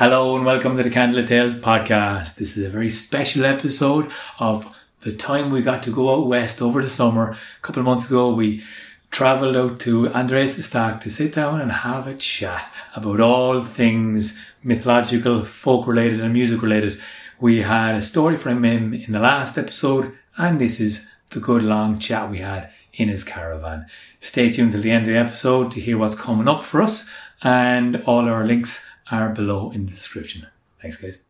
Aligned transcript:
Hello 0.00 0.34
and 0.34 0.46
welcome 0.46 0.78
to 0.78 0.82
the 0.82 0.88
Candlelit 0.88 1.26
Tales 1.26 1.60
podcast. 1.60 2.36
This 2.36 2.56
is 2.56 2.64
a 2.64 2.70
very 2.70 2.88
special 2.88 3.44
episode 3.44 4.10
of 4.38 4.74
the 5.02 5.12
time 5.12 5.50
we 5.50 5.60
got 5.60 5.82
to 5.82 5.92
go 5.92 6.14
out 6.14 6.26
west 6.26 6.62
over 6.62 6.80
the 6.80 6.88
summer. 6.88 7.32
A 7.32 7.60
couple 7.60 7.80
of 7.80 7.84
months 7.84 8.08
ago, 8.08 8.32
we 8.32 8.62
travelled 9.10 9.56
out 9.56 9.78
to 9.80 10.08
Andreas 10.14 10.56
the 10.56 10.62
Stack 10.62 11.02
to 11.02 11.10
sit 11.10 11.34
down 11.34 11.60
and 11.60 11.70
have 11.70 12.06
a 12.06 12.16
chat 12.16 12.72
about 12.96 13.20
all 13.20 13.62
things 13.62 14.42
mythological, 14.64 15.44
folk 15.44 15.86
related 15.86 16.22
and 16.22 16.32
music 16.32 16.62
related. 16.62 16.98
We 17.38 17.60
had 17.60 17.94
a 17.94 18.00
story 18.00 18.38
from 18.38 18.64
him 18.64 18.94
in 18.94 19.12
the 19.12 19.20
last 19.20 19.58
episode 19.58 20.16
and 20.38 20.58
this 20.58 20.80
is 20.80 21.10
the 21.32 21.40
good 21.40 21.62
long 21.62 21.98
chat 21.98 22.30
we 22.30 22.38
had 22.38 22.70
in 22.94 23.10
his 23.10 23.22
caravan. 23.22 23.84
Stay 24.18 24.50
tuned 24.50 24.72
till 24.72 24.80
the 24.80 24.92
end 24.92 25.08
of 25.08 25.12
the 25.12 25.18
episode 25.18 25.70
to 25.72 25.80
hear 25.82 25.98
what's 25.98 26.16
coming 26.16 26.48
up 26.48 26.64
for 26.64 26.80
us 26.80 27.10
and 27.42 28.02
all 28.06 28.26
our 28.26 28.46
links 28.46 28.86
are 29.10 29.30
below 29.30 29.70
in 29.70 29.86
the 29.86 29.92
description. 29.92 30.46
Thanks 30.80 30.96
guys. 30.96 31.24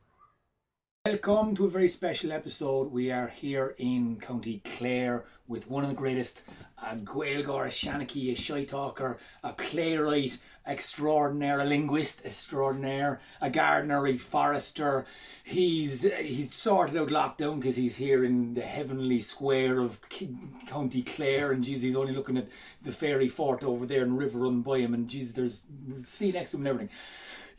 Welcome 1.07 1.57
to 1.57 1.65
a 1.65 1.71
very 1.71 1.89
special 1.89 2.31
episode. 2.31 2.93
We 2.93 3.11
are 3.11 3.29
here 3.29 3.75
in 3.79 4.21
County 4.21 4.61
Clare 4.65 5.25
with 5.49 5.69
one 5.69 5.83
of 5.83 5.91
the 5.91 5.97
greatest 5.97 6.43
uh, 6.83 6.91
a 6.93 6.97
Gaeilgeoir, 6.97 7.67
a 7.67 7.71
Shanachie, 7.71 8.33
a 8.33 8.35
shy 8.35 8.65
talker, 8.65 9.19
a 9.43 9.53
playwright 9.55 10.39
extraordinaire, 10.67 11.61
a 11.61 11.65
linguist 11.65 12.25
extraordinaire, 12.25 13.21
a 13.41 13.49
gardener, 13.49 14.07
a 14.07 14.17
forester. 14.19 15.07
He's 15.43 16.03
he's 16.03 16.55
sorted 16.55 16.99
out 16.99 17.09
lockdown 17.09 17.57
because 17.61 17.77
he's 17.77 17.97
here 17.97 18.23
in 18.23 18.55
the 18.55 18.61
heavenly 18.61 19.21
square 19.21 19.81
of 19.81 20.01
County 20.67 21.03
Clare, 21.03 21.53
and 21.53 21.65
geez, 21.65 21.83
he's 21.83 21.97
only 21.97 22.13
looking 22.13 22.37
at 22.37 22.49
the 22.83 22.93
fairy 22.93 23.29
fort 23.29 23.65
over 23.65 23.87
there 23.87 24.03
and 24.03 24.19
river 24.19 24.41
run 24.41 24.61
by 24.61 24.79
him, 24.79 24.95
and 24.95 25.09
geez, 25.09 25.33
there's 25.33 25.67
sea 26.05 26.31
next 26.31 26.51
to 26.51 26.59
him 26.59 26.67
and 26.67 26.69
everything. 26.69 26.97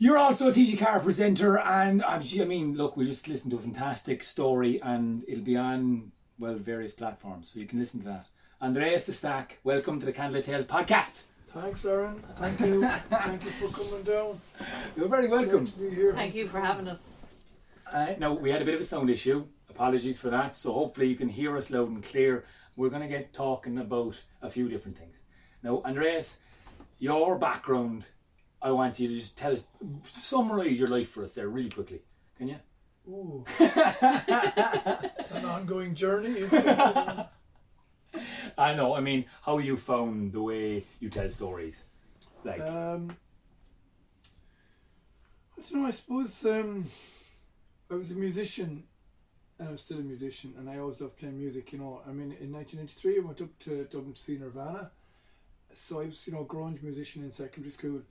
You're 0.02 0.18
also 0.18 0.48
a 0.48 0.52
TG 0.52 0.80
Car 0.80 0.98
presenter, 0.98 1.60
and 1.60 2.02
I 2.02 2.18
mean, 2.18 2.76
look, 2.76 2.96
we 2.96 3.06
just 3.06 3.28
listened 3.28 3.52
to 3.52 3.58
a 3.58 3.60
fantastic 3.60 4.24
story, 4.24 4.82
and 4.82 5.22
it'll 5.28 5.44
be 5.44 5.56
on 5.56 6.10
well 6.40 6.56
various 6.56 6.92
platforms, 6.92 7.52
so 7.52 7.60
you 7.60 7.66
can 7.66 7.78
listen 7.78 8.00
to 8.00 8.06
that. 8.06 8.26
Andreas 8.60 9.06
the 9.06 9.12
Stack, 9.12 9.60
welcome 9.62 10.00
to 10.00 10.06
the 10.06 10.12
Candlelit 10.12 10.42
Tales 10.42 10.64
podcast. 10.64 11.26
Thanks, 11.46 11.84
Aaron. 11.84 12.20
Thank 12.36 12.58
you. 12.58 12.84
Thank 13.10 13.44
you 13.44 13.50
for 13.52 13.68
coming 13.68 14.02
down. 14.02 14.40
You're 14.96 15.06
very 15.06 15.28
welcome. 15.28 15.66
to 15.66 15.78
be 15.78 15.90
here. 15.90 16.12
Thank 16.12 16.34
you 16.34 16.48
for 16.48 16.60
having 16.60 16.88
us. 16.88 17.00
Uh, 17.92 18.14
now, 18.18 18.32
we 18.32 18.50
had 18.50 18.60
a 18.60 18.64
bit 18.64 18.74
of 18.74 18.80
a 18.80 18.84
sound 18.84 19.08
issue. 19.08 19.46
Apologies 19.70 20.18
for 20.18 20.30
that. 20.30 20.56
So, 20.56 20.72
hopefully, 20.72 21.10
you 21.10 21.14
can 21.14 21.28
hear 21.28 21.56
us 21.56 21.70
loud 21.70 21.90
and 21.90 22.02
clear. 22.02 22.44
We're 22.76 22.90
going 22.90 23.02
to 23.02 23.08
get 23.08 23.32
talking 23.32 23.78
about 23.78 24.20
a 24.42 24.50
few 24.50 24.68
different 24.68 24.98
things. 24.98 25.18
Now, 25.62 25.80
Andreas, 25.84 26.38
your 26.98 27.38
background, 27.38 28.06
I 28.62 28.70
want 28.70 29.00
you 29.00 29.08
to 29.08 29.14
just 29.14 29.36
tell 29.36 29.52
us, 29.52 29.66
summarize 30.08 30.78
your 30.78 30.88
life 30.88 31.10
for 31.10 31.24
us 31.24 31.34
there 31.34 31.48
really 31.48 31.70
quickly. 31.70 32.02
Can 32.38 32.48
you? 32.48 32.56
Ooh. 33.08 33.44
An 33.58 35.44
ongoing 35.44 35.94
journey. 35.94 36.44
I 38.58 38.74
know. 38.74 38.94
I 38.94 39.00
mean, 39.00 39.24
how 39.42 39.58
you 39.58 39.76
found 39.76 40.32
the 40.32 40.42
way 40.42 40.84
you 41.00 41.10
tell 41.10 41.30
stories, 41.30 41.84
like 42.44 42.60
Um, 42.60 43.16
I 45.58 45.62
don't 45.62 45.82
know. 45.82 45.86
I 45.86 45.90
suppose 45.90 46.44
um, 46.46 46.86
I 47.90 47.94
was 47.94 48.10
a 48.10 48.14
musician, 48.16 48.84
and 49.58 49.68
I'm 49.68 49.78
still 49.78 49.98
a 49.98 50.02
musician, 50.02 50.54
and 50.58 50.68
I 50.68 50.78
always 50.78 51.00
loved 51.00 51.16
playing 51.16 51.38
music. 51.38 51.72
You 51.72 51.78
know, 51.78 52.02
I 52.06 52.12
mean, 52.12 52.36
in 52.40 52.52
1993, 52.52 53.16
I 53.16 53.20
went 53.20 53.40
up 53.40 53.58
to 53.60 53.84
Dublin 53.84 54.14
to 54.14 54.20
see 54.20 54.38
Nirvana, 54.38 54.90
so 55.72 56.00
I 56.00 56.06
was, 56.06 56.26
you 56.26 56.34
know, 56.34 56.40
a 56.40 56.44
grunge 56.44 56.82
musician 56.82 57.22
in 57.22 57.32
secondary 57.32 57.70
school. 57.70 58.02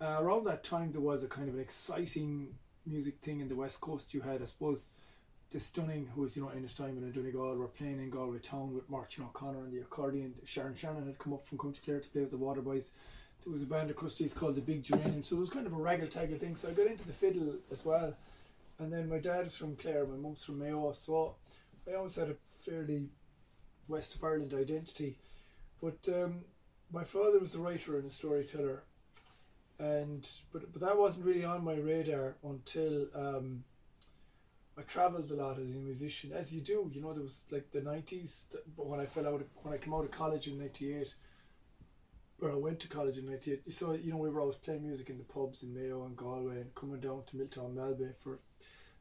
Uh, 0.00 0.16
around 0.20 0.44
that 0.44 0.62
time, 0.62 0.92
there 0.92 1.00
was 1.00 1.22
a 1.24 1.28
kind 1.28 1.48
of 1.48 1.54
an 1.54 1.60
exciting 1.60 2.54
music 2.86 3.18
thing 3.20 3.40
in 3.40 3.48
the 3.48 3.56
West 3.56 3.80
Coast. 3.80 4.14
You 4.14 4.20
had, 4.20 4.40
I 4.40 4.44
suppose, 4.44 4.90
the 5.50 5.58
Stunning, 5.58 6.08
who 6.14 6.20
was, 6.20 6.36
you 6.36 6.42
know, 6.42 6.50
Diamond 6.50 7.04
and 7.04 7.12
Donegal, 7.12 7.56
were 7.56 7.66
playing 7.68 7.98
in 7.98 8.10
Galway 8.10 8.38
Town 8.38 8.74
with 8.74 8.88
Martin 8.88 9.24
O'Connor 9.24 9.64
and 9.64 9.72
the 9.72 9.80
accordion. 9.80 10.34
Sharon 10.44 10.76
Shannon 10.76 11.06
had 11.06 11.18
come 11.18 11.32
up 11.32 11.44
from 11.44 11.58
County 11.58 11.80
Clare 11.84 12.00
to 12.00 12.08
play 12.08 12.20
with 12.20 12.30
the 12.30 12.36
Waterboys. 12.36 12.90
There 13.42 13.52
was 13.52 13.62
a 13.62 13.66
band 13.66 13.90
of 13.90 13.96
Crusties 13.96 14.34
called 14.34 14.56
the 14.56 14.60
Big 14.60 14.82
Geranium, 14.82 15.22
so 15.22 15.36
it 15.36 15.40
was 15.40 15.50
kind 15.50 15.66
of 15.66 15.72
a 15.72 15.76
raggle 15.76 16.10
taggle 16.10 16.38
thing. 16.38 16.54
So 16.54 16.68
I 16.68 16.72
got 16.72 16.86
into 16.86 17.06
the 17.06 17.12
fiddle 17.12 17.54
as 17.70 17.84
well. 17.84 18.14
And 18.78 18.92
then 18.92 19.08
my 19.08 19.18
dad 19.18 19.46
is 19.46 19.56
from 19.56 19.76
Clare, 19.76 20.06
my 20.06 20.16
mum's 20.16 20.44
from 20.44 20.58
Mayo, 20.58 20.92
so 20.92 21.34
I 21.88 21.94
always 21.94 22.16
had 22.16 22.28
a 22.28 22.36
fairly 22.60 23.08
West 23.88 24.14
of 24.14 24.22
Ireland 24.22 24.54
identity. 24.54 25.16
But 25.82 26.08
um, 26.08 26.44
my 26.92 27.04
father 27.04 27.38
was 27.38 27.54
a 27.54 27.58
writer 27.58 27.96
and 27.96 28.06
a 28.06 28.10
storyteller, 28.10 28.82
and 29.78 30.28
but 30.52 30.72
but 30.72 30.82
that 30.82 30.98
wasn't 30.98 31.26
really 31.26 31.44
on 31.44 31.64
my 31.64 31.74
radar 31.74 32.36
until 32.42 33.06
um, 33.14 33.64
I 34.76 34.82
travelled 34.82 35.30
a 35.30 35.34
lot 35.34 35.58
as 35.58 35.74
a 35.74 35.78
musician, 35.78 36.32
as 36.32 36.54
you 36.54 36.60
do. 36.60 36.90
You 36.92 37.00
know, 37.00 37.12
there 37.12 37.22
was 37.22 37.44
like 37.50 37.70
the 37.70 37.80
nineties, 37.80 38.46
but 38.76 38.86
when 38.86 39.00
I 39.00 39.06
fell 39.06 39.26
out, 39.26 39.40
of, 39.40 39.46
when 39.62 39.74
I 39.74 39.78
came 39.78 39.94
out 39.94 40.04
of 40.04 40.10
college 40.10 40.48
in 40.48 40.58
ninety 40.58 40.94
eight, 40.94 41.14
or 42.40 42.52
I 42.52 42.56
went 42.56 42.80
to 42.80 42.88
college 42.88 43.18
in 43.18 43.26
ninety 43.26 43.52
eight. 43.52 43.72
So 43.72 43.92
you 43.92 44.10
know, 44.10 44.18
we 44.18 44.30
were 44.30 44.40
always 44.40 44.56
playing 44.56 44.86
music 44.86 45.10
in 45.10 45.18
the 45.18 45.24
pubs 45.24 45.62
in 45.62 45.74
Mayo 45.74 46.04
and 46.04 46.16
Galway, 46.16 46.56
and 46.56 46.74
coming 46.74 47.00
down 47.00 47.22
to 47.26 47.36
Milltown 47.36 47.74
Malbay 47.74 48.16
for 48.16 48.38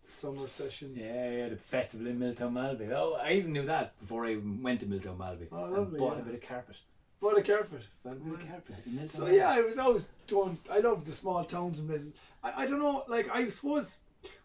the 0.05 0.11
summer 0.11 0.47
sessions. 0.47 0.99
yeah, 1.03 1.31
yeah, 1.31 1.49
the 1.49 1.57
festival 1.57 2.07
in 2.07 2.19
Milltown 2.19 2.53
Malbay. 2.53 2.91
Oh, 2.91 3.19
I 3.21 3.33
even 3.33 3.53
knew 3.53 3.65
that 3.65 3.99
before 3.99 4.25
I 4.25 4.31
even 4.31 4.61
went 4.61 4.79
to 4.81 4.85
Milltown 4.85 5.17
Malbay. 5.17 5.47
Oh, 5.51 5.83
and 5.83 5.97
bought 5.97 6.17
yeah. 6.17 6.21
a 6.21 6.25
bit 6.25 6.35
of 6.35 6.47
carpet. 6.47 6.77
What 7.19 7.37
a 7.37 7.41
carpet. 7.41 7.87
Bought 8.03 8.41
a 8.41 8.45
carpet 8.45 8.75
So 9.09 9.27
yeah, 9.27 9.49
I 9.49 9.61
was 9.61 9.77
always 9.77 10.07
doing. 10.27 10.57
I 10.71 10.79
loved 10.79 11.05
the 11.07 11.13
small 11.13 11.43
towns 11.43 11.79
and 11.79 11.89
places. 11.89 12.13
I, 12.43 12.63
I 12.63 12.67
don't 12.67 12.79
know, 12.79 13.03
like 13.07 13.33
I 13.33 13.49
suppose 13.49 13.97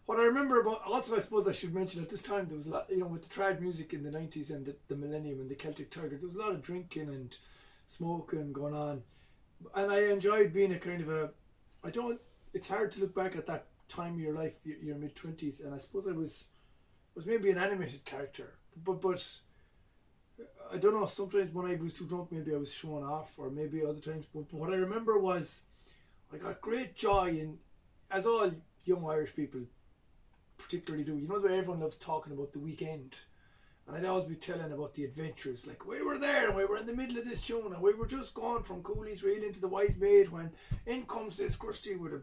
what 0.07 0.19
I 0.19 0.25
remember 0.25 0.61
about 0.61 0.91
lots 0.91 1.09
of 1.09 1.19
I 1.19 1.21
suppose 1.21 1.47
I 1.47 1.53
should 1.53 1.75
mention 1.75 2.03
at 2.03 2.09
this 2.09 2.23
time 2.23 2.47
there 2.49 2.57
was 2.57 2.67
a 2.67 2.71
lot 2.71 2.87
you 2.91 2.99
know 2.99 3.07
with 3.07 3.29
the 3.29 3.35
trad 3.35 3.61
music 3.61 3.93
in 3.93 4.03
the 4.03 4.11
nineties 4.11 4.51
and 4.51 4.65
the, 4.65 4.75
the 4.89 4.97
millennium 4.97 5.41
and 5.41 5.51
the 5.51 5.55
Celtic 5.55 5.91
Tiger 5.91 6.17
there 6.17 6.27
was 6.27 6.35
a 6.35 6.41
lot 6.41 6.53
of 6.53 6.63
drinking 6.63 7.09
and 7.09 7.37
smoking 7.87 8.53
going 8.53 8.75
on, 8.75 9.03
and 9.75 9.93
I 9.93 10.05
enjoyed 10.05 10.53
being 10.53 10.73
a 10.73 10.79
kind 10.79 11.03
of 11.03 11.11
a. 11.11 11.31
I 11.85 11.91
don't. 11.91 12.21
It's 12.55 12.69
hard 12.69 12.91
to 12.93 13.01
look 13.01 13.15
back 13.15 13.37
at 13.37 13.47
that 13.47 13.67
time 13.89 14.15
of 14.15 14.21
your 14.21 14.35
life, 14.35 14.55
your, 14.65 14.79
your 14.79 14.97
mid 14.97 15.15
twenties, 15.15 15.61
and 15.61 15.75
I 15.75 15.79
suppose 15.79 16.09
I 16.09 16.13
was 16.13 16.47
was 17.15 17.27
maybe 17.27 17.51
an 17.51 17.59
animated 17.59 18.07
character, 18.07 18.55
but 18.83 19.03
but. 19.03 19.23
I 20.73 20.79
don't 20.79 20.95
know. 20.95 21.07
Sometimes 21.07 21.53
when 21.53 21.71
I 21.71 21.77
was 21.77 21.93
too 21.93 22.07
drunk, 22.07 22.33
maybe 22.33 22.55
I 22.55 22.59
was 22.59 22.73
showing 22.73 23.05
off, 23.05 23.39
or 23.39 23.51
maybe 23.51 23.85
other 23.85 24.01
times. 24.01 24.27
But, 24.33 24.49
but 24.51 24.59
what 24.59 24.73
I 24.73 24.77
remember 24.77 25.19
was, 25.19 25.63
I 26.33 26.39
got 26.39 26.61
great 26.61 26.95
joy 26.95 27.29
in, 27.29 27.59
as 28.11 28.27
all 28.27 28.51
young 28.85 29.05
Irish 29.09 29.35
people, 29.35 29.61
particularly 30.57 31.05
do. 31.05 31.19
You 31.19 31.29
know 31.29 31.41
way 31.41 31.59
everyone 31.59 31.81
loves 31.81 31.97
talking 31.97 32.33
about 32.33 32.53
the 32.53 32.59
weekend, 32.59 33.17
and 33.87 33.97
I'd 33.97 34.05
always 34.05 34.25
be 34.25 34.35
telling 34.35 34.73
about 34.73 34.95
the 34.95 35.05
adventures. 35.05 35.67
Like 35.67 35.87
we 35.87 36.03
were 36.03 36.19
there, 36.19 36.49
and 36.49 36.57
we 36.57 36.65
were 36.65 36.79
in 36.79 36.87
the 36.87 36.97
middle 36.97 37.19
of 37.19 37.25
this 37.25 37.43
tune, 37.43 37.73
and 37.73 37.83
we 37.83 37.95
were 37.95 38.07
just 38.07 38.35
gone 38.35 38.63
from 38.63 38.83
Cooley's 38.83 39.23
Reel 39.23 39.45
into 39.45 39.61
the 39.61 39.69
Wise 39.69 39.97
Maid 39.99 40.31
when 40.31 40.53
in 40.87 41.03
comes 41.05 41.37
this 41.37 41.57
Krusty 41.57 41.99
with 41.99 42.13
a 42.15 42.23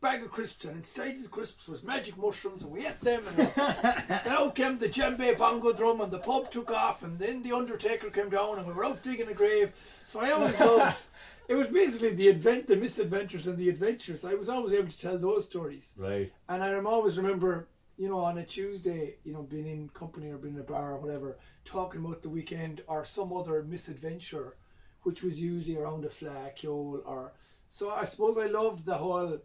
bag 0.00 0.22
of 0.22 0.30
crisps, 0.30 0.64
and 0.64 0.76
inside 0.76 1.20
the 1.22 1.28
crisps 1.28 1.68
was 1.68 1.82
magic 1.82 2.16
mushrooms, 2.18 2.62
and 2.62 2.70
we 2.72 2.86
ate 2.86 3.00
them, 3.00 3.22
and 3.36 3.52
uh, 3.56 3.70
then 4.08 4.28
out 4.28 4.54
came 4.54 4.78
the 4.78 4.88
djembe 4.88 5.36
bongo 5.38 5.72
drum, 5.72 6.00
and 6.00 6.12
the 6.12 6.18
pub 6.18 6.50
took 6.50 6.70
off, 6.70 7.02
and 7.02 7.18
then 7.18 7.42
the 7.42 7.52
Undertaker 7.52 8.10
came 8.10 8.28
down, 8.30 8.58
and 8.58 8.66
we 8.66 8.72
were 8.72 8.84
out 8.84 9.02
digging 9.02 9.28
a 9.28 9.34
grave. 9.34 9.72
So 10.04 10.20
I 10.20 10.30
always 10.30 10.58
loved. 10.60 11.02
It 11.48 11.54
was 11.54 11.68
basically 11.68 12.12
the 12.12 12.28
advent, 12.28 12.66
the 12.66 12.74
misadventures, 12.74 13.46
and 13.46 13.56
the 13.56 13.68
adventures. 13.68 14.24
I 14.24 14.34
was 14.34 14.48
always 14.48 14.72
able 14.72 14.88
to 14.88 14.98
tell 14.98 15.16
those 15.16 15.44
stories, 15.44 15.94
Right. 15.96 16.32
and 16.48 16.60
I 16.60 16.74
always 16.74 17.16
remember, 17.16 17.68
you 17.96 18.08
know, 18.08 18.18
on 18.18 18.36
a 18.36 18.44
Tuesday, 18.44 19.18
you 19.22 19.32
know, 19.32 19.42
being 19.42 19.68
in 19.68 19.88
company 19.90 20.28
or 20.32 20.38
being 20.38 20.54
in 20.54 20.60
a 20.60 20.64
bar 20.64 20.94
or 20.94 20.98
whatever, 20.98 21.38
talking 21.64 22.04
about 22.04 22.22
the 22.22 22.30
weekend 22.30 22.82
or 22.88 23.04
some 23.04 23.32
other 23.32 23.62
misadventure, 23.62 24.56
which 25.04 25.22
was 25.22 25.40
usually 25.40 25.76
around 25.76 26.04
a 26.04 26.08
yole 26.08 27.00
or. 27.06 27.32
So 27.68 27.90
I 27.90 28.06
suppose 28.06 28.36
I 28.38 28.46
loved 28.46 28.84
the 28.84 28.94
whole 28.94 29.38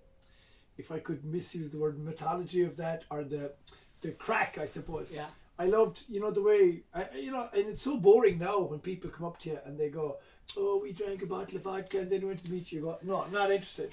if 0.81 0.91
I 0.91 0.99
could 0.99 1.23
misuse 1.23 1.69
the 1.71 1.79
word 1.79 1.97
mythology 1.99 2.63
of 2.63 2.75
that 2.77 3.05
or 3.09 3.23
the 3.23 3.53
the 4.01 4.11
crack, 4.25 4.57
I 4.57 4.65
suppose. 4.65 5.13
Yeah. 5.15 5.27
I 5.59 5.65
loved, 5.67 5.97
you 6.09 6.19
know, 6.19 6.31
the 6.31 6.41
way 6.41 6.81
I, 6.93 7.01
I- 7.03 7.17
you 7.25 7.31
know, 7.31 7.47
and 7.53 7.67
it's 7.71 7.83
so 7.83 7.97
boring 7.97 8.39
now 8.39 8.57
when 8.61 8.79
people 8.79 9.11
come 9.11 9.27
up 9.27 9.37
to 9.41 9.49
you 9.51 9.59
and 9.65 9.77
they 9.79 9.89
go, 9.89 10.17
"Oh, 10.57 10.79
we 10.81 10.91
drank 10.91 11.21
a 11.21 11.27
bottle 11.27 11.57
of 11.57 11.63
vodka 11.63 11.99
and 11.99 12.09
then 12.11 12.25
went 12.25 12.39
to 12.39 12.45
the 12.47 12.55
beach." 12.55 12.71
You 12.73 12.81
go, 12.81 12.97
"No, 13.03 13.21
I'm 13.23 13.31
not 13.31 13.51
interested." 13.51 13.89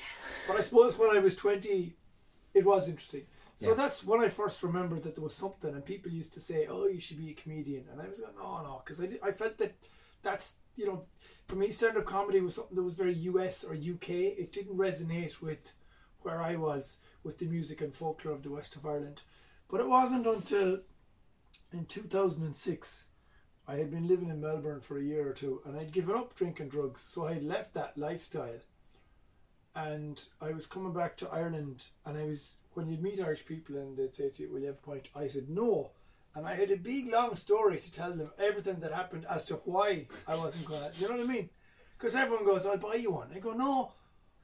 But 0.47 0.57
I 0.57 0.63
suppose 0.63 0.97
when 0.99 1.11
I 1.17 1.19
was 1.21 1.37
twenty, 1.37 1.95
it 2.55 2.65
was 2.65 2.89
interesting. 2.89 3.27
So 3.57 3.69
Yeah. 3.71 3.75
that's 3.81 4.03
when 4.09 4.21
I 4.27 4.31
first 4.31 4.63
remembered 4.63 5.03
that 5.03 5.15
there 5.17 5.25
was 5.31 5.35
something, 5.35 5.75
and 5.75 5.85
people 5.85 6.11
used 6.21 6.33
to 6.35 6.41
say, 6.41 6.67
"Oh, 6.75 6.87
you 6.95 7.01
should 7.01 7.19
be 7.25 7.31
a 7.33 7.35
comedian," 7.43 7.85
and 7.91 8.01
I 8.01 8.09
was 8.09 8.21
going, 8.21 8.37
"No, 8.37 8.63
no," 8.63 8.75
because 8.83 8.99
I, 9.05 9.07
did- 9.11 9.21
I 9.29 9.33
felt 9.33 9.59
that 9.59 9.75
that's 10.23 10.47
you 10.81 10.87
know, 10.87 10.99
for 11.49 11.57
me, 11.57 11.71
stand-up 11.73 12.05
comedy 12.07 12.41
was 12.41 12.55
something 12.55 12.77
that 12.77 12.85
was 12.91 12.95
very 12.95 13.15
US 13.33 13.57
or 13.65 13.75
UK. 13.75 14.11
It 14.43 14.53
didn't 14.53 14.77
resonate 14.87 15.41
with 15.43 15.73
where 16.23 16.43
I 16.43 16.57
was 16.57 16.99
with 17.23 17.39
the 17.39 17.47
music 17.47 17.81
and 17.81 17.95
folklore 17.95 18.35
of 18.35 18.43
the 18.43 18.51
west 18.51 18.77
of 18.77 18.87
Ireland. 18.87 19.23
But 19.69 19.81
it 19.81 19.89
wasn't 19.89 20.27
until 20.27 20.81
in 21.73 21.85
2006 21.87 23.05
I 23.67 23.77
had 23.77 23.91
been 23.91 24.09
living 24.09 24.31
in 24.31 24.41
Melbourne 24.41 24.81
for 24.81 24.99
a 24.99 25.03
year 25.03 25.29
or 25.29 25.35
two 25.35 25.61
and 25.65 25.77
I'd 25.77 25.93
given 25.93 26.17
up 26.17 26.35
drinking 26.35 26.69
drugs. 26.69 27.01
So 27.01 27.27
I 27.27 27.35
had 27.35 27.43
left 27.43 27.75
that 27.75 27.99
lifestyle 27.99 28.61
and 29.79 30.25
I 30.41 30.53
was 30.53 30.67
coming 30.67 30.93
back 30.93 31.17
to 31.19 31.29
Ireland, 31.29 31.87
and 32.05 32.19
I 32.19 32.25
was 32.25 32.55
when 32.75 32.89
you'd 32.89 33.03
meet 33.03 33.21
Irish 33.21 33.47
people 33.47 33.77
and 33.77 33.97
they'd 33.97 34.15
say 34.15 34.29
to 34.31 34.43
you, 34.43 34.51
"Will 34.51 34.61
you 34.61 34.67
have 34.67 34.79
a 34.79 34.87
pint?" 34.91 35.09
I 35.15 35.29
said 35.29 35.49
no, 35.49 35.93
and 36.35 36.47
I 36.47 36.55
had 36.55 36.71
a 36.71 36.77
big 36.77 37.13
long 37.13 37.37
story 37.37 37.79
to 37.79 37.93
tell 37.93 38.13
them 38.13 38.31
everything 38.39 38.81
that 38.81 38.93
happened 38.93 39.27
as 39.27 39.45
to 39.47 39.57
why 39.57 40.07
I 40.27 40.37
wasn't 40.37 40.65
going. 40.65 40.81
to 40.91 40.99
You 40.99 41.09
know 41.09 41.17
what 41.17 41.25
I 41.25 41.33
mean? 41.33 41.51
Because 41.97 42.17
everyone 42.17 42.45
goes, 42.45 42.67
"I'll 42.67 42.79
buy 42.79 42.95
you 42.95 43.13
one." 43.13 43.33
I 43.33 43.39
go, 43.39 43.53
"No." 43.53 43.93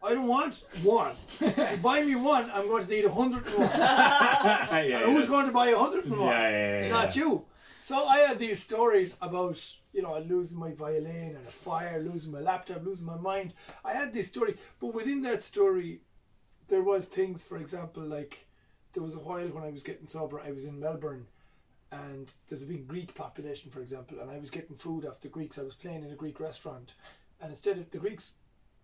I 0.05 0.15
don't 0.15 0.27
want 0.27 0.62
one. 0.83 1.12
if 1.41 1.56
you 1.73 1.77
buy 1.79 2.03
me 2.03 2.15
one, 2.15 2.51
I'm 2.53 2.69
going 2.69 2.85
to 2.85 2.91
need 2.91 3.05
a 3.05 3.12
hundred 3.12 3.47
and 3.47 3.59
one. 3.59 3.71
yeah, 3.71 5.05
Who's 5.05 5.27
going 5.27 5.47
to 5.47 5.53
buy 5.53 5.69
a 5.69 5.79
hundred 5.79 6.05
and 6.05 6.19
one? 6.19 6.29
Yeah, 6.29 6.51
yeah, 6.51 6.83
yeah, 6.83 6.89
Not 6.89 7.17
yeah. 7.17 7.23
you. 7.23 7.45
So 7.79 8.06
I 8.06 8.19
had 8.21 8.39
these 8.39 8.62
stories 8.62 9.17
about, 9.21 9.62
you 9.93 10.03
know, 10.03 10.15
I 10.15 10.21
losing 10.21 10.59
my 10.59 10.73
violin 10.73 11.37
and 11.37 11.47
a 11.47 11.51
fire, 11.51 11.99
losing 12.01 12.33
my 12.33 12.41
laptop, 12.41 12.85
losing 12.85 13.06
my 13.06 13.17
mind. 13.17 13.55
I 13.85 13.93
had 13.93 14.12
this 14.12 14.29
story, 14.29 14.56
but 14.81 14.95
within 14.95 15.23
that 15.23 15.43
story, 15.43 16.01
there 16.69 16.83
was 16.83 17.06
things, 17.06 17.43
for 17.43 17.56
example, 17.56 18.03
like 18.03 18.47
there 18.93 19.03
was 19.03 19.15
a 19.15 19.19
while 19.19 19.49
when 19.49 19.65
I 19.65 19.71
was 19.71 19.83
getting 19.83 20.06
sober, 20.06 20.41
I 20.41 20.53
was 20.53 20.65
in 20.65 20.81
Melbourne 20.81 21.27
and 21.93 22.33
there's 22.49 22.62
a 22.62 22.67
big 22.67 22.89
Greek 22.89 23.15
population, 23.15 23.71
for 23.71 23.81
example, 23.81 24.19
and 24.21 24.31
I 24.31 24.39
was 24.39 24.51
getting 24.51 24.77
food 24.77 25.05
off 25.06 25.21
the 25.21 25.29
Greeks. 25.29 25.59
I 25.59 25.62
was 25.62 25.75
playing 25.75 26.05
in 26.05 26.11
a 26.11 26.17
Greek 26.17 26.41
restaurant, 26.41 26.95
and 27.41 27.51
instead 27.51 27.79
of 27.79 27.91
the 27.91 27.99
Greeks, 27.99 28.33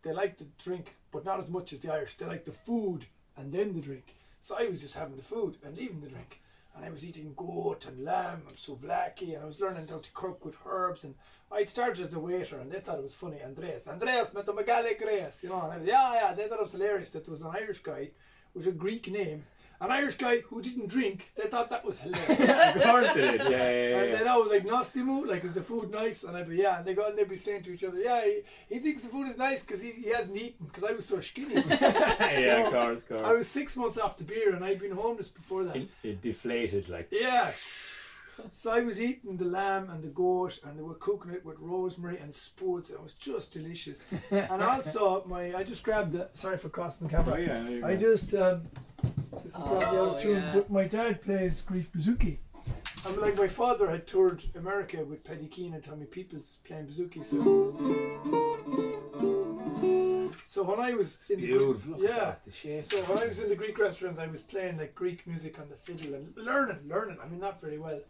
they 0.03 0.13
like 0.13 0.39
the 0.39 0.47
drink, 0.63 0.97
but 1.13 1.25
not 1.25 1.41
as 1.41 1.51
much 1.51 1.73
as 1.73 1.81
the 1.81 1.93
Irish. 1.93 2.17
They 2.17 2.27
like 2.27 2.45
the 2.45 2.53
food 2.53 3.07
and 3.37 3.53
then 3.53 3.75
the 3.75 3.81
drink. 3.81 4.17
So 4.41 4.57
I 4.59 4.67
was 4.67 4.81
just 4.81 4.97
having 4.97 5.17
the 5.17 5.23
food 5.23 5.57
and 5.65 5.77
leaving 5.77 6.01
the 6.01 6.09
drink. 6.09 6.41
And 6.75 6.85
I 6.85 6.91
was 6.91 7.05
eating 7.05 7.35
goat 7.37 7.87
and 7.87 8.05
lamb 8.05 8.43
and 8.49 8.57
souvlaki, 8.57 9.35
and 9.35 9.43
I 9.43 9.47
was 9.47 9.61
learning 9.61 9.89
how 9.89 9.99
to 9.99 10.13
cook 10.13 10.45
with 10.45 10.57
herbs. 10.65 11.05
And 11.05 11.15
I'd 11.51 11.69
started 11.69 12.03
as 12.03 12.15
a 12.15 12.21
waiter, 12.21 12.59
and 12.59 12.71
they 12.71 12.79
thought 12.79 12.99
it 12.99 13.03
was 13.03 13.15
funny. 13.15 13.43
Andreas, 13.45 13.89
Andreas, 13.89 14.31
Metomagale 14.31 14.97
Grace, 14.97 15.43
you 15.43 15.49
know. 15.49 15.61
And 15.63 15.73
I 15.73 15.79
was, 15.79 15.87
yeah, 15.87 16.15
yeah, 16.15 16.33
they 16.33 16.47
thought 16.47 16.61
it 16.61 16.63
was 16.63 16.73
hilarious 16.73 17.13
that 17.13 17.25
there 17.25 17.33
was 17.33 17.43
an 17.43 17.51
Irish 17.53 17.81
guy 17.81 18.11
with 18.55 18.67
a 18.67 18.73
Greek 18.73 19.11
name, 19.11 19.45
an 19.81 19.91
Irish 19.91 20.17
guy 20.17 20.41
who 20.41 20.61
didn't 20.61 20.89
drink. 20.89 21.33
They 21.37 21.49
thought 21.49 21.71
that 21.71 21.85
was 21.85 22.01
hilarious. 22.01 22.49
Of 22.77 22.83
course 22.83 23.13
they 23.15 23.21
did. 23.21 23.41
Yeah, 23.41 23.49
yeah, 23.49 24.01
And 24.03 24.13
then 24.13 24.29
I 24.29 24.37
was 24.37 24.51
like, 24.51 24.65
Nostimu, 24.65 25.27
like, 25.27 25.43
is 25.45 25.55
the 25.55 25.63
food 25.63 25.91
nice? 25.91 26.23
And 26.23 26.37
I'd 26.37 26.49
be, 26.49 26.57
yeah. 26.57 26.79
And 26.79 26.87
they 26.87 26.95
go 26.95 27.07
and 27.07 27.17
they'd 27.17 27.29
be 27.29 27.37
saying 27.37 27.63
to 27.63 27.73
each 27.73 27.85
other, 27.85 27.99
yeah, 27.99 28.23
he, 28.25 28.41
he 28.69 28.79
thinks 28.81 29.03
the 29.05 29.09
food 29.09 29.29
is 29.29 29.39
nice 29.39 29.63
because 29.63 29.81
he, 29.81 29.93
he 29.93 30.11
hasn't 30.11 30.37
eaten 30.37 30.67
because 30.67 30.85
I 30.85 30.93
was 30.93 31.07
so 31.07 31.21
skinny. 31.21 31.55
yeah, 31.69 32.65
of 32.65 32.73
course, 32.73 33.05
of 33.11 33.25
I 33.25 33.33
was 33.33 33.49
six 33.49 33.77
months 33.77 33.99
off 33.99 34.17
the 34.17 34.25
beer 34.25 34.55
and 34.55 34.65
I'd 34.65 34.81
been 34.81 34.93
homeless 34.93 35.29
before 35.29 35.65
that. 35.65 35.77
It, 35.77 35.89
it 36.03 36.23
deflated 36.23 36.89
like. 36.89 37.09
Yeah. 37.11 37.51
So 38.53 38.71
I 38.71 38.81
was 38.81 39.01
eating 39.01 39.37
the 39.37 39.45
lamb 39.45 39.91
and 39.91 40.03
the 40.03 40.09
goat, 40.09 40.61
and 40.65 40.79
they 40.79 40.83
were 40.83 40.95
cooking 40.95 41.33
it 41.33 41.45
with 41.45 41.59
rosemary 41.59 42.19
and 42.19 42.35
spuds. 42.35 42.91
It 42.91 43.03
was 43.03 43.15
just 43.15 43.53
delicious. 43.53 44.05
and 44.31 44.63
also, 44.63 45.25
my 45.27 45.55
I 45.55 45.63
just 45.63 45.83
grabbed 45.83 46.13
the. 46.13 46.29
Sorry 46.33 46.59
for 46.59 46.69
crossing 46.69 47.07
the 47.07 47.15
camera. 47.15 47.35
Oh, 47.37 47.39
yeah, 47.39 47.87
I 47.87 47.97
just 47.97 48.35
um, 48.35 48.63
this 49.33 49.47
is 49.47 49.55
probably 49.55 49.87
out 49.87 49.95
Oh, 49.95 50.11
of 50.15 50.23
tune, 50.23 50.43
yeah. 50.43 50.53
but 50.55 50.71
my 50.71 50.87
dad 50.87 51.23
plays 51.23 51.63
Greek 51.63 51.93
bouzouki. 51.93 52.39
I'm 53.07 53.19
like 53.21 53.37
my 53.37 53.49
father 53.49 53.89
had 53.89 54.07
toured 54.07 54.43
America 54.55 55.05
with 55.05 55.25
Paddy 55.25 55.47
Keane 55.47 55.73
and 55.75 55.83
Tommy 55.83 56.05
Peoples 56.07 56.59
playing 56.65 56.87
bouzouki. 56.87 57.25
So, 57.25 57.41
so 60.45 60.63
when 60.65 60.81
I 60.81 60.93
was 60.95 61.25
in 61.31 61.41
the 61.41 61.47
Beautiful. 61.47 61.95
Greek, 61.95 62.11
at 62.11 62.15
yeah. 62.17 62.25
that, 62.25 62.45
the. 62.45 62.81
So 62.83 62.97
when 63.05 63.19
I 63.19 63.27
was 63.27 63.39
in 63.39 63.49
the 63.49 63.57
Greek 63.57 63.79
restaurants, 63.79 64.19
I 64.19 64.27
was 64.27 64.43
playing 64.43 64.79
like 64.79 64.95
Greek 64.95 65.27
music 65.27 65.59
on 65.59 65.69
the 65.69 65.77
fiddle 65.77 66.15
and 66.15 66.35
learning, 66.37 66.81
learning. 66.87 67.19
I 67.23 67.29
mean, 67.29 67.41
not 67.41 67.61
very 67.61 67.79
well, 67.79 68.01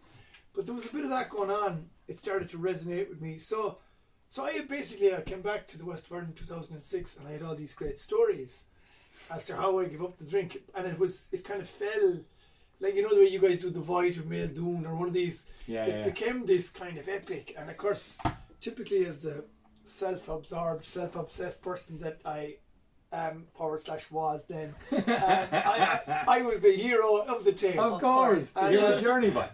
but 0.55 0.67
there 0.67 0.75
was 0.75 0.87
a 0.87 0.93
bit 0.93 1.05
of 1.05 1.11
that 1.11 1.29
going 1.29 1.51
on. 1.51 1.89
It 2.09 2.19
started 2.19 2.49
to 2.51 2.59
resonate 2.59 3.09
with 3.09 3.21
me. 3.21 3.39
So, 3.39 3.79
so 4.29 4.45
I 4.45 4.61
basically 4.63 5.15
I 5.15 5.21
came 5.21 5.43
back 5.43 5.69
to 5.69 5.79
the 5.79 5.85
West 5.85 6.07
of 6.07 6.13
Ireland 6.13 6.33
in 6.37 6.47
2006, 6.47 7.17
and 7.17 7.29
I 7.29 7.33
had 7.33 7.43
all 7.43 7.55
these 7.55 7.73
great 7.75 8.01
stories 8.01 8.65
as 9.33 9.47
to 9.47 9.57
how 9.57 9.79
I 9.79 9.87
gave 9.87 10.03
up 10.03 10.17
the 10.17 10.25
drink, 10.25 10.59
and 10.75 10.87
it 10.87 10.99
was 10.99 11.29
it 11.33 11.45
kind 11.45 11.61
of 11.61 11.69
fell. 11.69 12.19
Like 12.81 12.95
you 12.95 13.03
know 13.03 13.15
the 13.15 13.21
way 13.21 13.29
you 13.29 13.41
guys 13.41 13.59
do 13.59 13.71
the 13.71 13.81
voyage 13.81 14.17
of 14.19 14.25
Máel 14.25 14.49
Dúin 14.55 14.87
or 14.87 14.95
one 14.97 15.09
of 15.09 15.15
these, 15.15 15.45
Yeah, 15.67 15.85
it 15.85 15.97
yeah. 15.99 16.05
became 16.05 16.47
this 16.47 16.71
kind 16.71 16.97
of 16.99 17.09
epic. 17.09 17.55
And 17.59 17.69
of 17.69 17.77
course, 17.77 18.17
typically 18.61 19.05
as 19.05 19.19
the 19.19 19.45
self-absorbed, 19.85 20.85
self-obsessed 20.87 21.61
person 21.63 21.99
that 22.01 22.21
I 22.25 22.57
am 23.13 23.47
forward 23.53 23.81
slash 23.81 24.11
was 24.11 24.45
then, 24.49 24.75
uh, 24.93 24.97
I, 25.07 26.01
I, 26.07 26.39
I 26.39 26.43
was 26.43 26.61
the 26.61 26.73
hero 26.73 27.17
of 27.19 27.45
the 27.45 27.53
tale. 27.53 27.81
Of 27.95 28.01
course, 28.01 28.53
the 28.53 28.61
And, 28.61 28.71
hero's 28.71 28.99
uh, 28.99 29.03
journey, 29.03 29.31
boy. 29.31 29.49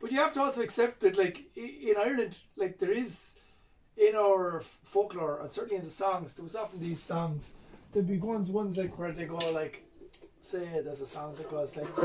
But 0.00 0.12
you 0.12 0.18
have 0.18 0.32
to 0.34 0.40
also 0.40 0.62
accept 0.62 1.00
that, 1.00 1.18
like 1.18 1.36
in 1.56 1.94
Ireland, 1.98 2.38
like 2.56 2.78
there 2.78 2.90
is 2.90 3.32
in 3.96 4.14
our 4.16 4.60
folklore 4.62 5.40
and 5.42 5.52
certainly 5.52 5.76
in 5.76 5.84
the 5.84 5.90
songs, 5.90 6.32
there 6.34 6.44
was 6.44 6.56
often 6.56 6.80
these 6.80 7.02
songs. 7.02 7.52
There'd 7.92 8.06
be 8.06 8.18
ones, 8.18 8.52
ones 8.52 8.76
like 8.76 8.96
where 9.00 9.10
they 9.10 9.24
go 9.24 9.36
like, 9.52 9.82
say, 10.40 10.80
there's 10.84 11.00
a 11.00 11.06
song 11.06 11.34
that 11.34 11.50
goes 11.50 11.76
like. 11.76 11.96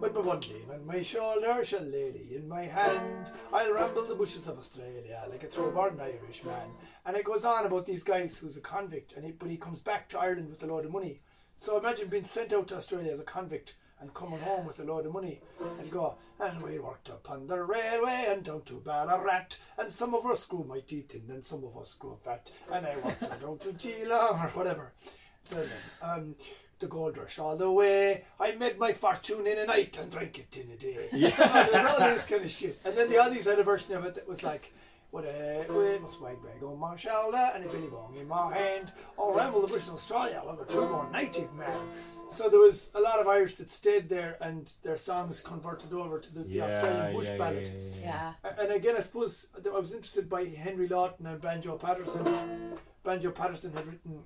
With 0.00 0.14
my 0.14 0.20
one 0.20 0.40
lean 0.40 0.70
on 0.72 0.86
my 0.86 1.02
shoulder, 1.02 1.62
shall 1.66 1.82
lady 1.82 2.34
in 2.34 2.48
my 2.48 2.62
hand, 2.62 3.30
I'll 3.52 3.74
ramble 3.74 4.06
the 4.06 4.14
bushes 4.14 4.48
of 4.48 4.58
Australia 4.58 5.22
like 5.30 5.42
a 5.42 5.48
true-born 5.48 6.00
Irishman. 6.00 6.70
And 7.04 7.14
it 7.14 7.26
goes 7.26 7.44
on 7.44 7.66
about 7.66 7.84
these 7.84 8.02
guys 8.02 8.38
who's 8.38 8.56
a 8.56 8.62
convict, 8.62 9.12
and 9.12 9.26
he, 9.26 9.32
but 9.32 9.50
he 9.50 9.58
comes 9.58 9.80
back 9.80 10.08
to 10.08 10.18
Ireland 10.18 10.48
with 10.48 10.62
a 10.62 10.66
load 10.66 10.86
of 10.86 10.92
money. 10.92 11.20
So 11.56 11.78
imagine 11.78 12.08
being 12.08 12.24
sent 12.24 12.54
out 12.54 12.68
to 12.68 12.76
Australia 12.76 13.12
as 13.12 13.20
a 13.20 13.24
convict 13.24 13.74
and 14.04 14.12
coming 14.12 14.38
home 14.40 14.66
with 14.66 14.78
a 14.80 14.84
load 14.84 15.06
of 15.06 15.14
money 15.14 15.40
and 15.80 15.90
go, 15.90 16.14
and 16.38 16.60
we 16.60 16.78
worked 16.78 17.08
up 17.08 17.30
on 17.30 17.46
the 17.46 17.56
railway 17.56 18.26
and 18.28 18.44
down 18.44 18.60
to 18.62 18.74
Ballarat, 18.74 19.56
and 19.78 19.90
some 19.90 20.14
of 20.14 20.26
us 20.26 20.44
grew 20.44 20.62
my 20.62 20.80
teeth 20.80 21.14
in 21.14 21.30
and 21.30 21.42
some 21.42 21.64
of 21.64 21.74
us 21.78 21.94
grew 21.94 22.18
fat, 22.22 22.50
and 22.70 22.86
I 22.86 22.96
walked 22.98 23.40
down 23.40 23.58
to 23.58 23.72
Geelong 23.72 24.38
or 24.38 24.48
whatever. 24.50 24.92
Then, 25.48 25.68
um, 26.02 26.34
the 26.78 26.86
gold 26.86 27.16
rush 27.16 27.38
all 27.38 27.56
the 27.56 27.70
way. 27.70 28.24
I 28.38 28.52
made 28.52 28.78
my 28.78 28.92
fortune 28.92 29.46
in 29.46 29.58
a 29.58 29.64
night 29.64 29.96
and 29.98 30.10
drank 30.10 30.38
it 30.38 30.54
in 30.58 30.70
a 30.70 30.76
day. 30.76 31.08
Yeah. 31.12 31.66
So 31.66 31.86
all 31.88 32.10
this 32.10 32.26
kind 32.26 32.44
of 32.44 32.50
shit. 32.50 32.78
And 32.84 32.94
then 32.96 33.08
the 33.08 33.16
Aussies 33.16 33.44
had 33.46 33.58
a 33.58 33.62
version 33.62 33.94
of 33.94 34.04
it 34.04 34.16
that 34.16 34.28
was 34.28 34.42
like, 34.42 34.74
with 35.12 35.24
a 35.26 35.64
with 35.68 36.02
my 36.02 36.08
swag 36.08 36.42
bag 36.42 36.60
on 36.64 36.76
my 36.76 36.96
shoulder 36.96 37.52
and 37.54 37.64
a 37.64 37.68
billy 37.68 37.86
bong 37.86 38.16
in 38.18 38.26
my 38.26 38.52
hand, 38.52 38.90
I'll 39.16 39.32
ramble 39.32 39.60
the 39.60 39.72
bush 39.72 39.86
of 39.86 39.94
Australia 39.94 40.42
like 40.44 40.60
a 40.60 40.64
true 40.64 40.88
born 40.88 41.12
native 41.12 41.54
man. 41.54 41.80
So 42.34 42.48
there 42.48 42.58
was 42.58 42.90
a 42.94 43.00
lot 43.00 43.20
of 43.20 43.28
Irish 43.28 43.54
that 43.56 43.70
stayed 43.70 44.08
there 44.08 44.36
and 44.40 44.68
their 44.82 44.96
songs 44.96 45.38
converted 45.40 45.92
over 45.92 46.18
to 46.18 46.34
the, 46.34 46.40
the 46.40 46.62
Australian 46.62 47.14
bush 47.14 47.28
yeah, 47.28 47.36
ballad. 47.36 47.66
yeah, 47.66 48.00
yeah, 48.00 48.02
yeah. 48.02 48.32
Yeah. 48.44 48.62
And 48.62 48.72
again, 48.72 48.96
I 48.98 49.00
suppose 49.00 49.46
I 49.64 49.78
was 49.78 49.92
interested 49.92 50.28
by 50.28 50.44
Henry 50.46 50.88
Lawson 50.88 51.26
and 51.26 51.40
Banjo 51.40 51.78
Paterson. 51.78 52.76
Banjo 53.04 53.30
Paterson 53.30 53.72
had 53.72 53.86
written 53.86 54.24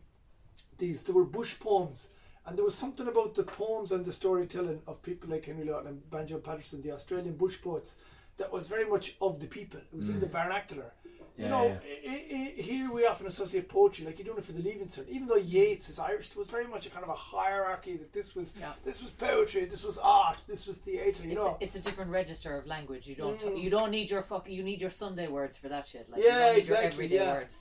these, 0.79 1.03
there 1.03 1.15
were 1.15 1.25
bush 1.25 1.59
poems, 1.61 2.09
and 2.47 2.57
there 2.57 2.65
was 2.65 2.75
something 2.75 3.09
about 3.09 3.35
the 3.35 3.43
poems 3.43 3.93
and 3.93 4.07
the 4.07 4.13
storytelling 4.13 4.81
of 4.87 5.03
people 5.03 5.29
like 5.29 5.45
Henry 5.45 5.67
Lawson 5.67 5.89
and 5.89 6.11
Banjo 6.11 6.39
Paterson, 6.39 6.81
the 6.81 6.93
Australian 6.93 7.37
bush 7.37 7.61
poets, 7.61 7.97
that 8.39 8.51
was 8.51 8.67
very 8.67 8.89
much 8.89 9.17
of 9.21 9.41
the 9.41 9.47
people. 9.47 9.81
It 9.81 9.97
was 9.97 10.09
in 10.09 10.21
the 10.21 10.27
mm. 10.27 10.33
vernacular. 10.33 10.93
You 11.39 11.49
know, 11.49 11.67
yeah. 11.67 11.79
i- 12.13 12.55
i- 12.59 12.61
here 12.63 12.91
we 12.93 13.07
often 13.07 13.29
associate 13.29 13.69
poetry 13.69 14.05
like 14.05 14.19
you're 14.19 14.25
doing 14.27 14.39
it 14.39 14.45
for 14.45 14.51
the 14.51 14.61
Leaving 14.63 14.89
Cert. 14.89 15.09
Even 15.09 15.29
though 15.29 15.37
Yeats 15.37 15.89
is 15.89 16.01
Irish, 16.01 16.31
there 16.31 16.41
was 16.41 16.51
very 16.51 16.67
much 16.67 16.85
a 16.87 16.91
kind 16.91 17.05
of 17.05 17.11
a 17.11 17.15
hierarchy 17.15 17.97
that 17.97 18.13
this 18.13 18.35
was 18.35 18.57
Yeah. 18.57 18.73
this 18.85 19.01
was 19.01 19.13
poetry, 19.13 19.65
this 19.65 19.85
was 19.85 19.99
art, 19.99 20.43
this 20.49 20.67
was 20.67 20.79
theatre. 20.79 21.23
You 21.23 21.31
It's, 21.33 21.39
know, 21.41 21.57
a, 21.61 21.65
it's 21.65 21.77
a 21.77 21.81
different 21.81 22.11
register 22.11 22.57
of 22.59 22.67
language. 22.67 23.07
You 23.07 23.15
don't 23.15 23.41
Mm. 23.41 23.63
you 23.63 23.71
don't 23.71 23.93
need 23.93 24.11
your 24.11 24.23
fuck 24.23 24.49
you 24.51 24.65
need 24.65 24.81
your 24.81 24.91
Sunday 24.91 25.29
words 25.29 25.57
for 25.59 25.69
that 25.69 25.87
shit. 25.87 26.11
Like 26.11 26.21
Yeah, 26.25 26.27
you 26.27 26.33
don't 26.33 26.55
need 26.55 26.61
exactly, 26.61 26.83
your 26.85 26.93
everyday 26.93 27.15
yeah. 27.25 27.33
words. 27.35 27.57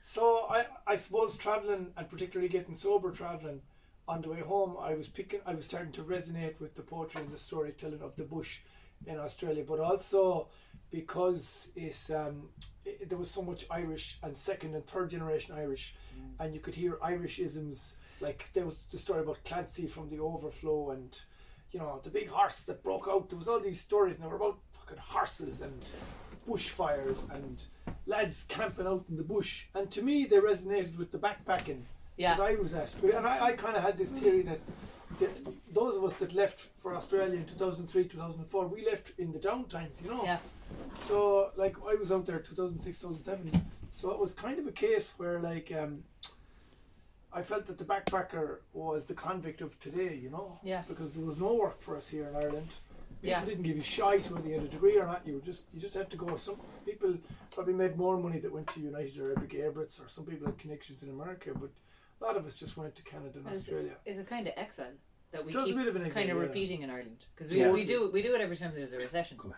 So 0.00 0.46
I, 0.48 0.66
I 0.86 0.94
suppose 0.96 1.36
traveling 1.36 1.92
and 1.96 2.08
particularly 2.08 2.48
getting 2.48 2.74
sober 2.74 3.10
traveling 3.10 3.62
on 4.06 4.22
the 4.22 4.28
way 4.30 4.40
home, 4.40 4.76
I 4.80 4.94
was 4.94 5.08
picking, 5.08 5.40
I 5.44 5.54
was 5.54 5.64
starting 5.66 5.90
to 5.92 6.04
resonate 6.04 6.60
with 6.60 6.76
the 6.76 6.82
poetry 6.82 7.20
and 7.22 7.30
the 7.32 7.36
storytelling 7.38 8.00
of 8.00 8.14
the 8.14 8.22
bush 8.22 8.60
in 9.06 9.18
Australia, 9.18 9.64
but 9.66 9.80
also 9.80 10.48
because 10.90 11.68
it, 11.76 12.10
um, 12.14 12.48
it, 12.84 13.08
there 13.08 13.18
was 13.18 13.30
so 13.30 13.42
much 13.42 13.66
Irish 13.70 14.18
and 14.22 14.36
second 14.36 14.74
and 14.74 14.84
third 14.86 15.10
generation 15.10 15.54
Irish, 15.56 15.94
and 16.40 16.54
you 16.54 16.60
could 16.60 16.74
hear 16.74 16.98
Irish 17.02 17.38
isms 17.38 17.96
like 18.20 18.50
there 18.52 18.64
was 18.66 18.84
the 18.84 18.98
story 18.98 19.20
about 19.20 19.42
Clancy 19.44 19.86
from 19.86 20.08
the 20.08 20.18
Overflow 20.18 20.90
and. 20.90 21.20
You 21.70 21.80
know, 21.80 22.00
the 22.02 22.08
big 22.08 22.28
horse 22.28 22.62
that 22.62 22.82
broke 22.82 23.06
out. 23.10 23.28
There 23.28 23.38
was 23.38 23.46
all 23.46 23.60
these 23.60 23.78
stories, 23.78 24.14
and 24.14 24.24
they 24.24 24.28
were 24.28 24.36
about 24.36 24.56
fucking 24.72 24.96
horses 24.96 25.60
and 25.60 25.84
bushfires 26.48 27.30
and 27.34 27.62
lads 28.06 28.44
camping 28.48 28.86
out 28.86 29.04
in 29.10 29.18
the 29.18 29.22
bush. 29.22 29.66
And 29.74 29.90
to 29.90 30.00
me, 30.02 30.24
they 30.24 30.36
resonated 30.38 30.96
with 30.96 31.12
the 31.12 31.18
backpacking 31.18 31.82
Yeah. 32.16 32.36
that 32.36 32.42
I 32.42 32.54
was 32.54 32.72
at. 32.72 32.94
And 33.02 33.26
I, 33.26 33.48
I 33.48 33.52
kind 33.52 33.76
of 33.76 33.82
had 33.82 33.98
this 33.98 34.10
theory 34.10 34.42
that, 34.42 34.60
that 35.18 35.30
those 35.74 35.96
of 35.96 36.04
us 36.04 36.14
that 36.14 36.32
left 36.34 36.58
for 36.58 36.94
Australia 36.94 37.36
in 37.36 37.44
2003, 37.44 38.04
2004, 38.04 38.66
we 38.68 38.86
left 38.86 39.12
in 39.18 39.32
the 39.32 39.38
down 39.38 39.64
times, 39.66 40.00
you 40.02 40.08
know. 40.10 40.24
Yeah. 40.24 40.38
So, 40.98 41.50
like, 41.56 41.76
I 41.88 41.94
was 41.94 42.10
out 42.12 42.26
there 42.26 42.38
2006, 42.38 43.00
2007. 43.00 43.62
So 43.90 44.10
it 44.10 44.18
was 44.18 44.32
kind 44.32 44.58
of 44.58 44.66
a 44.66 44.72
case 44.72 45.14
where, 45.16 45.38
like, 45.38 45.72
um, 45.76 46.04
I 47.32 47.42
felt 47.42 47.66
that 47.66 47.78
the 47.78 47.84
backpacker 47.84 48.58
was 48.72 49.06
the 49.06 49.14
convict 49.14 49.60
of 49.60 49.78
today, 49.80 50.14
you 50.14 50.30
know. 50.30 50.58
Yeah. 50.62 50.82
Because 50.88 51.14
there 51.14 51.24
was 51.24 51.38
no 51.38 51.54
work 51.54 51.80
for 51.80 51.96
us 51.96 52.08
here 52.08 52.26
in 52.28 52.36
Ireland. 52.36 52.68
Yeah. 53.20 53.44
didn't 53.44 53.64
give 53.64 53.76
you 53.76 53.82
shite 53.82 54.30
whether 54.30 54.46
you 54.46 54.54
had 54.54 54.64
a 54.64 54.68
degree 54.68 54.96
or 54.96 55.04
not. 55.06 55.26
You 55.26 55.34
were 55.34 55.40
just 55.40 55.64
you 55.74 55.80
just 55.80 55.94
had 55.94 56.08
to 56.10 56.16
go. 56.16 56.36
Some 56.36 56.54
people 56.86 57.14
probably 57.50 57.74
made 57.74 57.96
more 57.96 58.16
money 58.16 58.38
that 58.38 58.52
went 58.52 58.68
to 58.68 58.80
United 58.80 59.18
Arabic 59.18 59.50
Emirates, 59.50 60.00
or 60.04 60.08
some 60.08 60.24
people 60.24 60.46
had 60.46 60.56
connections 60.56 61.02
in 61.02 61.10
America, 61.10 61.50
but 61.52 61.70
a 62.20 62.24
lot 62.24 62.36
of 62.36 62.46
us 62.46 62.54
just 62.54 62.76
went 62.76 62.94
to 62.94 63.02
Canada 63.02 63.38
and 63.38 63.46
And 63.48 63.56
Australia. 63.56 63.94
it's 64.06 64.20
a 64.20 64.22
kind 64.24 64.46
of 64.46 64.52
exile 64.56 64.92
that 65.32 65.44
we 65.44 65.52
Just 65.52 65.64
a 65.64 65.66
keep 65.70 65.76
bit 65.78 65.88
of 65.88 65.96
an 65.96 66.02
exile, 66.02 66.22
kind 66.22 66.30
of 66.30 66.36
yeah. 66.36 66.42
repeating 66.44 66.82
in 66.82 66.90
Ireland 66.90 67.26
because 67.34 67.50
we, 67.52 67.58
Totally. 67.58 67.80
we 67.80 67.84
do 67.86 68.08
we 68.12 68.22
do 68.22 68.34
it 68.36 68.40
every 68.40 68.56
time 68.56 68.70
there's 68.72 68.92
a 68.92 68.98
recession. 68.98 69.36
Come 69.36 69.50
on. 69.50 69.56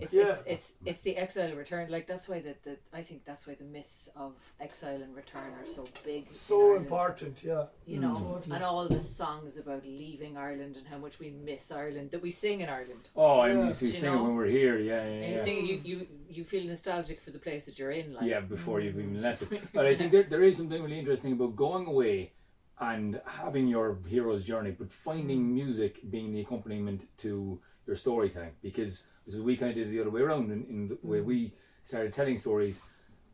It's, 0.00 0.14
Yeah. 0.14 0.30
it's 0.30 0.42
it's 0.46 0.72
it's 0.86 1.02
the 1.02 1.16
exile 1.16 1.52
return. 1.52 1.90
Like 1.90 2.06
that's 2.06 2.28
why 2.28 2.40
the, 2.40 2.54
the 2.62 2.76
I 2.92 3.02
think 3.02 3.24
that's 3.24 3.46
why 3.46 3.54
the 3.54 3.64
myths 3.64 4.08
of 4.16 4.32
exile 4.60 5.00
and 5.02 5.14
return 5.14 5.52
are 5.60 5.66
so 5.66 5.84
big. 6.04 6.32
So 6.32 6.76
important, 6.76 7.42
yeah. 7.44 7.66
you 7.86 7.98
know, 7.98 8.14
mm. 8.14 8.34
Totally. 8.34 8.54
and 8.56 8.64
all 8.64 8.88
the 8.88 9.00
songs 9.00 9.56
about 9.58 9.84
leaving 9.84 10.36
Ireland 10.36 10.76
and 10.76 10.86
how 10.86 10.98
much 10.98 11.18
we 11.18 11.30
miss 11.30 11.70
Ireland 11.70 12.10
that 12.12 12.22
we 12.22 12.30
sing 12.30 12.60
in 12.60 12.68
Ireland. 12.68 13.10
Oh, 13.14 13.40
and 13.42 13.54
Yeah. 13.54 13.60
we 13.60 13.66
used 13.68 13.80
to 13.80 13.86
You 13.86 13.92
sing 13.92 14.14
it 14.14 14.22
when 14.22 14.34
we're 14.36 14.54
here. 14.60 14.78
Yeah, 14.78 15.04
yeah, 15.04 15.22
And 15.22 15.30
you 15.32 15.38
yeah. 15.38 15.44
sing, 15.44 15.66
you, 15.66 15.80
you 15.84 16.06
you 16.28 16.44
feel 16.44 16.64
nostalgic 16.64 17.20
for 17.20 17.30
the 17.30 17.38
place 17.38 17.64
that 17.66 17.78
you're 17.78 17.90
in. 17.90 18.14
Like, 18.14 18.26
Yeah, 18.32 18.40
before 18.40 18.80
you've 18.80 18.98
even 18.98 19.20
left 19.20 19.42
it. 19.42 19.62
But 19.74 19.86
I 19.86 19.94
think 19.94 20.12
there, 20.12 20.22
there 20.22 20.42
is 20.42 20.56
something 20.56 20.80
really 20.82 20.98
interesting 20.98 21.32
about 21.32 21.56
going 21.56 21.86
away 21.86 22.32
and 22.80 23.20
having 23.26 23.68
your 23.68 23.98
hero's 24.08 24.44
journey, 24.44 24.70
but 24.70 24.90
finding 24.90 25.40
mm. 25.40 25.52
music 25.52 26.10
being 26.10 26.32
the 26.32 26.40
accompaniment 26.40 27.06
to 27.18 27.60
your 27.86 27.96
storytelling. 27.96 28.52
Because 28.62 29.04
is 29.34 29.40
we 29.40 29.56
kind 29.56 29.70
of 29.70 29.76
did 29.76 29.88
it 29.88 29.90
the 29.90 30.00
other 30.00 30.10
way 30.10 30.20
around 30.20 30.50
in, 30.50 30.64
in 30.68 30.88
the 30.88 30.98
way 31.02 31.18
mm. 31.18 31.24
we 31.24 31.52
started 31.84 32.12
telling 32.12 32.38
stories 32.38 32.80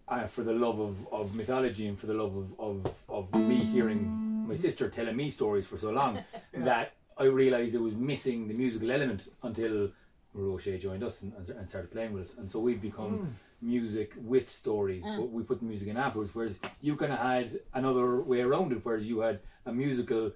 uh, 0.09 0.27
for 0.27 0.43
the 0.43 0.53
love 0.53 0.79
of, 0.79 1.09
of 1.13 1.35
mythology 1.35 1.87
and 1.87 1.99
for 1.99 2.07
the 2.07 2.15
love 2.15 2.37
of, 2.37 2.61
of, 2.61 2.95
of 3.09 3.35
me 3.35 3.57
hearing 3.57 4.47
my 4.47 4.55
mm. 4.55 4.59
sister 4.59 4.89
telling 4.89 5.17
me 5.17 5.31
stories 5.31 5.67
for 5.67 5.77
so 5.77 5.91
long 5.91 6.23
that 6.55 6.93
I 7.19 7.25
realised 7.25 7.75
it 7.75 7.81
was 7.81 7.95
missing 7.95 8.49
the 8.49 8.55
musical 8.55 8.91
element 8.91 9.29
until 9.43 9.91
Roche 10.35 10.69
joined 10.79 11.03
us 11.03 11.23
and, 11.23 11.33
and 11.49 11.69
started 11.69 11.91
playing 11.91 12.13
with 12.13 12.25
us. 12.25 12.37
And 12.37 12.51
so 12.51 12.61
we've 12.61 12.81
become 12.81 13.19
mm. 13.19 13.29
music 13.63 14.13
with 14.19 14.51
stories, 14.51 15.03
but 15.03 15.31
we 15.31 15.43
put 15.43 15.61
the 15.61 15.65
music 15.65 15.89
in 15.89 15.97
afterwards. 15.97 16.35
Whereas 16.35 16.61
you 16.83 16.95
kind 16.97 17.13
of 17.13 17.19
had 17.19 17.61
another 17.73 18.21
way 18.21 18.43
around 18.43 18.73
it, 18.73 18.81
whereas 18.83 19.09
you 19.09 19.21
had 19.21 19.41
a 19.65 19.73
musical 19.73 20.33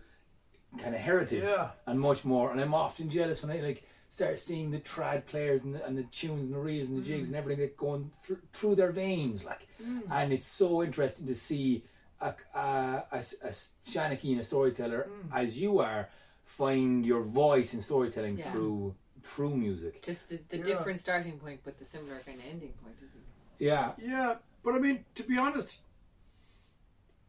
kind 0.79 0.95
of 0.95 1.01
heritage 1.01 1.45
Yeah. 1.45 1.71
and 1.87 2.01
much 2.01 2.25
more. 2.25 2.51
And 2.51 2.61
I'm 2.61 2.75
often 2.75 3.11
jealous 3.11 3.43
when 3.43 3.57
I 3.57 3.61
like 3.61 3.87
start 4.11 4.39
seeing 4.39 4.71
the 4.71 4.81
trad 4.81 5.25
players 5.25 5.63
and 5.63 5.75
the, 5.75 5.85
and 5.87 5.97
the 5.97 6.03
tunes 6.03 6.43
and 6.47 6.53
the 6.53 6.59
reels 6.59 6.89
and 6.91 6.99
the 6.99 7.03
jigs 7.03 7.29
mm. 7.29 7.31
and 7.31 7.37
everything 7.37 7.61
that 7.65 7.77
going 7.77 8.11
thr 8.25 8.35
through 8.53 8.75
their 8.75 8.93
veins, 8.93 9.45
like. 9.45 9.67
Mm. 9.83 10.03
And 10.11 10.33
it's 10.33 10.47
so 10.47 10.83
interesting 10.83 11.27
to 11.27 11.35
see 11.35 11.85
a 12.21 12.35
a, 12.55 13.05
a, 13.13 13.19
a 13.19 13.53
Shanachie 13.91 14.33
and 14.33 14.41
a 14.41 14.45
storyteller 14.45 15.09
mm. 15.09 15.29
as 15.33 15.59
you 15.59 15.79
are 15.79 16.09
find 16.45 17.07
your 17.07 17.23
voice 17.23 17.75
in 17.75 17.81
storytelling 17.81 18.39
Yeah. 18.39 18.51
through 18.51 18.95
through 19.23 19.55
music. 19.55 20.03
just 20.03 20.29
the, 20.29 20.39
the 20.49 20.59
Yeah. 20.59 20.65
different 20.65 21.01
starting 21.01 21.39
point, 21.39 21.61
but 21.63 21.79
the 21.79 21.85
similar 21.85 22.19
kind 22.27 22.39
of 22.41 22.47
ending 22.47 22.73
point. 22.83 22.97
Isn't? 22.97 23.25
Yeah, 23.59 23.93
Yeah, 23.99 24.37
but 24.65 24.75
I 24.75 24.79
mean, 24.79 25.05
to 25.15 25.23
be 25.23 25.37
honest, 25.39 25.83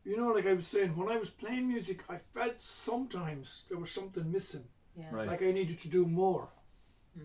you 0.03 0.17
know, 0.17 0.29
like 0.31 0.47
I 0.47 0.53
was 0.53 0.67
saying, 0.67 0.95
when 0.95 1.09
I 1.09 1.17
was 1.17 1.29
playing 1.29 1.67
music, 1.67 2.03
I 2.09 2.17
felt 2.17 2.61
sometimes 2.61 3.63
there 3.69 3.77
was 3.77 3.91
something 3.91 4.31
missing. 4.31 4.65
Yeah. 4.97 5.09
Right. 5.11 5.27
Like 5.27 5.43
I 5.43 5.51
needed 5.51 5.79
to 5.81 5.89
do 5.89 6.05
more, 6.05 6.49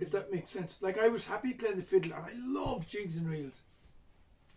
if 0.00 0.10
that 0.12 0.32
makes 0.32 0.50
sense. 0.50 0.80
Like 0.82 0.98
I 0.98 1.08
was 1.08 1.26
happy 1.26 1.52
playing 1.52 1.76
the 1.76 1.82
fiddle, 1.82 2.12
and 2.12 2.24
I 2.24 2.32
loved 2.36 2.88
jigs 2.88 3.16
and 3.16 3.28
reels. 3.28 3.62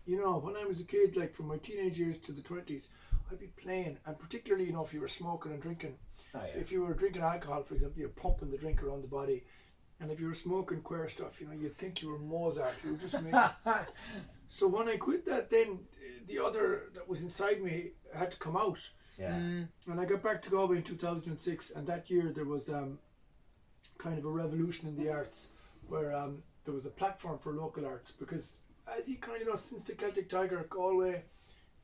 You 0.06 0.18
know, 0.18 0.38
when 0.38 0.56
I 0.56 0.64
was 0.64 0.80
a 0.80 0.84
kid, 0.84 1.16
like 1.16 1.34
from 1.34 1.48
my 1.48 1.58
teenage 1.58 1.98
years 1.98 2.18
to 2.18 2.32
the 2.32 2.40
twenties, 2.42 2.88
I'd 3.30 3.38
be 3.38 3.46
playing, 3.62 3.98
and 4.06 4.18
particularly, 4.18 4.64
you 4.66 4.72
know, 4.72 4.84
if 4.84 4.92
you 4.94 5.00
were 5.00 5.08
smoking 5.08 5.52
and 5.52 5.62
drinking, 5.62 5.96
Oh, 6.34 6.38
yeah. 6.40 6.60
if 6.60 6.72
you 6.72 6.82
were 6.82 6.94
drinking 6.94 7.22
alcohol, 7.22 7.62
for 7.62 7.74
example, 7.74 8.00
you're 8.00 8.08
pumping 8.08 8.50
the 8.50 8.56
drink 8.58 8.82
around 8.82 9.02
the 9.02 9.08
body, 9.08 9.44
and 10.00 10.10
if 10.10 10.18
you 10.20 10.26
were 10.26 10.34
smoking 10.34 10.80
queer 10.80 11.08
stuff, 11.08 11.40
you 11.40 11.46
know, 11.46 11.52
you'd 11.52 11.76
think 11.76 12.02
you 12.02 12.08
were 12.10 12.18
Mozart. 12.18 12.74
You 12.84 12.92
were 12.92 12.98
just 12.98 13.22
making. 13.22 13.38
so 14.48 14.66
when 14.66 14.88
I 14.88 14.96
quit 14.96 15.26
that, 15.26 15.50
then 15.50 15.80
uh, 15.94 16.24
the 16.26 16.38
other 16.44 16.84
that 16.94 17.08
was 17.08 17.22
inside 17.22 17.62
me 17.62 17.90
had 18.14 18.30
to 18.32 18.38
come 18.38 18.56
out. 18.56 18.78
yeah. 19.18 19.34
And 19.36 20.00
I 20.00 20.04
got 20.06 20.22
back 20.22 20.42
to 20.42 20.50
Galway 20.50 20.78
in 20.78 20.82
2006, 20.82 21.70
and 21.72 21.86
that 21.86 22.10
year 22.10 22.32
there 22.34 22.44
was 22.46 22.68
um, 22.68 22.98
kind 23.98 24.18
of 24.18 24.24
a 24.24 24.30
revolution 24.30 24.88
in 24.88 24.96
the 24.96 25.10
arts 25.10 25.48
where 25.88 26.14
um, 26.14 26.42
there 26.64 26.74
was 26.74 26.86
a 26.86 26.90
platform 26.90 27.38
for 27.38 27.52
local 27.52 27.86
arts 27.86 28.10
because, 28.10 28.54
as 28.98 29.08
you 29.08 29.16
kind 29.16 29.42
of 29.42 29.48
know, 29.48 29.56
since 29.56 29.84
the 29.84 29.94
Celtic 29.94 30.28
Tiger, 30.28 30.64
Galway 30.68 31.22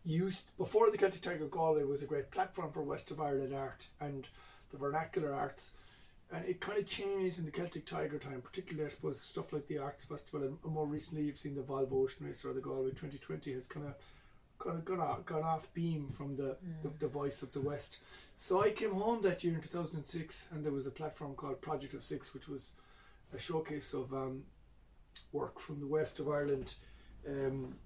used, 0.05 0.57
before 0.57 0.91
the 0.91 0.99
Celtic 0.99 1.21
Tiger, 1.21 1.47
Galway 1.47 1.85
was 1.85 2.03
a 2.03 2.07
great 2.07 2.31
platform 2.31 2.73
for 2.73 2.83
West 2.83 3.11
of 3.11 3.21
Ireland 3.21 3.55
art 3.55 3.89
and 4.01 4.29
the 4.71 4.79
vernacular 4.79 5.35
arts. 5.35 5.73
And 6.33 6.45
it 6.45 6.61
kind 6.61 6.79
of 6.79 6.87
changed 6.87 7.39
in 7.39 7.45
the 7.45 7.53
Celtic 7.53 7.87
Tiger 7.87 8.19
time, 8.19 8.41
particularly, 8.43 8.87
I 8.87 8.91
suppose, 8.91 9.21
stuff 9.21 9.53
like 9.53 9.67
the 9.69 9.79
Arts 9.79 10.05
Festival, 10.05 10.43
and 10.43 10.59
more 10.65 10.87
recently, 10.87 11.25
you've 11.25 11.39
seen 11.39 11.55
the 11.55 11.63
Volvo 11.63 12.03
Ocean 12.03 12.27
Race 12.27 12.45
or 12.45 12.53
the 12.53 12.61
Galway 12.61 12.91
2020 12.91 13.53
has 13.53 13.69
kind 13.69 13.87
of 13.87 13.95
kind 14.59 14.77
of 14.79 14.85
gone 14.85 15.01
off, 15.01 15.25
gone 15.27 15.43
off 15.43 15.73
beam 15.75 16.09
from 16.11 16.37
the, 16.37 16.57
the, 16.83 16.91
the 16.99 17.09
voice 17.09 17.43
of 17.43 17.53
the 17.53 17.61
West. 17.61 17.99
So 18.35 18.63
I 18.63 18.71
came 18.71 18.93
home 18.93 19.23
that 19.23 19.43
year 19.45 19.55
in 19.55 19.61
2006, 19.61 20.49
and 20.53 20.65
there 20.65 20.73
was 20.73 20.87
a 20.87 20.91
platform 20.91 21.35
called 21.35 21.61
Project 21.63 21.95
of 21.95 22.03
Six, 22.03 22.35
which 22.35 22.49
was 22.49 22.73
a 23.35 23.39
showcase 23.39 23.93
of 23.95 24.13
um, 24.13 24.45
work 25.33 25.59
from 25.59 25.81
the 25.81 25.87
west 25.87 26.21
of 26.21 26.29
Ireland. 26.29 26.75
Um, 27.27 27.77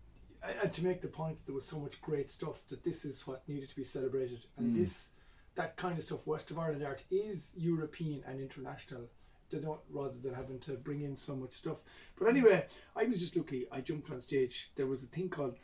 and- 0.43 0.59
and 0.63 0.73
to 0.73 0.85
make 0.85 1.01
the 1.03 1.09
point 1.09 1.45
there 1.47 1.55
was 1.55 1.67
so 1.67 1.79
much 1.79 2.01
great 2.01 2.31
stuff 2.31 2.67
that 2.69 2.83
this 2.83 3.05
is 3.05 3.27
what 3.27 3.47
needed 3.49 3.69
to 3.69 3.77
be 3.77 3.85
celebrated, 3.85 4.47
and 4.57 4.75
this 4.75 5.11
that 5.57 5.77
kind 5.77 5.99
of 5.99 6.05
stuff, 6.05 6.27
west 6.27 6.51
of 6.53 6.59
Ireland 6.59 6.85
art, 6.85 7.05
is 7.11 7.53
European 7.57 8.23
and 8.27 8.41
international. 8.41 9.11
They 9.51 9.59
don't 9.59 9.81
rather 9.91 10.17
than 10.17 10.33
having 10.33 10.61
to 10.61 10.75
bring 10.75 11.03
in 11.03 11.17
so 11.17 11.35
much 11.35 11.53
stuff. 11.53 11.79
But 12.17 12.29
anyway, 12.29 12.67
I 12.95 13.05
was 13.05 13.19
just 13.19 13.35
lucky. 13.37 13.67
I 13.71 13.81
jumped 13.81 14.11
on 14.13 14.21
stage. 14.21 14.71
There 14.77 14.87
was 14.87 15.03
a 15.03 15.09
thing 15.09 15.29
called 15.29 15.59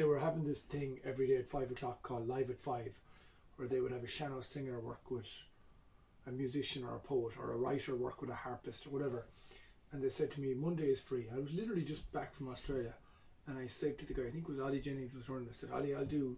they 0.00 0.06
were 0.06 0.18
having 0.18 0.44
this 0.44 0.62
thing 0.62 0.98
every 1.04 1.26
day 1.26 1.36
at 1.36 1.46
five 1.46 1.70
o'clock 1.70 2.02
called 2.02 2.26
Live 2.26 2.48
at 2.48 2.58
Five, 2.58 2.98
where 3.56 3.68
they 3.68 3.82
would 3.82 3.92
have 3.92 4.02
a 4.02 4.06
sean-nós 4.06 4.46
singer 4.46 4.80
work 4.80 5.10
with 5.10 5.30
a 6.26 6.30
musician 6.30 6.84
or 6.84 6.96
a 6.96 7.00
poet 7.00 7.34
or 7.38 7.52
a 7.52 7.58
writer 7.58 7.94
work 7.94 8.22
with 8.22 8.30
a 8.30 8.34
harpist 8.34 8.86
or 8.86 8.90
whatever. 8.90 9.26
And 9.92 10.02
they 10.02 10.08
said 10.08 10.30
to 10.30 10.40
me, 10.40 10.54
Monday 10.54 10.84
is 10.84 11.00
free. 11.00 11.26
I 11.30 11.38
was 11.38 11.52
literally 11.52 11.82
just 11.82 12.10
back 12.14 12.34
from 12.34 12.48
Australia. 12.48 12.94
And 13.46 13.58
I 13.58 13.66
said 13.66 13.98
to 13.98 14.06
the 14.06 14.14
guy, 14.14 14.22
I 14.22 14.30
think 14.30 14.44
it 14.44 14.48
was 14.48 14.58
Ollie 14.58 14.80
Jennings 14.80 15.14
was 15.14 15.28
running. 15.28 15.48
I 15.50 15.52
said, 15.52 15.68
Ollie, 15.70 15.94
I'll 15.94 16.06
do. 16.06 16.34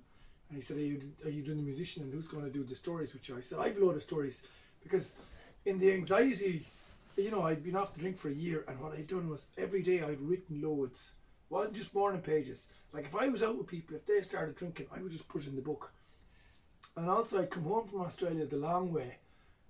And 0.48 0.58
he 0.58 0.60
said, 0.60 0.78
are 0.78 0.80
you, 0.80 1.00
are 1.24 1.30
you 1.30 1.42
doing 1.42 1.58
the 1.58 1.62
musician 1.62 2.02
and 2.02 2.12
who's 2.12 2.26
going 2.26 2.42
to 2.42 2.50
do 2.50 2.64
the 2.64 2.74
stories 2.74 3.12
with 3.12 3.28
you? 3.28 3.36
I 3.36 3.42
said, 3.42 3.60
I've 3.60 3.76
a 3.76 3.84
load 3.84 3.94
of 3.94 4.02
stories 4.02 4.42
because 4.82 5.14
in 5.64 5.78
the 5.78 5.92
anxiety, 5.92 6.66
you 7.16 7.30
know, 7.30 7.42
I'd 7.42 7.62
been 7.62 7.76
off 7.76 7.94
the 7.94 8.00
drink 8.00 8.18
for 8.18 8.28
a 8.28 8.34
year 8.34 8.64
and 8.66 8.80
what 8.80 8.94
I'd 8.94 9.06
done 9.06 9.28
was 9.28 9.46
every 9.56 9.82
day 9.82 10.02
I'd 10.02 10.20
written 10.20 10.60
loads. 10.60 11.14
Wasn't 11.52 11.76
just 11.76 11.94
morning 11.94 12.22
pages. 12.22 12.66
Like 12.94 13.04
if 13.04 13.14
I 13.14 13.28
was 13.28 13.42
out 13.42 13.58
with 13.58 13.66
people, 13.66 13.94
if 13.94 14.06
they 14.06 14.22
started 14.22 14.56
drinking, 14.56 14.86
I 14.90 15.02
would 15.02 15.12
just 15.12 15.28
put 15.28 15.42
it 15.42 15.48
in 15.48 15.56
the 15.56 15.60
book. 15.60 15.92
And 16.96 17.10
also 17.10 17.42
I'd 17.42 17.50
come 17.50 17.64
home 17.64 17.86
from 17.86 18.00
Australia 18.00 18.46
the 18.46 18.56
long 18.56 18.90
way. 18.90 19.18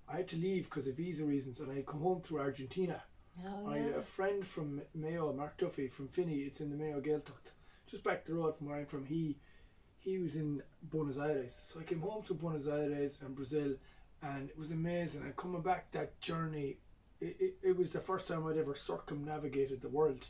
I 0.07 0.17
had 0.17 0.29
to 0.29 0.37
leave 0.37 0.63
because 0.63 0.87
of 0.87 0.95
visa 0.95 1.25
reasons 1.25 1.59
and 1.59 1.69
I'd 1.69 1.85
come 1.85 1.99
home 1.99 2.21
through 2.21 2.39
Argentina. 2.39 3.03
Oh, 3.45 3.69
I 3.69 3.79
had 3.79 3.91
yeah. 3.91 3.97
a 3.97 4.01
friend 4.01 4.47
from 4.47 4.81
Mayo, 4.95 5.33
Mark 5.33 5.57
Duffy 5.57 5.89
from 5.89 6.07
Finny. 6.07 6.37
It's 6.43 6.61
in 6.61 6.69
the 6.69 6.77
Mayo 6.77 7.01
Gaeltacht, 7.01 7.51
just 7.85 8.05
back 8.05 8.23
the 8.23 8.35
road 8.35 8.57
from 8.57 8.67
where 8.67 8.77
I'm 8.77 8.85
from. 8.85 9.05
He 9.05 9.35
he 9.99 10.19
was 10.19 10.37
in 10.37 10.61
Buenos 10.83 11.17
Aires, 11.17 11.61
so 11.65 11.81
I 11.81 11.83
came 11.83 12.01
home 12.01 12.23
to 12.23 12.33
Buenos 12.33 12.67
Aires 12.67 13.19
and 13.21 13.35
Brazil, 13.35 13.75
and 14.21 14.49
it 14.49 14.57
was 14.57 14.71
amazing. 14.71 15.23
And 15.23 15.35
coming 15.35 15.61
back 15.61 15.91
that 15.91 16.21
journey, 16.21 16.77
it, 17.19 17.35
it, 17.39 17.53
it 17.61 17.77
was 17.77 17.91
the 17.91 17.99
first 17.99 18.27
time 18.27 18.45
I'd 18.45 18.57
ever 18.57 18.75
circumnavigated 18.75 19.81
the 19.81 19.89
world. 19.89 20.27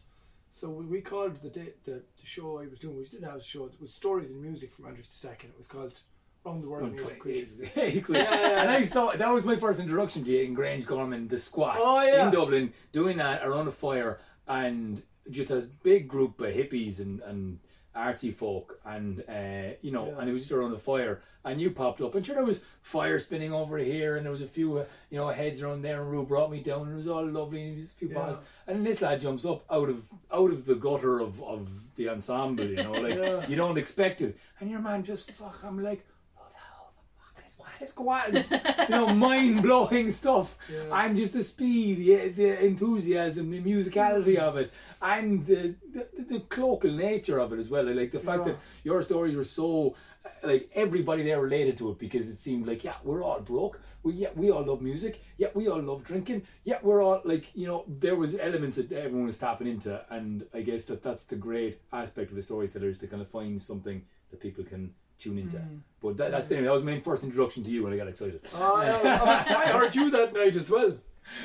So 0.55 0.69
we, 0.69 0.85
we 0.85 1.01
called 1.01 1.41
the, 1.41 1.49
day, 1.49 1.69
the 1.83 2.03
the 2.19 2.25
show 2.25 2.59
I 2.59 2.67
was 2.67 2.77
doing. 2.77 2.95
We 2.95 3.05
didn't 3.05 3.25
have 3.27 3.37
a 3.37 3.43
show. 3.43 3.65
It 3.65 3.81
was 3.81 3.91
stories 3.91 4.29
and 4.29 4.39
music 4.39 4.71
from 4.71 4.85
Andrew 4.85 5.01
Stack, 5.01 5.43
and 5.43 5.51
it 5.51 5.57
was 5.57 5.65
called 5.65 5.99
Round 6.45 6.63
the 6.63 6.69
World 6.69 6.91
Music 6.91 7.19
Creatively. 7.19 7.71
Equally. 7.97 8.19
And 8.19 8.69
I 8.69 8.83
saw 8.85 9.09
that 9.09 9.29
was 9.33 9.45
my 9.45 9.55
first 9.55 9.79
introduction 9.79 10.23
to 10.25 10.29
you 10.31 10.43
in 10.43 10.55
Grangegorman, 10.55 11.27
the 11.27 11.39
squat 11.39 11.77
Oh, 11.79 12.03
yeah. 12.05 12.27
in 12.27 12.31
Dublin, 12.31 12.71
doing 12.91 13.17
that 13.17 13.43
around 13.43 13.67
a 13.67 13.71
fire 13.71 14.19
and 14.47 15.01
just 15.31 15.49
a 15.49 15.67
big 15.81 16.07
group 16.07 16.39
of 16.39 16.53
hippies 16.53 16.99
and, 16.99 17.19
and 17.21 17.59
artsy 17.95 18.31
folk 18.31 18.79
and 18.85 19.23
uh, 19.27 19.73
you 19.81 19.91
know 19.91 20.05
Yeah. 20.07 20.19
and 20.19 20.29
it 20.29 20.33
was 20.33 20.43
just 20.43 20.51
around 20.51 20.71
the 20.71 20.77
fire 20.77 21.23
and 21.45 21.59
you 21.59 21.69
popped 21.71 21.99
up 22.01 22.15
and 22.15 22.25
sure 22.25 22.35
there 22.35 22.43
was 22.45 22.61
fire 22.81 23.19
spinning 23.19 23.51
over 23.53 23.77
here 23.77 24.15
and 24.15 24.25
there 24.25 24.31
was 24.31 24.41
a 24.41 24.47
few 24.47 24.77
uh, 24.77 24.85
you 25.09 25.17
know 25.17 25.27
heads 25.27 25.61
around 25.61 25.81
there 25.81 26.01
and 26.01 26.09
Rue 26.11 26.25
brought 26.25 26.51
me 26.51 26.61
down 26.61 26.83
and 26.83 26.93
it 26.93 26.95
was 26.95 27.07
all 27.07 27.25
lovely 27.25 27.61
and 27.67 27.75
was 27.77 27.91
a 27.91 27.95
few 27.95 28.07
Yeah. 28.09 28.13
bottles 28.15 28.37
and 28.67 28.85
this 28.85 29.01
lad 29.01 29.19
jumps 29.21 29.45
up 29.45 29.63
out 29.69 29.89
of 29.89 30.05
out 30.31 30.51
of 30.51 30.65
the 30.65 30.75
gutter 30.75 31.19
of, 31.19 31.41
of 31.43 31.67
the 31.95 32.09
ensemble 32.09 32.65
you 32.65 32.77
know 32.77 32.93
like 32.93 33.15
Yeah. 33.15 33.45
you 33.47 33.55
don't 33.55 33.77
expect 33.77 34.21
it 34.21 34.37
and 34.59 34.71
your 34.71 34.79
man 34.79 35.03
just 35.03 35.29
fuck 35.31 35.59
I'm 35.65 35.83
like 35.83 36.05
"Who 36.35 36.43
the 36.49 36.57
hell 36.59 36.93
the 36.95 37.03
fuck 37.21 37.45
is 37.45 37.55
what 37.57 37.81
is 37.81 37.91
going 37.91 38.77
on?" 38.77 38.85
you 38.89 38.95
know 38.95 39.13
mind 39.13 39.61
blowing 39.63 40.11
stuff 40.11 40.57
Yeah. 40.71 41.05
and 41.05 41.17
just 41.17 41.33
the 41.33 41.43
speed 41.43 41.97
the, 41.97 42.29
the 42.29 42.65
enthusiasm 42.65 43.51
the 43.51 43.61
musicality 43.61 44.37
of 44.37 44.55
it 44.55 44.71
and 45.01 45.45
the, 45.45 45.75
the, 45.93 46.07
the 46.23 46.39
colloquial 46.41 46.93
nature 46.95 47.39
of 47.39 47.51
it 47.51 47.59
as 47.59 47.69
well 47.69 47.83
like 47.83 48.11
the 48.11 48.19
fact 48.19 48.39
Yeah. 48.45 48.53
that 48.53 48.59
your 48.85 49.01
stories 49.01 49.35
were 49.35 49.43
so 49.43 49.95
like 50.43 50.69
everybody 50.75 51.23
there 51.23 51.41
related 51.41 51.77
to 51.77 51.91
it 51.91 51.99
because 51.99 52.29
it 52.29 52.37
seemed 52.37 52.67
like 52.67 52.83
yeah 52.83 52.95
we're 53.03 53.23
all 53.23 53.39
broke 53.41 53.79
we 54.03 54.13
yeah 54.13 54.29
we 54.35 54.51
all 54.51 54.63
love 54.63 54.81
music 54.81 55.21
yeah 55.37 55.47
we 55.53 55.67
all 55.67 55.81
love 55.81 56.03
drinking 56.03 56.41
yeah 56.63 56.77
we're 56.81 57.03
all 57.03 57.21
like 57.25 57.45
you 57.55 57.67
know 57.67 57.83
there 57.87 58.15
was 58.15 58.35
elements 58.39 58.75
that 58.77 58.91
everyone 58.91 59.25
was 59.27 59.37
tapping 59.37 59.67
into 59.67 60.01
and 60.09 60.45
I 60.53 60.61
guess 60.61 60.85
that 60.85 61.03
that's 61.03 61.23
the 61.23 61.35
great 61.35 61.81
aspect 61.91 62.29
of 62.29 62.35
the 62.35 62.43
storyteller 62.43 62.87
is 62.87 62.97
to 62.99 63.07
kind 63.07 63.21
of 63.21 63.29
find 63.29 63.61
something 63.61 64.03
that 64.31 64.39
people 64.39 64.63
can 64.63 64.93
tune 65.19 65.37
into 65.37 65.57
mm. 65.57 65.79
but 66.01 66.17
that, 66.17 66.31
that's 66.31 66.51
anyway 66.51 66.67
that 66.67 66.73
was 66.73 66.83
my 66.83 66.99
first 66.99 67.23
introduction 67.23 67.63
to 67.63 67.69
you 67.69 67.83
when 67.83 67.93
I 67.93 67.97
got 67.97 68.07
excited 68.07 68.41
Oh, 68.55 68.75
I, 68.75 68.89
oh, 68.91 69.55
I 69.57 69.65
heard 69.67 69.95
you 69.95 70.09
that 70.11 70.33
night 70.33 70.55
as 70.55 70.69
well. 70.69 70.97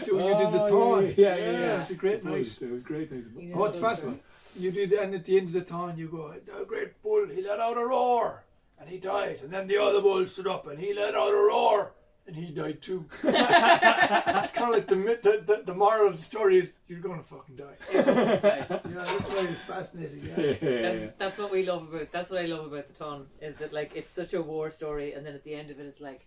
Doing 0.05 0.27
you 0.27 0.37
did 0.37 0.53
the 0.53 0.63
Oh, 0.63 0.71
Táin. 0.71 1.17
yeah 1.17 1.37
yeah 1.37 1.37
yeah, 1.37 1.51
yeah. 1.61 1.81
It's 1.81 1.91
a 1.91 1.95
great 1.95 2.15
it 2.15 2.25
night. 2.25 2.39
was, 2.41 2.63
it 2.63 2.71
was 2.71 2.83
great 2.83 3.13
night. 3.13 3.25
You 3.39 3.53
oh, 3.55 3.59
What's 3.59 3.77
know, 3.77 3.83
fascinating? 3.89 4.21
You 4.59 4.73
did, 4.73 4.93
and 4.93 5.15
at 5.15 5.25
the 5.25 5.37
end 5.39 5.47
of 5.49 5.53
the 5.53 5.61
Táin, 5.61 5.97
you 5.97 6.09
go, 6.09 6.33
"The 6.33 6.65
great 6.65 7.01
bull, 7.03 7.29
he 7.29 7.43
let 7.43 7.61
out 7.61 7.77
a 7.77 7.87
roar, 7.87 8.45
and 8.81 8.89
he 8.89 8.99
died." 8.99 9.41
And 9.43 9.51
then 9.51 9.67
the 9.67 9.79
other 9.83 10.01
bull 10.01 10.27
stood 10.27 10.47
up, 10.47 10.67
and 10.67 10.79
he 10.79 10.93
let 10.95 11.15
out 11.15 11.31
a 11.33 11.37
roar, 11.37 11.93
and 12.27 12.37
he 12.37 12.47
died 12.53 12.81
too. 12.83 13.07
That's 13.23 14.51
kind 14.51 14.69
of 14.71 14.75
like 14.79 14.87
the, 14.89 14.97
the, 14.97 15.43
the 15.47 15.63
the 15.67 15.75
moral 15.75 16.09
of 16.09 16.17
the 16.17 16.23
story 16.23 16.59
is 16.59 16.75
you're 16.89 17.01
going 17.01 17.19
to 17.19 17.25
fucking 17.25 17.57
die. 17.57 17.77
Yeah, 17.93 19.05
that's 19.05 19.29
why 19.29 19.47
it's 19.51 19.63
fascinating. 19.63 20.21
Yeah. 20.25 20.41
yeah, 20.41 20.57
yeah, 20.61 20.83
That's, 20.91 21.13
that's 21.19 21.39
what 21.39 21.51
we 21.53 21.65
love 21.67 21.93
about. 21.93 22.13
That's 22.13 22.31
what 22.31 22.41
I 22.41 22.47
love 22.47 22.67
about 22.71 22.89
the 22.89 22.95
Táin 23.05 23.25
is 23.41 23.57
that 23.57 23.73
like 23.73 23.93
it's 23.95 24.13
such 24.13 24.35
a 24.35 24.43
war 24.43 24.71
story, 24.71 25.13
and 25.13 25.25
then 25.27 25.35
at 25.35 25.45
the 25.45 25.55
end 25.55 25.71
of 25.71 25.79
it, 25.81 25.87
it's 25.87 26.01
like, 26.01 26.27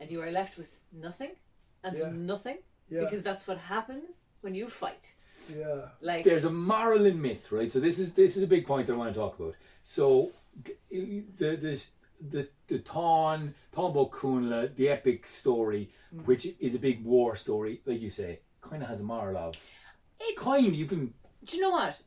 and 0.00 0.10
you 0.10 0.20
are 0.22 0.30
left 0.30 0.56
with 0.58 0.78
nothing 0.92 1.32
and 1.82 1.96
Yeah. 1.96 2.10
nothing 2.12 2.58
Yeah, 2.88 3.00
because 3.00 3.22
that's 3.22 3.46
what 3.46 3.58
happens 3.58 4.14
when 4.42 4.54
you 4.54 4.68
fight. 4.68 5.14
yeah. 5.54 5.88
Like 6.00 6.24
there's 6.24 6.44
a 6.44 6.50
moral 6.50 7.04
in 7.06 7.20
myth, 7.20 7.50
right? 7.52 7.70
So 7.72 7.80
this 7.80 7.98
is 7.98 8.14
this 8.14 8.36
is 8.36 8.42
a 8.42 8.46
big 8.46 8.66
point 8.66 8.88
I 8.90 8.92
want 8.94 9.12
to 9.14 9.18
talk 9.20 9.38
about. 9.38 9.54
So 9.82 10.06
g- 10.26 10.32
the 10.90 11.24
the 11.38 11.86
the 12.30 12.48
the 12.68 12.78
Táin 12.78 13.54
Bó 13.74 14.10
Cúailnge, 14.10 14.74
the 14.76 14.88
epic 14.88 15.26
story, 15.26 15.90
mm. 16.14 16.24
which 16.24 16.46
is 16.60 16.74
a 16.74 16.78
big 16.78 17.04
war 17.04 17.36
story, 17.36 17.80
like 17.86 18.00
you 18.00 18.10
say, 18.10 18.40
kind 18.60 18.82
of 18.82 18.88
has 18.88 19.00
a 19.00 19.04
moral 19.04 19.36
of. 19.36 19.56
It- 20.20 20.36
kind 20.36 20.74
you 20.74 20.86
can 20.86 21.12
Do 21.44 21.56
you 21.56 21.62
know 21.62 21.70
what? 21.70 22.00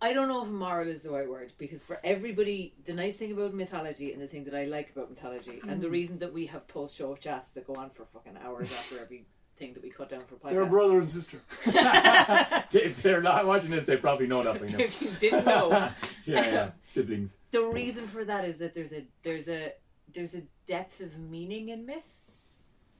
I 0.00 0.12
don't 0.12 0.26
know 0.26 0.42
if 0.42 0.48
moral 0.48 0.88
is 0.88 1.02
the 1.02 1.10
right 1.10 1.28
word 1.28 1.52
because 1.58 1.84
for 1.84 2.00
everybody, 2.02 2.74
the 2.84 2.92
nice 2.92 3.16
thing 3.16 3.30
about 3.30 3.54
mythology 3.54 4.12
and 4.12 4.20
the 4.20 4.26
thing 4.26 4.42
that 4.44 4.54
I 4.54 4.64
like 4.64 4.90
about 4.90 5.10
mythology, 5.10 5.60
and 5.68 5.80
the 5.80 5.86
mm. 5.86 5.92
reason 5.92 6.18
that 6.18 6.32
we 6.32 6.46
have 6.46 6.66
post 6.66 6.96
show 6.96 7.14
chats 7.14 7.50
that 7.50 7.66
go 7.66 7.74
on 7.74 7.90
for 7.90 8.04
fucking 8.06 8.36
hours 8.44 8.72
after 8.72 8.98
every 9.00 9.26
thing 9.56 9.74
that 9.74 9.82
we 9.82 9.90
cut 9.90 10.08
down 10.08 10.22
for 10.26 10.36
podcast. 10.36 10.50
They're 10.50 10.62
a 10.62 10.66
brother 10.66 10.98
and 10.98 11.10
sister. 11.10 11.38
if 11.66 13.02
they're 13.02 13.22
not 13.22 13.46
watching 13.46 13.70
this, 13.70 13.84
they 13.84 13.96
probably 13.96 14.26
know 14.26 14.42
nothing. 14.42 14.72
by 14.72 14.78
if 14.82 15.02
you 15.02 15.10
didn't 15.18 15.46
know, 15.46 15.70
yeah, 15.70 15.92
yeah, 16.24 16.70
siblings. 16.82 17.36
the 17.50 17.62
reason 17.62 18.06
for 18.08 18.24
that 18.24 18.44
is 18.44 18.58
that 18.58 18.74
there's 18.74 18.92
a 18.92 19.04
there's 19.22 19.48
a 19.48 19.72
there's 20.14 20.34
a 20.34 20.42
depth 20.66 21.00
of 21.00 21.18
meaning 21.18 21.68
in 21.68 21.86
myth. 21.86 22.04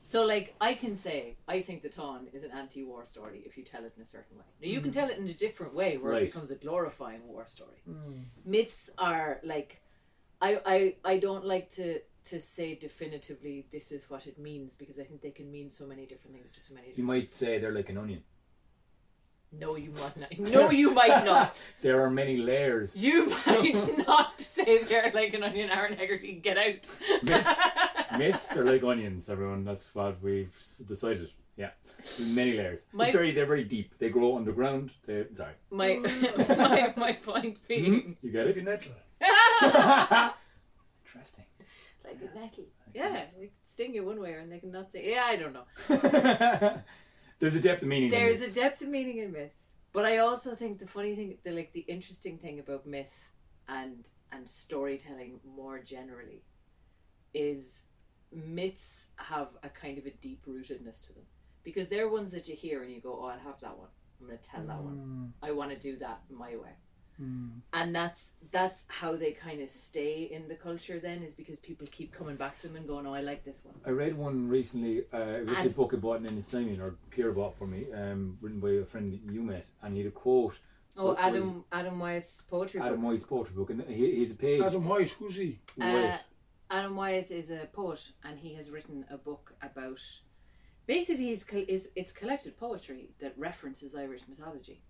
So 0.05 0.25
like 0.25 0.55
I 0.61 0.75
can 0.75 0.97
say 0.97 1.37
I 1.47 1.63
think 1.63 1.83
the 1.83 1.89
Táin 1.89 2.33
is 2.33 2.43
an 2.43 2.51
anti-war 2.51 3.05
story 3.07 3.43
if 3.47 3.57
you 3.57 3.63
tell 3.63 3.85
it 3.85 3.93
in 3.97 4.03
a 4.03 4.07
certain 4.07 4.37
way. 4.37 4.45
Now 4.61 4.69
you 4.69 4.81
can 4.81 4.91
hmm. 4.91 4.99
tell 4.99 5.09
it 5.09 5.19
in 5.19 5.29
a 5.29 5.33
different 5.33 5.75
way 5.75 5.97
where 5.97 6.13
Right. 6.13 6.23
it 6.23 6.27
becomes 6.27 6.51
a 6.51 6.57
glorifying 6.57 7.27
war 7.27 7.47
story. 7.47 7.83
Hmm. 7.87 8.23
Myths 8.45 8.91
are 8.99 9.41
like 9.45 9.81
I, 10.41 10.61
I 10.67 10.95
I 11.05 11.19
don't 11.19 11.45
like 11.45 11.71
to 11.77 12.01
to 12.25 12.41
say 12.41 12.75
definitively 12.75 13.67
this 13.73 13.93
is 13.93 14.09
what 14.09 14.27
it 14.27 14.39
means 14.39 14.75
because 14.75 14.99
I 14.99 15.05
think 15.05 15.21
they 15.23 15.31
can 15.31 15.51
mean 15.51 15.71
so 15.71 15.87
many 15.87 16.07
different 16.07 16.37
things 16.37 16.53
to 16.53 16.61
so 16.61 16.75
many 16.75 16.87
You 16.89 16.93
different 16.93 17.07
might 17.09 17.33
say 17.33 17.59
they're 17.59 17.73
like 17.73 17.91
an 17.91 17.99
onion. 17.99 18.23
No 19.53 19.77
you 19.77 19.91
might 19.91 20.17
not 20.17 20.39
No 20.39 20.71
you 20.71 20.91
might 20.93 21.25
not. 21.33 21.65
There 21.83 22.03
are 22.03 22.11
many 22.11 22.37
layers. 22.37 22.97
You 22.97 23.27
might 23.47 24.07
not 24.07 24.41
say 24.41 24.83
they're 24.85 25.11
like 25.13 25.35
an 25.35 25.43
onion 25.43 25.71
Aaron 25.71 25.95
Haggerty, 25.95 26.35
get 26.35 26.57
out. 26.57 26.89
Myths, 27.23 27.61
myths 28.19 28.57
are 28.57 28.65
like 28.65 28.83
onions, 28.83 29.29
everyone. 29.29 29.65
That's 29.65 29.95
what 29.95 30.23
we've 30.23 30.55
decided. 30.87 31.31
Yeah, 31.57 31.71
many 32.31 32.57
layers. 32.57 32.87
My- 32.93 33.07
It's 33.09 33.15
very, 33.15 33.33
they're 33.33 33.45
very 33.45 33.65
deep. 33.65 33.93
They 33.99 34.09
grow 34.09 34.37
underground. 34.39 34.91
They, 35.07 35.27
sorry, 35.35 35.53
my, 35.71 35.97
my 36.49 36.95
my 36.97 37.13
point 37.13 37.59
hmm? 37.59 37.69
being 37.69 38.17
you 38.23 38.31
get 38.31 38.47
it. 38.47 38.57
a 38.57 38.63
nettle. 38.63 38.93
Interesting. 39.21 40.31
Like 42.21 42.31
a 42.35 42.39
nettle. 42.39 42.65
Yeah, 42.95 43.25
they 43.39 43.47
can 43.47 43.51
sting 43.73 43.95
you 43.95 44.05
one 44.05 44.21
way 44.21 44.35
and 44.35 44.51
they 44.51 44.59
can 44.59 44.73
not 44.73 44.91
sting. 44.91 45.05
Yeah, 45.05 45.25
I 45.25 45.37
don't 45.37 45.53
know. 45.53 45.65
There's 47.41 47.55
a 47.55 47.61
depth 47.61 47.83
of 47.83 47.89
meaning. 47.89 48.13
in 48.13 48.19
There's 48.19 48.39
myths. 48.41 48.53
a 48.53 48.55
depth 48.55 48.83
of 48.83 48.89
meaning 48.89 49.19
in 49.19 49.33
myths, 49.33 49.69
but 49.93 50.05
I 50.05 50.19
also 50.19 50.55
think 50.55 50.79
the 50.79 50.87
funny 50.87 51.15
thing, 51.17 51.39
the 51.45 51.51
like 51.53 51.73
the 51.73 51.81
interesting 51.81 52.39
thing 52.39 52.59
about 52.61 52.87
myth 52.87 53.31
and 53.69 54.09
and 54.31 54.49
storytelling 54.49 55.41
more 55.45 55.79
generally 55.81 56.43
is 57.35 57.85
myths 58.33 59.09
have 59.17 59.49
a 59.63 59.69
kind 59.69 59.99
of 59.99 60.07
a 60.07 60.11
deep 60.11 60.45
rootedness 60.47 61.01
to 61.07 61.13
them 61.13 61.25
because 61.65 61.89
they're 61.89 62.09
ones 62.09 62.33
that 62.33 62.49
you 62.49 62.57
hear 62.57 62.83
and 62.83 62.93
you 62.93 63.01
go, 63.01 63.19
oh, 63.23 63.27
I'll 63.27 63.39
have 63.39 63.61
that 63.61 63.77
one. 63.79 63.89
I'm 64.21 64.27
going 64.27 64.39
to 64.39 64.49
tell 64.49 64.65
that 64.67 64.83
one. 64.83 65.33
Mm. 65.43 65.49
I 65.49 65.53
want 65.53 65.71
to 65.71 65.77
do 65.77 65.97
that 65.99 66.21
my 66.31 66.57
way. 66.57 66.71
And 67.19 67.95
that's 67.95 68.31
that's 68.51 68.85
how 68.89 69.15
they 69.17 69.33
kind 69.33 69.61
of 69.63 69.71
stay 69.71 70.23
in 70.33 70.49
the 70.49 70.55
culture. 70.57 70.99
Then 70.99 71.23
is 71.23 71.35
because 71.35 71.59
people 71.59 71.87
keep 71.91 72.13
coming 72.13 72.37
back 72.37 72.59
to 72.59 72.67
them 72.67 72.77
and 72.77 72.87
going, 72.87 73.07
"Oh, 73.07 73.15
I 73.15 73.21
like 73.21 73.45
this 73.45 73.65
one." 73.65 73.75
I 73.87 73.91
read 73.91 74.17
one 74.17 74.49
recently. 74.49 75.05
Uh, 75.13 75.19
it 75.41 75.47
was 75.47 75.59
a 75.59 75.61
And- 75.63 75.77
book 75.77 75.95
I 75.95 75.99
bought 75.99 76.19
in 76.25 76.27
Islamian 76.37 76.81
or 76.81 76.97
Pierre 77.11 77.33
bought 77.33 77.57
for 77.57 77.67
me, 77.67 77.93
um, 77.93 78.39
written 78.41 78.61
by 78.61 78.71
a 78.71 78.85
friend 78.85 79.19
you 79.31 79.43
met, 79.43 79.67
and 79.83 79.95
he 79.95 80.03
had 80.03 80.09
a 80.09 80.15
quote. 80.15 80.59
Oh, 80.97 81.07
What 81.07 81.17
was- 81.17 81.25
Adam 81.43 81.65
Adam 81.71 81.99
Wyeth's 82.01 82.43
poetry 82.43 82.81
book. 82.81 82.87
Adam 82.89 83.03
White's 83.03 83.25
poetry 83.25 83.55
book, 83.55 83.71
and 83.71 83.83
he, 83.83 84.17
he's 84.17 84.33
a 84.33 84.37
page. 84.37 84.61
Adam 84.63 84.85
White, 84.87 85.11
who's 85.11 85.37
he? 85.37 85.61
Uh, 85.81 85.85
White. 85.91 86.21
Adam 86.71 86.97
Wyeth 86.97 87.31
is 87.31 87.51
a 87.51 87.69
poet, 87.73 88.13
and 88.25 88.39
he 88.39 88.55
has 88.55 88.71
written 88.71 89.05
a 89.11 89.17
book 89.17 89.55
about. 89.63 90.01
Basically, 90.87 91.27
he's, 91.27 91.45
col- 91.45 91.65
is 91.69 91.91
it's 91.95 92.13
collected 92.13 92.57
poetry 92.59 93.11
that 93.21 93.39
references 93.39 93.95
Irish 93.95 94.23
mythology, 94.29 94.83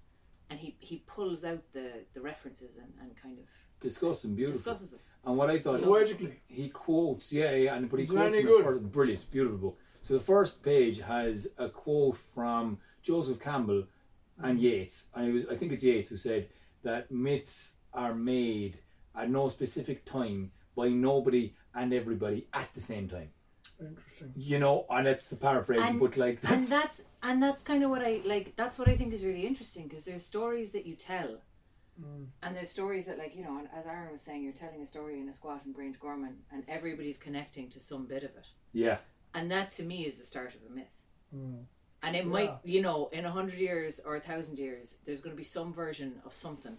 and 0.53 0.61
he, 0.61 0.77
he 0.81 1.03
pulls 1.07 1.47
out 1.47 1.63
the, 1.73 1.91
the 2.13 2.21
references 2.21 2.77
and, 2.77 2.93
and 3.01 3.17
kind 3.17 3.39
of 3.39 3.45
Discussing, 3.81 4.35
beautiful. 4.37 4.59
discusses 4.59 4.91
them. 4.91 5.01
And 5.25 5.37
what 5.37 5.49
I 5.51 5.59
thought, 5.59 5.83
Poetically. 5.83 6.41
he 6.47 6.69
quotes, 6.69 7.33
yeah, 7.33 7.53
yeah, 7.55 7.75
and 7.75 7.91
but 7.91 7.97
he 7.99 8.05
Is 8.05 8.11
quotes 8.11 8.35
any 8.35 8.43
in 8.43 8.47
good? 8.47 8.65
first, 8.65 8.93
brilliant, 8.93 9.31
beautiful. 9.31 9.59
book. 9.59 9.79
So 10.03 10.15
the 10.15 10.21
first 10.21 10.63
page 10.63 11.01
has 11.01 11.49
a 11.59 11.69
quote 11.69 12.19
from 12.35 12.79
Joseph 13.03 13.41
Campbell 13.41 13.85
and 14.39 14.59
mm-hmm. 14.59 14.65
Yeats. 14.67 15.07
And 15.15 15.29
it 15.29 15.33
was, 15.33 15.47
I 15.49 15.57
think 15.57 15.73
it's 15.73 15.83
Yeats 15.83 16.11
who 16.11 16.17
said 16.17 16.49
that 16.85 17.11
myths 17.11 17.73
are 17.95 18.15
made 18.15 18.79
at 19.17 19.31
no 19.31 19.49
specific 19.49 20.05
time 20.05 20.53
by 20.77 20.89
nobody 20.89 21.55
and 21.75 21.93
everybody 21.95 22.47
at 22.53 22.69
the 22.75 22.81
same 22.81 23.09
time. 23.09 23.31
Interesting. 23.89 24.33
You 24.37 24.59
know, 24.59 24.87
and 24.91 25.07
it's 25.07 25.29
the 25.29 25.37
paraphrase, 25.37 25.81
And- 25.83 26.01
but 26.01 26.17
like 26.17 26.41
that's, 26.41 26.71
and 26.71 26.83
that's 26.83 27.03
and 27.23 27.43
that's 27.43 27.63
kind 27.63 27.83
of 27.85 27.91
what 27.91 28.03
I 28.03 28.21
like. 28.25 28.55
That's 28.57 28.79
what 28.79 28.89
I 28.89 28.97
think 28.97 29.13
is 29.13 29.25
really 29.25 29.47
interesting 29.47 29.89
because 29.89 30.05
there's 30.05 30.25
stories 30.25 30.71
that 30.73 30.87
you 30.87 30.95
tell, 30.95 31.39
and 32.43 32.57
there's 32.57 32.71
stories 32.71 33.07
that 33.07 33.19
like 33.19 33.35
you 33.37 33.45
know, 33.45 33.59
and 33.59 33.69
as 33.77 33.87
Aaron 33.87 34.13
was 34.13 34.23
saying, 34.23 34.43
you're 34.43 34.53
telling 34.53 34.83
a 34.83 34.87
story 34.87 35.21
in 35.21 35.29
a 35.29 35.33
squat 35.33 35.63
in 35.67 35.73
Grangegorman, 35.75 36.35
and 36.53 36.65
everybody's 36.69 37.19
connecting 37.19 37.69
to 37.71 37.81
some 37.81 38.07
bit 38.07 38.23
of 38.25 38.31
it, 38.31 38.49
yeah, 38.73 38.99
and 39.35 39.51
that 39.51 39.71
to 39.73 39.83
me 39.83 40.05
is 40.07 40.17
the 40.19 40.25
start 40.25 40.55
of 40.55 40.61
a 40.71 40.75
myth. 40.75 40.87
Mm. 41.35 41.65
And 42.05 42.17
it 42.17 42.25
Yeah. 42.25 42.31
might, 42.31 42.59
you 42.65 42.83
know, 42.83 43.09
in 43.13 43.25
a 43.25 43.31
hundred 43.31 43.61
years 43.61 44.01
or 44.05 44.17
a 44.17 44.21
thousand 44.21 44.59
years, 44.59 44.97
there's 45.05 45.21
going 45.21 45.35
to 45.35 45.39
be 45.39 45.45
some 45.45 45.73
version 45.73 46.21
of 46.27 46.35
something 46.35 46.79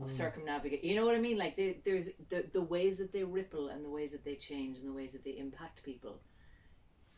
of 0.00 0.08
mm. 0.08 0.10
circumnavigate. 0.10 0.84
You 0.84 0.96
know 0.96 1.04
what 1.04 1.14
I 1.14 1.20
mean? 1.20 1.38
Like 1.38 1.56
they, 1.56 1.78
there's 1.84 2.10
the 2.28 2.44
the 2.52 2.62
ways 2.62 2.98
that 2.98 3.12
they 3.12 3.24
ripple 3.24 3.68
and 3.68 3.84
the 3.84 3.90
ways 3.90 4.12
that 4.12 4.24
they 4.24 4.36
change 4.36 4.78
and 4.78 4.88
the 4.88 4.92
ways 4.92 5.12
that 5.12 5.24
they 5.24 5.36
impact 5.38 5.82
people. 5.82 6.20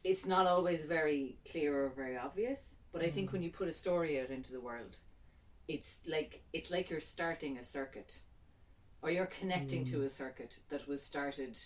It's 0.02 0.26
not 0.26 0.46
always 0.46 0.84
very 0.84 1.38
clear 1.50 1.84
or 1.84 1.88
very 1.88 2.16
obvious, 2.16 2.74
but 2.92 3.02
I 3.02 3.10
think 3.10 3.30
mm. 3.30 3.32
when 3.34 3.42
you 3.42 3.50
put 3.50 3.68
a 3.68 3.72
story 3.72 4.20
out 4.20 4.30
into 4.30 4.52
the 4.52 4.60
world, 4.60 4.98
it's 5.66 5.98
like 6.06 6.42
it's 6.52 6.70
like 6.70 6.90
you're 6.90 7.00
starting 7.00 7.56
a 7.58 7.64
circuit, 7.64 8.20
or 9.02 9.10
you're 9.10 9.26
connecting 9.26 9.84
to 9.84 9.98
mm. 9.98 10.04
a 10.04 10.10
circuit 10.10 10.60
that 10.68 10.86
was 10.86 11.02
started 11.02 11.58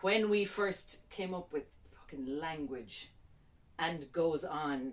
when 0.00 0.30
we 0.30 0.44
first 0.44 1.08
came 1.10 1.34
up 1.34 1.52
with 1.52 1.64
fucking 1.96 2.40
language, 2.40 3.12
and 3.78 4.10
goes 4.12 4.42
on 4.44 4.92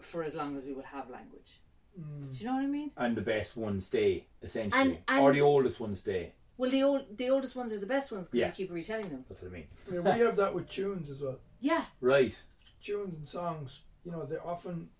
for 0.00 0.24
as 0.24 0.34
long 0.34 0.56
as 0.56 0.64
we 0.64 0.72
will 0.72 0.82
have 0.82 1.10
language. 1.10 1.60
Mm. 1.98 2.32
Do 2.32 2.38
you 2.38 2.46
know 2.46 2.54
what 2.54 2.64
I 2.64 2.66
mean? 2.66 2.90
and 2.96 3.16
the 3.16 3.22
best 3.22 3.56
ones 3.56 3.86
stay 3.86 4.26
essentially, 4.42 4.80
And- 4.82 4.98
and- 5.08 5.20
or 5.22 5.32
the 5.32 5.40
oldest 5.42 5.78
ones 5.80 6.00
stay. 6.00 6.32
Well, 6.56 6.70
the 6.70 6.82
old, 6.82 7.16
the 7.16 7.28
oldest 7.30 7.56
ones 7.56 7.72
are 7.72 7.78
the 7.78 7.86
best 7.86 8.12
ones 8.12 8.28
because 8.28 8.40
Yeah. 8.40 8.48
we 8.48 8.52
keep 8.54 8.70
retelling 8.70 9.08
them. 9.10 9.24
That's 9.28 9.42
what 9.42 9.48
I 9.50 9.54
mean. 9.54 9.68
Yeah, 9.90 10.00
we 10.00 10.10
have 10.20 10.36
that 10.36 10.54
with 10.54 10.68
tunes 10.68 11.10
as 11.10 11.20
well. 11.20 11.40
Yeah, 11.60 11.86
Right. 12.00 12.34
tunes 12.80 13.14
and 13.14 13.26
songs, 13.28 13.82
you 14.04 14.10
know, 14.12 14.24
they're 14.24 14.46
often 14.46 14.90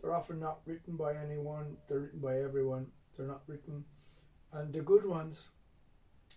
they're 0.00 0.14
often 0.14 0.38
not 0.40 0.60
written 0.66 0.96
by 0.96 1.14
anyone. 1.14 1.76
They're 1.86 2.00
written 2.00 2.20
by 2.20 2.40
everyone. 2.40 2.90
They're 3.16 3.26
not 3.26 3.42
written, 3.46 3.84
and 4.52 4.72
the 4.72 4.80
good 4.80 5.04
ones 5.04 5.50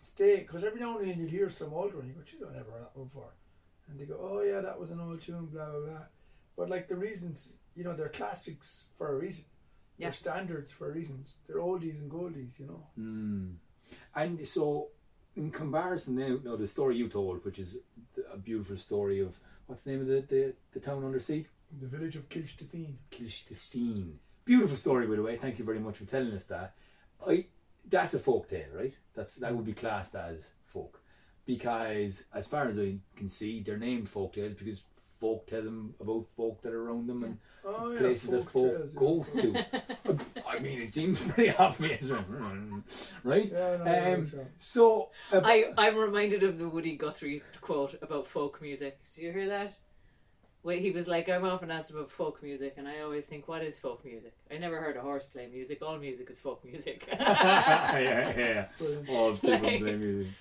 stay 0.01 0.39
because 0.39 0.63
every 0.65 0.79
now 0.81 0.97
and 0.97 1.07
then 1.09 1.17
you 1.19 1.27
hear 1.27 1.49
some 1.49 1.73
old 1.73 1.93
one. 1.95 2.07
You 2.07 2.13
go, 2.13 2.21
"Geez, 2.23 2.41
I 2.43 2.51
never 2.53 2.71
heard 2.71 2.81
that 2.83 2.95
one 2.97 3.05
before," 3.07 3.33
and 3.87 3.97
they 3.99 4.05
go, 4.05 4.17
"Oh 4.19 4.41
yeah, 4.41 4.59
that 4.61 4.77
was 4.79 4.91
an 4.91 4.99
old 4.99 5.21
tune." 5.21 5.45
Blah 5.47 5.69
blah 5.71 5.79
blah. 5.85 6.05
But 6.57 6.69
like 6.69 6.87
the 6.89 6.95
reasons, 6.97 7.49
you 7.75 7.83
know, 7.85 7.93
they're 7.95 8.09
classics 8.09 8.87
for 8.97 9.13
a 9.13 9.15
reason. 9.17 9.45
Yeah. 9.97 10.07
They're 10.07 10.13
standards 10.13 10.71
for 10.71 10.91
reasons. 10.91 11.35
They're 11.47 11.57
oldies 11.57 11.99
and 11.99 12.11
goldies, 12.11 12.59
you 12.59 12.67
know. 12.67 12.83
Mm. 12.99 13.55
And 14.15 14.47
so 14.47 14.89
in 15.35 15.51
comparison 15.51 16.15
now, 16.15 16.39
no, 16.43 16.55
the 16.55 16.67
story 16.67 16.97
you 16.97 17.07
told, 17.07 17.43
which 17.45 17.59
is 17.59 17.79
a 18.31 18.37
beautiful 18.37 18.77
story 18.77 19.19
of 19.19 19.39
what's 19.67 19.83
the 19.83 19.91
name 19.91 20.01
of 20.01 20.07
the 20.07 20.21
the, 20.21 20.53
the 20.73 20.79
town 20.79 21.03
under 21.03 21.19
sea? 21.19 21.47
The 21.79 21.87
village 21.87 22.15
of 22.15 22.29
Kilstefin. 22.29 22.93
Kilstefin. 23.11 24.13
Beautiful 24.45 24.77
story, 24.77 25.07
by 25.07 25.15
the 25.15 25.23
way. 25.23 25.37
Thank 25.37 25.57
you 25.57 25.65
very 25.65 25.79
much 25.79 25.97
for 25.97 26.05
telling 26.05 26.33
us 26.33 26.45
that. 26.45 26.75
I 27.25 27.45
that's 27.89 28.13
a 28.13 28.19
folk 28.19 28.49
tale, 28.49 28.67
right? 28.73 28.93
That's 29.15 29.35
that 29.35 29.55
would 29.55 29.65
be 29.65 29.73
classed 29.73 30.15
as 30.15 30.47
folk, 30.65 31.01
because 31.45 32.25
as 32.33 32.47
far 32.47 32.65
as 32.65 32.79
I 32.79 32.97
can 33.15 33.29
see, 33.29 33.61
they're 33.61 33.77
named 33.77 34.09
folk 34.09 34.33
tales 34.33 34.53
because 34.53 34.83
folk 35.23 35.47
tell 35.47 35.61
them 35.61 35.93
about 36.01 36.25
folk 36.35 36.61
that 36.63 36.73
are 36.73 36.83
around 36.87 37.07
them 37.07 37.23
and 37.23 37.37
Oh 37.65 37.91
yeah, 37.93 37.99
places 37.99 38.29
that 38.29 38.43
folk 38.49 38.71
tales, 38.75 38.91
yeah. 38.93 38.99
go 38.99 39.25
to. 39.39 39.65
I 40.53 40.59
mean, 40.59 40.81
it 40.81 40.93
seems 40.93 41.21
pretty 41.21 41.55
obvious, 41.57 42.09
right? 43.23 43.49
Yeah, 43.51 43.77
no, 43.85 44.13
um, 44.15 44.29
sure. 44.29 44.47
so 44.57 45.09
uh, 45.31 45.39
I, 45.43 45.71
I'm 45.77 45.95
reminded 45.95 46.43
of 46.43 46.57
the 46.59 46.67
Woody 46.67 46.97
Guthrie 46.97 47.41
quote 47.61 47.95
about 48.01 48.27
folk 48.27 48.61
music. 48.61 48.99
Did 49.15 49.23
you 49.23 49.31
hear 49.31 49.47
that? 49.47 49.73
Where 50.61 50.77
he 50.77 50.91
was 50.91 51.07
like, 51.07 51.29
I'm 51.29 51.45
often 51.45 51.71
asked 51.71 51.91
about 51.91 52.11
folk 52.11 52.43
music, 52.43 52.73
and 52.77 52.85
I 52.87 52.99
always 53.01 53.25
think, 53.25 53.47
what 53.47 53.63
is 53.63 53.77
folk 53.77 54.03
music? 54.03 54.33
I 54.51 54.57
never 54.57 54.79
heard 54.81 54.97
a 54.97 55.01
horse 55.01 55.25
play 55.25 55.47
music. 55.47 55.81
All 55.81 55.97
music 55.97 56.29
is 56.29 56.39
folk 56.39 56.63
music. 56.65 57.07
yeah, 57.11 57.97
yeah, 57.99 58.33
yeah. 58.37 58.65
All 59.09 59.33
people 59.33 59.51
Like- 59.51 59.79
play 59.79 59.95
music. 59.95 60.33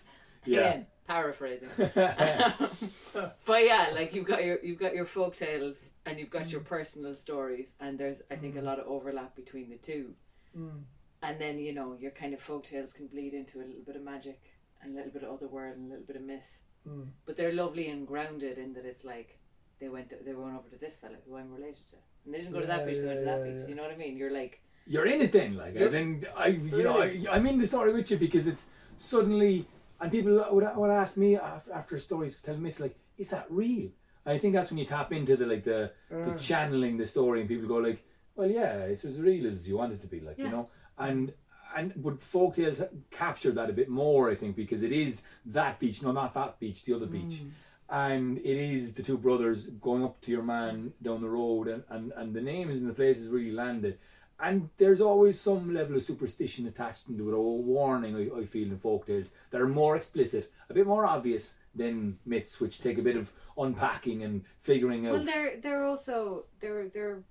Yeah. 0.45 0.59
Again, 0.61 0.87
paraphrasing. 1.07 1.69
but 1.95 3.65
yeah, 3.65 3.91
like 3.95 4.15
you've 4.15 4.27
got 4.27 4.45
your 4.45 4.59
you've 4.62 4.79
got 4.79 4.95
your 4.95 5.05
folk 5.07 5.37
tales 5.37 5.91
and 6.07 6.19
you've 6.19 6.31
got 6.31 6.51
your 6.51 6.61
personal 6.61 7.15
stories, 7.15 7.75
and 7.81 7.99
there's 7.99 8.23
I 8.31 8.37
think 8.37 8.57
a 8.57 8.62
lot 8.62 8.79
of 8.79 8.87
overlap 8.87 9.37
between 9.37 9.71
the 9.71 9.77
two. 9.77 10.15
Mm. 10.59 10.83
And 11.23 11.38
then 11.38 11.59
you 11.59 11.73
know 11.73 11.97
your 12.01 12.11
kind 12.11 12.35
of 12.35 12.41
folk 12.41 12.65
tales 12.65 12.93
can 12.93 13.07
bleed 13.07 13.35
into 13.35 13.59
a 13.59 13.65
little 13.67 13.83
bit 13.87 13.97
of 13.97 14.03
magic 14.03 14.41
and 14.83 14.93
a 14.95 14.97
little 14.97 15.12
bit 15.12 15.23
of 15.23 15.33
other 15.33 15.47
world 15.49 15.77
and 15.77 15.87
a 15.87 15.91
little 15.91 16.07
bit 16.07 16.17
of 16.17 16.23
myth. 16.23 16.59
Mm. 16.88 17.09
But 17.27 17.37
they're 17.37 17.53
lovely 17.53 17.88
and 17.88 18.07
grounded 18.07 18.59
in 18.59 18.73
that 18.75 18.85
it's 18.85 19.05
like 19.05 19.38
they 19.81 19.88
went 19.88 20.11
to, 20.11 20.17
they 20.25 20.33
went 20.33 20.57
over 20.57 20.69
to 20.69 20.79
this 20.79 20.97
fella 20.97 21.15
who 21.29 21.37
I'm 21.37 21.53
related 21.53 21.87
to, 21.91 21.97
and 22.25 22.35
they 22.35 22.38
didn't 22.41 22.53
go 22.53 22.61
to 22.61 22.67
that 22.67 22.81
Yeah, 22.81 22.87
beach. 22.87 22.99
They 22.99 23.07
went 23.07 23.19
to 23.21 23.25
that 23.25 23.38
yeah, 23.38 23.45
beach. 23.45 23.61
yeah. 23.62 23.69
You 23.69 23.75
know 23.77 23.83
what 23.83 23.93
I 23.93 23.97
mean? 23.97 24.17
You're 24.17 24.33
like, 24.33 24.61
You're 24.87 25.07
in 25.07 25.21
it 25.21 25.33
then, 25.33 25.57
like 25.57 25.77
as 25.77 25.95
in 25.95 26.27
I, 26.37 26.47
you 26.49 26.83
know, 26.83 27.01
I, 27.03 27.25
I'm 27.31 27.47
in 27.47 27.59
the 27.59 27.67
story 27.67 27.93
with 27.93 28.11
you 28.11 28.17
because 28.17 28.47
it's 28.49 28.67
suddenly, 28.97 29.67
and 30.03 30.11
people 30.12 30.33
would, 30.51 30.67
would 30.77 30.91
ask 30.91 31.17
me 31.17 31.37
after, 31.37 31.73
after 31.73 31.99
stories, 31.99 32.37
telling 32.43 32.62
me 32.62 32.69
it's 32.69 32.81
like, 32.81 32.97
is 33.17 33.29
that 33.31 33.47
real? 33.49 33.88
I 34.27 34.38
think 34.38 34.53
that's 34.55 34.71
when 34.71 34.79
you 34.79 34.85
tap 34.85 35.12
into 35.12 35.37
the 35.37 35.47
like 35.47 35.65
the, 35.65 35.93
the 36.11 36.33
Uh. 36.33 36.38
channeling 36.38 36.97
the 36.99 37.07
story, 37.07 37.41
and 37.41 37.49
people 37.49 37.69
go 37.69 37.77
like, 37.77 38.05
well, 38.37 38.51
yeah, 38.51 38.85
it's 38.93 39.05
as 39.05 39.21
real 39.21 39.47
as 39.47 39.69
you 39.69 39.77
want 39.79 39.93
it 39.95 40.01
to 40.03 40.07
be, 40.07 40.21
like 40.21 40.38
you 40.38 40.51
know, 40.51 40.69
and. 40.99 41.33
And 41.75 41.95
but 41.97 42.19
folktales 42.21 42.87
capture 43.11 43.51
that 43.53 43.71
a 43.71 43.73
bit 43.73 43.88
more, 43.88 44.29
I 44.31 44.35
think, 44.35 44.57
because 44.57 44.83
it 44.83 44.93
is 44.93 45.23
that 45.47 45.79
beach, 45.81 46.03
no, 46.03 46.12
not 46.12 46.35
that 46.35 46.61
beach, 46.61 46.85
the 46.85 46.93
other 46.93 47.07
beach, 47.07 47.41
and 47.88 48.37
it 48.37 48.59
is 48.75 48.93
the 48.93 49.03
two 49.03 49.17
brothers 49.17 49.69
going 49.81 50.05
up 50.05 50.21
to 50.25 50.31
your 50.31 50.43
man 50.43 50.93
down 51.01 51.23
the 51.23 51.31
road, 51.31 51.69
and, 51.69 51.83
and, 51.88 52.12
and 52.15 52.35
the 52.35 52.43
names 52.43 52.79
and 52.79 52.91
the 52.91 52.93
places 52.93 53.31
where 53.31 53.41
you 53.41 53.55
landed. 53.55 53.99
And 54.43 54.71
there's 54.77 55.01
always 55.01 55.41
some 55.41 55.73
level 55.73 55.97
of 55.97 56.03
superstition 56.03 56.67
attached 56.67 57.09
into 57.09 57.31
it, 57.31 57.33
or 57.33 57.63
warning, 57.63 58.17
I, 58.17 58.41
I 58.41 58.45
feel, 58.45 58.67
in 58.73 58.77
folk 58.77 59.07
tales 59.07 59.31
that 59.51 59.61
are 59.61 59.69
more 59.69 59.95
explicit, 59.95 60.53
a 60.69 60.75
bit 60.75 60.87
more 60.87 61.07
obvious 61.07 61.55
than 61.77 62.19
myths, 62.27 62.61
which 62.61 62.81
take 62.81 62.99
a 62.99 63.03
bit 63.03 63.17
of 63.17 63.31
unpacking 63.57 64.25
and 64.25 64.45
figuring 64.61 65.07
out. 65.07 65.13
well, 65.13 65.25
they're 65.25 65.61
they're 65.61 65.85
also 65.85 66.47
they're 66.61 66.89
they're, 66.89 67.23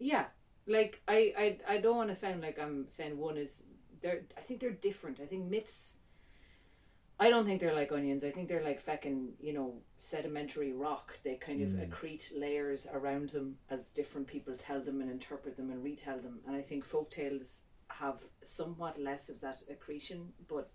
yeah. 0.00 0.24
Like 0.66 1.00
I 1.06 1.32
I 1.38 1.58
I 1.74 1.78
don't 1.78 1.96
want 1.96 2.08
to 2.08 2.16
sound 2.16 2.42
like 2.42 2.58
I'm 2.58 2.88
saying 2.88 3.16
one 3.16 3.36
is 3.36 3.62
they're. 4.02 4.22
I 4.36 4.40
think 4.40 4.58
they're 4.58 4.70
different. 4.70 5.20
I 5.20 5.26
think 5.26 5.48
myths. 5.48 5.94
I 7.18 7.30
don't 7.30 7.46
think 7.46 7.60
they're 7.60 7.74
like 7.74 7.92
onions. 7.92 8.24
I 8.24 8.30
think 8.30 8.48
they're 8.48 8.62
like 8.62 8.84
feckin', 8.84 9.30
you 9.40 9.54
know, 9.54 9.74
sedimentary 9.96 10.72
rock. 10.72 11.18
They 11.24 11.36
kind 11.36 11.62
of 11.62 11.70
hmm. 11.70 11.80
accrete 11.80 12.38
layers 12.38 12.86
around 12.92 13.30
them 13.30 13.56
as 13.70 13.88
different 13.88 14.26
people 14.26 14.54
tell 14.54 14.80
them 14.80 15.00
and 15.00 15.10
interpret 15.10 15.56
them 15.56 15.70
and 15.70 15.82
retell 15.82 16.18
them. 16.18 16.40
And 16.46 16.54
I 16.54 16.60
think 16.60 16.84
folk 16.84 17.10
tales 17.10 17.62
have 17.88 18.16
somewhat 18.42 19.00
less 19.00 19.30
of 19.30 19.40
that 19.40 19.62
accretion, 19.70 20.32
but 20.48 20.70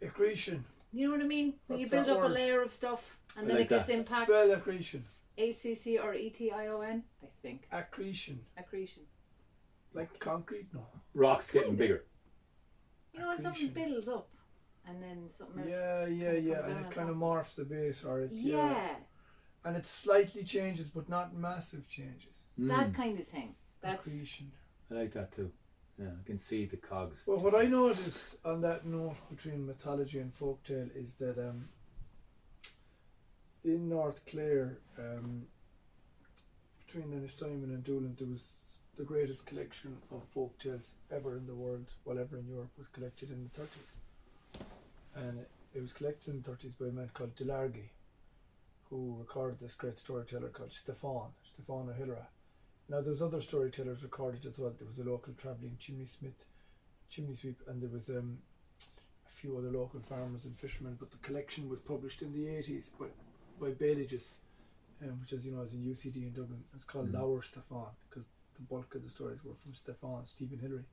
Accretion. 0.00 0.64
you 0.92 1.06
know 1.06 1.14
what 1.16 1.24
I 1.24 1.26
mean? 1.26 1.54
When 1.66 1.80
you 1.80 1.88
build 1.88 2.06
that 2.06 2.16
up 2.16 2.24
a 2.24 2.26
layer 2.28 2.62
of 2.62 2.72
stuff 2.72 3.18
and 3.36 3.46
I 3.46 3.48
then 3.48 3.56
like 3.56 3.66
it 3.66 3.68
gets 3.68 3.88
that. 3.88 3.94
impact. 3.94 4.30
Spell 4.30 4.52
accretion. 4.52 5.04
A 5.38 5.52
C 5.52 5.74
C 5.74 5.98
or 5.98 6.14
E 6.14 6.30
T 6.30 6.52
I 6.52 6.68
O 6.68 6.80
N, 6.80 7.02
I 7.22 7.26
think. 7.42 7.66
Accretion. 7.72 8.40
Accretion. 8.56 9.02
Like 9.92 10.18
concrete? 10.20 10.68
No. 10.72 10.86
Rocks 11.14 11.50
getting 11.50 11.74
bigger. 11.74 12.04
You 13.12 13.20
know, 13.20 13.28
when 13.28 13.40
something 13.40 13.68
Accretion. 13.68 13.92
builds 13.92 14.08
up 14.08 14.28
and 14.88 15.02
then 15.02 15.30
something 15.30 15.62
else. 15.62 15.70
Yeah, 15.70 16.06
yeah, 16.06 16.34
kinda 16.34 16.40
yeah. 16.40 16.64
And 16.66 16.78
it 16.78 16.86
on 16.86 16.90
kind 16.90 17.10
of 17.10 17.16
morphs 17.16 17.58
a 17.58 17.64
bit, 17.64 18.04
or 18.04 18.20
it, 18.20 18.30
Yeah, 18.32 18.54
yeah. 18.56 18.96
And 19.64 19.76
it 19.76 19.84
slightly 19.86 20.44
changes, 20.44 20.88
but 20.88 21.08
not 21.08 21.34
massive 21.34 21.88
changes. 21.88 22.44
that 22.58 22.92
Mm, 22.92 22.94
kind 22.94 23.18
of 23.18 23.26
thing. 23.26 23.54
That's 23.80 24.06
Accretion. 24.06 24.52
I 24.90 24.94
like 24.94 25.12
that 25.14 25.32
too. 25.32 25.50
Yeah, 25.98 26.08
I 26.20 26.26
can 26.26 26.38
see 26.38 26.66
the 26.66 26.76
cogs. 26.76 27.22
Well, 27.26 27.38
what 27.38 27.54
I 27.54 27.64
notice 27.64 28.36
on 28.44 28.60
that 28.60 28.84
note 28.86 29.16
between 29.30 29.66
mythology 29.66 30.18
and 30.18 30.30
folktale 30.32 30.94
is 30.94 31.14
that 31.14 31.38
um, 31.38 31.68
in 33.64 33.88
North 33.88 34.24
Clare, 34.26 34.78
um, 34.98 35.46
between 36.86 37.12
Ennistimon 37.12 37.64
and 37.74 37.82
Doolin, 37.82 38.14
there 38.18 38.28
was 38.28 38.80
the 38.96 39.04
greatest 39.04 39.46
collection 39.46 39.96
of 40.10 40.22
folktales 40.34 40.92
ever 41.10 41.36
in 41.36 41.46
the 41.46 41.54
world, 41.54 41.92
well, 42.04 42.18
ever 42.18 42.36
in 42.38 42.46
Europe, 42.46 42.70
was 42.78 42.88
collected 42.88 43.30
in 43.30 43.44
the 43.44 43.60
30s. 43.60 43.96
And 45.16 45.46
it, 45.74 45.80
was 45.80 45.92
collected 45.92 46.34
in 46.34 46.42
the 46.42 46.50
30s 46.50 46.78
by 46.78 46.86
a 46.86 46.90
man 46.90 47.10
called 47.12 47.34
Delargy, 47.34 47.88
who 48.90 49.16
recorded 49.18 49.58
this 49.58 49.74
great 49.74 49.98
storyteller 49.98 50.48
called 50.48 50.72
Stefan, 50.72 51.30
Stefan 51.42 51.88
O'Hillera. 51.88 52.28
Now, 52.88 53.00
there's 53.00 53.22
other 53.22 53.40
storytellers 53.40 54.02
recorded 54.02 54.46
as 54.46 54.58
well. 54.58 54.72
There 54.76 54.86
was 54.86 54.98
a 54.98 55.04
local 55.04 55.32
travelling 55.34 55.76
chimney 55.78 56.06
smith 56.06 56.44
chimney 57.08 57.34
sweep, 57.34 57.60
and 57.66 57.80
there 57.82 57.88
was 57.88 58.08
um, 58.08 58.38
a 59.26 59.30
few 59.30 59.56
other 59.56 59.70
local 59.70 60.00
farmers 60.00 60.44
and 60.44 60.56
fishermen. 60.56 60.96
But 60.98 61.10
the 61.10 61.18
collection 61.18 61.68
was 61.68 61.80
published 61.80 62.22
in 62.22 62.32
the 62.32 62.48
eighties 62.48 62.90
by 62.98 63.06
by 63.60 63.70
Bailey's, 63.70 64.38
um, 65.02 65.20
which 65.20 65.32
is 65.32 65.46
you 65.46 65.52
know 65.52 65.62
is 65.62 65.74
in 65.74 65.82
UCD 65.82 66.16
in 66.16 66.32
Dublin. 66.32 66.64
It's 66.74 66.84
called 66.84 67.12
Mhm. 67.12 67.14
Leabhar 67.14 67.42
Stiofáin 67.42 67.94
because 68.08 68.26
the 68.54 68.62
bulk 68.62 68.94
of 68.94 69.02
the 69.02 69.10
stories 69.10 69.44
were 69.44 69.54
from 69.54 69.74
Stefan 69.74 70.26
Stephen 70.26 70.58
Hillary. 70.58 70.86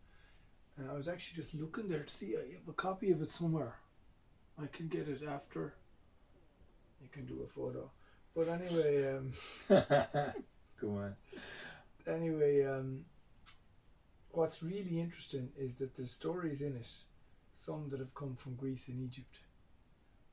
And 0.78 0.90
I 0.90 0.94
was 0.94 1.08
actually 1.08 1.36
just 1.36 1.54
looking 1.54 1.88
there 1.88 2.04
to 2.04 2.10
see. 2.10 2.36
I 2.36 2.54
have 2.54 2.68
a 2.68 2.74
copy 2.74 3.12
of 3.12 3.22
it 3.22 3.30
somewhere. 3.30 3.80
I 4.62 4.68
can 4.68 4.88
get 4.88 5.08
it 5.08 5.22
after. 5.28 5.74
You 7.02 7.10
can 7.12 7.26
do 7.26 7.42
a 7.44 7.48
photo, 7.48 7.90
but 8.36 8.48
anyway. 8.48 9.18
Um, 9.18 9.32
Go 10.82 10.90
on. 10.98 11.16
anyway, 12.08 12.66
um, 12.66 13.06
what's 14.32 14.62
really 14.64 15.00
interesting 15.00 15.50
is 15.58 15.76
that 15.76 15.96
there's 15.96 16.12
stories 16.12 16.62
in 16.62 16.76
it, 16.76 16.90
some 17.54 17.90
that 17.90 18.00
have 18.00 18.14
come 18.14 18.36
from 18.36 18.56
Greece 18.56 18.88
and 18.88 19.00
Egypt, 19.04 19.38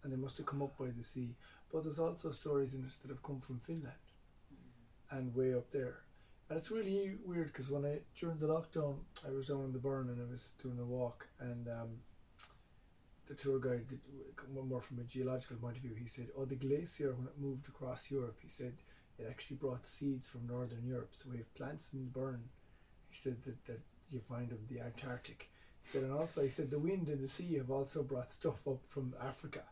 and 0.03 0.13
they 0.13 0.17
must 0.17 0.37
have 0.39 0.47
come 0.47 0.63
up 0.63 0.77
by 0.79 0.87
the 0.97 1.05
sea. 1.05 1.35
But 1.73 1.85
there's 1.85 1.99
also 2.01 2.31
stories 2.33 2.75
in 2.75 2.81
it 2.85 2.93
that 3.03 3.11
have 3.11 3.23
come 3.23 3.41
from 3.41 3.61
Finland 3.61 3.95
and 5.11 5.35
way 5.35 5.55
up 5.55 5.71
there. 5.71 5.99
And 6.49 6.59
it's 6.59 6.71
really 6.71 7.13
weird 7.25 7.53
because 7.53 7.71
when 7.71 7.85
I 7.85 7.99
during 8.19 8.39
the 8.39 8.49
lockdown, 8.49 8.97
I 9.27 9.31
was 9.31 9.47
down 9.49 9.65
in 9.65 9.73
the 9.73 9.79
Burren 9.79 10.09
and 10.09 10.21
I 10.21 10.31
was 10.31 10.51
doing 10.61 10.79
a 10.81 10.85
walk, 10.85 11.29
and 11.39 11.69
um, 11.69 11.89
the 13.31 13.37
tour 13.37 13.59
guide, 13.59 13.87
did, 13.87 14.01
more 14.53 14.81
from 14.83 14.99
a 14.99 15.05
geological 15.05 15.57
point 15.57 15.77
of 15.77 15.83
view, 15.83 15.95
he 15.95 16.07
said, 16.07 16.29
"Oh, 16.37 16.45
the 16.45 16.57
glacier 16.57 17.15
when 17.15 17.29
it 17.29 17.39
moved 17.39 17.69
across 17.69 18.11
Europe, 18.11 18.41
he 18.43 18.49
said." 18.51 18.75
it 19.21 19.27
actually 19.29 19.57
brought 19.57 19.87
seeds 19.87 20.27
from 20.27 20.47
northern 20.47 20.85
Europe. 20.85 21.11
So 21.13 21.31
we 21.31 21.39
have 21.39 21.55
plants 21.55 21.93
in 21.93 22.05
the 22.05 22.11
Burren. 22.11 22.49
He 23.09 23.17
said 23.17 23.43
that, 23.45 23.65
that 23.67 23.81
you 24.11 24.21
find 24.21 24.51
them 24.51 24.67
the 24.69 24.81
Antarctic. 24.81 25.51
He 25.83 25.89
said, 25.89 26.05
and 26.05 26.13
also 26.13 26.43
he 26.43 26.49
said 26.49 26.71
the 26.71 26.79
wind 26.79 27.09
and 27.09 27.23
the 27.23 27.29
sea 27.29 27.57
have 27.57 27.71
also 27.71 28.03
brought 28.03 28.33
stuff 28.33 28.67
up 28.67 28.85
from 28.87 29.15
Africa. 29.23 29.63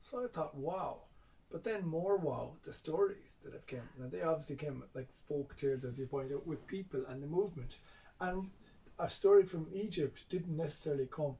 So 0.00 0.24
I 0.24 0.28
thought, 0.28 0.56
wow. 0.56 1.02
But 1.50 1.64
then 1.64 1.86
more 1.86 2.16
wow, 2.16 2.54
the 2.62 2.72
stories 2.72 3.36
that 3.44 3.52
have 3.52 3.66
come. 3.66 3.88
Now 3.98 4.08
they 4.08 4.22
obviously 4.22 4.56
came 4.56 4.82
like 4.94 5.08
folk 5.28 5.56
tales, 5.56 5.84
as 5.84 5.98
you 5.98 6.06
point 6.06 6.32
out, 6.32 6.46
with 6.46 6.66
people 6.66 7.04
and 7.08 7.22
the 7.22 7.26
movement. 7.26 7.76
And 8.20 8.50
a 8.98 9.08
story 9.08 9.44
from 9.44 9.68
Egypt 9.72 10.24
didn't 10.28 10.56
necessarily 10.56 11.06
come 11.06 11.36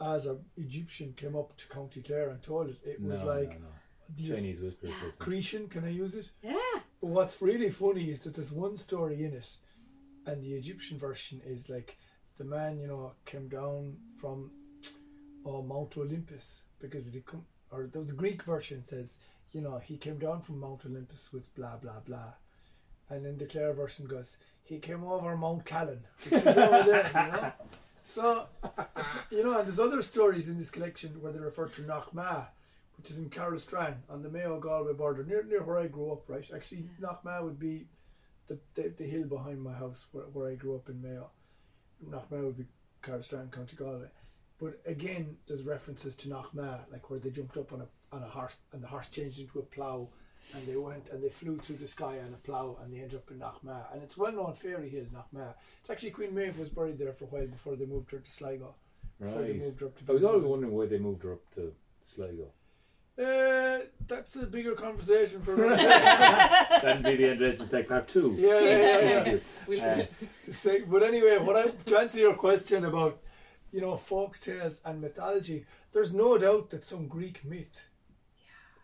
as 0.00 0.26
a 0.26 0.36
Egyptian 0.56 1.14
came 1.14 1.36
up 1.36 1.56
to 1.56 1.68
County 1.68 2.02
Clare 2.02 2.30
and 2.30 2.42
told 2.42 2.68
it. 2.68 2.78
It 2.84 3.00
was 3.00 3.20
no, 3.20 3.26
like 3.26 3.60
no, 3.60 3.66
no. 3.66 4.16
the 4.16 4.28
Chinese 4.34 4.60
whispers. 4.60 4.90
I 4.90 5.24
think. 5.24 5.70
Can 5.70 5.84
I 5.84 5.90
use 5.90 6.14
it? 6.14 6.30
yeah. 6.42 6.54
But 7.00 7.08
what's 7.08 7.40
really 7.40 7.70
funny 7.70 8.10
is 8.10 8.20
that 8.20 8.34
there's 8.34 8.52
one 8.52 8.76
story 8.76 9.24
in 9.24 9.32
it, 9.34 9.56
and 10.26 10.42
the 10.42 10.54
Egyptian 10.54 10.98
version 10.98 11.40
is 11.44 11.68
like 11.68 11.98
the 12.38 12.44
man, 12.44 12.78
you 12.78 12.86
know, 12.86 13.12
came 13.24 13.48
down 13.48 13.96
from 14.16 14.50
oh, 15.44 15.62
Mount 15.62 15.96
Olympus 15.96 16.62
because 16.78 17.06
he 17.06 17.20
come, 17.20 17.44
or 17.70 17.86
the, 17.90 18.00
the 18.00 18.12
Greek 18.12 18.42
version 18.42 18.84
says, 18.84 19.18
you 19.52 19.60
know, 19.60 19.78
he 19.78 19.96
came 19.96 20.18
down 20.18 20.42
from 20.42 20.60
Mount 20.60 20.84
Olympus 20.84 21.32
with 21.32 21.54
blah 21.54 21.76
blah 21.76 22.00
blah, 22.04 22.34
and 23.08 23.24
then 23.24 23.38
the 23.38 23.46
Clare 23.46 23.72
version 23.72 24.06
goes, 24.06 24.36
he 24.64 24.78
came 24.78 25.04
over 25.04 25.36
Mount 25.36 25.64
Callan, 25.64 26.04
which 26.24 26.32
is 26.32 26.46
over 26.46 26.82
there, 26.82 27.10
you 27.14 27.32
know. 27.32 27.52
So, 28.06 28.46
you 29.32 29.42
know, 29.42 29.58
and 29.58 29.66
there's 29.66 29.80
other 29.80 30.00
stories 30.00 30.48
in 30.48 30.58
this 30.58 30.70
collection 30.70 31.20
where 31.20 31.32
they 31.32 31.40
refer 31.40 31.66
to 31.66 31.82
Knockma, 31.82 32.46
which 32.96 33.10
is 33.10 33.18
in 33.18 33.30
Caherlistrane 33.30 33.96
on 34.08 34.22
the 34.22 34.30
Mayo 34.30 34.60
Galway 34.60 34.92
border, 34.92 35.24
near 35.24 35.42
near 35.42 35.64
where 35.64 35.80
I 35.80 35.88
grew 35.88 36.12
up, 36.12 36.22
right? 36.28 36.48
Actually, 36.54 36.88
Knockma 37.00 37.42
would 37.42 37.58
be 37.58 37.88
the, 38.46 38.60
the, 38.74 38.94
the 38.96 39.04
hill 39.04 39.26
behind 39.26 39.60
my 39.60 39.72
house 39.72 40.06
where, 40.12 40.26
where 40.26 40.48
I 40.48 40.54
grew 40.54 40.76
up 40.76 40.88
in 40.88 41.02
Mayo. 41.02 41.30
Knockma 42.08 42.44
would 42.44 42.56
be 42.56 42.66
Caherlistrane, 43.02 43.50
County 43.50 43.76
Galway. 43.76 44.06
But 44.60 44.80
again, 44.86 45.38
there's 45.48 45.64
references 45.64 46.14
to 46.14 46.28
Knockma, 46.28 46.82
like 46.92 47.10
where 47.10 47.18
they 47.18 47.30
jumped 47.30 47.56
up 47.56 47.72
on 47.72 47.80
a 47.80 47.88
on 48.14 48.22
a 48.22 48.28
horse 48.28 48.58
and 48.72 48.84
the 48.84 48.86
horse 48.86 49.08
changed 49.08 49.40
into 49.40 49.58
a 49.58 49.62
plough 49.62 50.10
and 50.54 50.66
they 50.66 50.76
went 50.76 51.08
and 51.10 51.22
they 51.22 51.28
flew 51.28 51.58
through 51.58 51.76
the 51.76 51.86
sky 51.88 52.18
on 52.18 52.32
a 52.34 52.36
plough 52.36 52.78
and 52.82 52.92
they 52.92 52.98
ended 53.00 53.16
up 53.18 53.30
in 53.30 53.38
Knockma. 53.38 53.92
And 53.92 54.02
it's 54.02 54.16
well 54.16 54.32
known 54.32 54.54
fairy 54.54 54.88
hill, 54.88 55.06
Knockma. 55.12 55.54
It's 55.80 55.90
actually 55.90 56.10
Queen 56.12 56.34
Maeve 56.34 56.58
was 56.58 56.68
buried 56.68 56.98
there 56.98 57.12
for 57.12 57.24
a 57.24 57.28
while 57.28 57.46
before 57.46 57.76
they 57.76 57.86
moved 57.86 58.10
her 58.12 58.18
to 58.18 58.30
Sligo. 58.30 58.74
Before 59.20 59.42
they 59.42 59.52
Right. 59.52 59.60
moved 59.60 59.80
her 59.80 59.86
up 59.86 59.98
to 59.98 60.04
I 60.08 60.12
was 60.12 60.22
always 60.24 60.36
Dublin. 60.42 60.50
wondering 60.50 60.72
why 60.74 60.86
they 60.86 60.98
moved 60.98 61.22
her 61.24 61.32
up 61.32 61.50
to 61.54 61.74
Sligo. 62.04 62.52
Uh, 63.18 63.78
that's 64.06 64.36
a 64.36 64.46
bigger 64.46 64.74
conversation 64.74 65.40
for 65.40 65.56
me. 65.56 65.68
That'd 65.68 67.02
be 67.02 67.16
the 67.16 67.30
Andres 67.30 67.66
Stack 67.66 67.88
Part 67.88 68.06
2. 68.08 68.36
yeah, 68.38 68.60
yeah, 68.60 68.60
yeah, 68.60 69.24
yeah. 69.32 69.38
We'll- 69.66 69.80
Uh, 69.80 70.04
to 70.44 70.52
say, 70.52 70.82
but 70.82 71.02
anyway, 71.02 71.38
what 71.38 71.56
I 71.56 71.68
to 71.70 71.98
answer 71.98 72.18
your 72.18 72.34
question 72.34 72.84
about, 72.84 73.18
you 73.72 73.80
know, 73.80 73.96
folk 73.96 74.38
tales 74.38 74.82
and 74.84 75.00
mythology, 75.00 75.64
there's 75.92 76.12
no 76.12 76.36
doubt 76.36 76.68
that 76.70 76.84
some 76.84 77.08
Greek 77.08 77.42
myth 77.44 77.82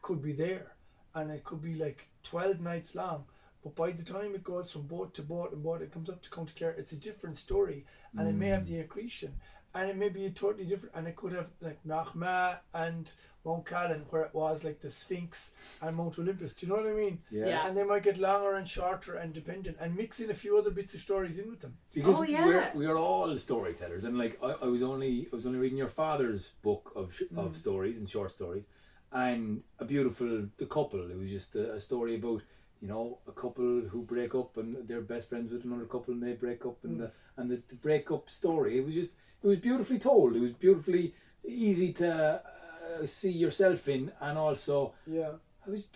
could 0.01 0.23
be 0.23 0.33
there, 0.33 0.73
and 1.15 1.31
it 1.31 1.45
could 1.45 1.63
be 1.63 1.75
like 1.75 2.09
twelve 2.23 2.61
nights 2.61 2.95
long. 2.95 3.25
But 3.63 3.77
by 3.77 3.93
the 3.93 4.03
time 4.03 4.35
it 4.35 4.43
goes 4.43 4.73
from 4.73 4.83
boat 4.89 5.15
to 5.15 5.23
boat 5.23 5.53
and 5.53 5.63
boat, 5.63 5.83
it 5.83 5.93
comes 5.93 6.11
up 6.11 6.21
to 6.23 6.31
County 6.31 6.53
Clare. 6.57 6.75
It's 6.77 6.93
a 6.93 6.97
different 6.97 7.39
story, 7.39 7.85
and 8.19 8.29
it 8.29 8.35
may 8.35 8.49
have 8.49 8.67
the 8.67 8.81
accretion, 8.81 9.35
and 9.75 9.89
it 9.89 9.97
may 9.97 10.09
be 10.09 10.25
a 10.27 10.31
totally 10.31 10.65
different, 10.65 10.95
and 10.97 11.07
it 11.07 11.15
could 11.15 11.33
have 11.33 11.47
like 11.61 11.79
Knockma 11.87 12.59
and 12.75 13.13
Mount 13.45 13.65
Callan, 13.67 14.05
where 14.11 14.23
it 14.23 14.35
was 14.35 14.63
like 14.65 14.81
the 14.81 14.91
Sphinx 14.91 15.53
and 15.81 15.97
Mount 15.97 16.19
Olympus. 16.19 16.53
Do 16.55 16.67
you 16.67 16.73
know 16.73 16.79
what 16.81 16.91
I 16.91 16.95
mean? 16.95 17.19
yeah. 17.31 17.47
Yeah. 17.47 17.67
And 17.69 17.77
they 17.77 17.83
might 17.85 18.03
get 18.05 18.19
longer 18.19 18.55
and 18.55 18.67
shorter 18.69 19.15
and 19.15 19.33
dependent, 19.33 19.77
and 19.81 19.97
mix 19.97 20.19
in 20.19 20.31
a 20.31 20.35
few 20.35 20.59
other 20.59 20.71
bits 20.71 20.95
of 20.95 21.01
stories 21.01 21.39
in 21.39 21.49
with 21.49 21.61
them. 21.61 21.77
Because 21.95 22.17
Oh, 22.17 22.23
yeah. 22.23 22.45
we're 22.45 22.71
we 22.75 22.87
are 22.87 22.97
all 22.99 23.37
storytellers, 23.39 24.03
and 24.03 24.19
like 24.19 24.39
I, 24.43 24.57
I 24.63 24.67
was 24.67 24.83
only 24.83 25.29
I 25.33 25.37
was 25.37 25.47
only 25.47 25.61
reading 25.61 25.79
your 25.79 25.89
father's 25.89 26.53
book 26.63 26.93
of 26.97 27.15
sh- 27.15 27.23
Mm. 27.33 27.47
of 27.47 27.57
stories 27.57 27.97
and 27.97 28.09
short 28.09 28.33
stories, 28.33 28.67
and 29.13 29.63
a 29.79 29.85
beautiful 29.85 30.47
the 30.57 30.67
couple. 30.67 31.11
It 31.11 31.19
was 31.19 31.31
just 31.31 31.55
a, 31.57 31.75
a 31.75 31.81
story 31.81 32.17
about 32.17 32.43
you 32.81 32.89
know 32.89 33.19
a 33.29 33.33
couple 33.33 33.83
who 33.91 34.03
break 34.03 34.35
up 34.35 34.57
and 34.57 34.77
they're 34.89 35.01
best 35.01 35.29
friends 35.29 35.53
with 35.53 35.65
another 35.65 35.85
couple 35.85 36.15
and 36.15 36.23
they 36.23 36.33
break 36.33 36.65
up 36.67 36.79
and 36.85 36.97
Mm. 36.97 37.01
the 37.01 37.11
and 37.37 37.51
the, 37.51 37.63
the 37.69 37.75
breakup 37.77 38.29
story. 38.29 38.79
It 38.79 38.85
was 38.85 38.95
just 38.95 39.13
it 39.43 39.47
was 39.47 39.59
beautifully 39.59 39.99
told. 39.99 40.37
It 40.37 40.41
was 40.41 40.53
beautifully 40.53 41.15
easy 41.45 41.93
to 41.95 42.43
uh, 42.43 43.07
see 43.07 43.33
yourself 43.33 43.89
in, 43.89 44.13
and 44.21 44.39
also 44.39 44.95
Yeah. 45.07 45.33
I 45.67 45.71
was, 45.71 45.89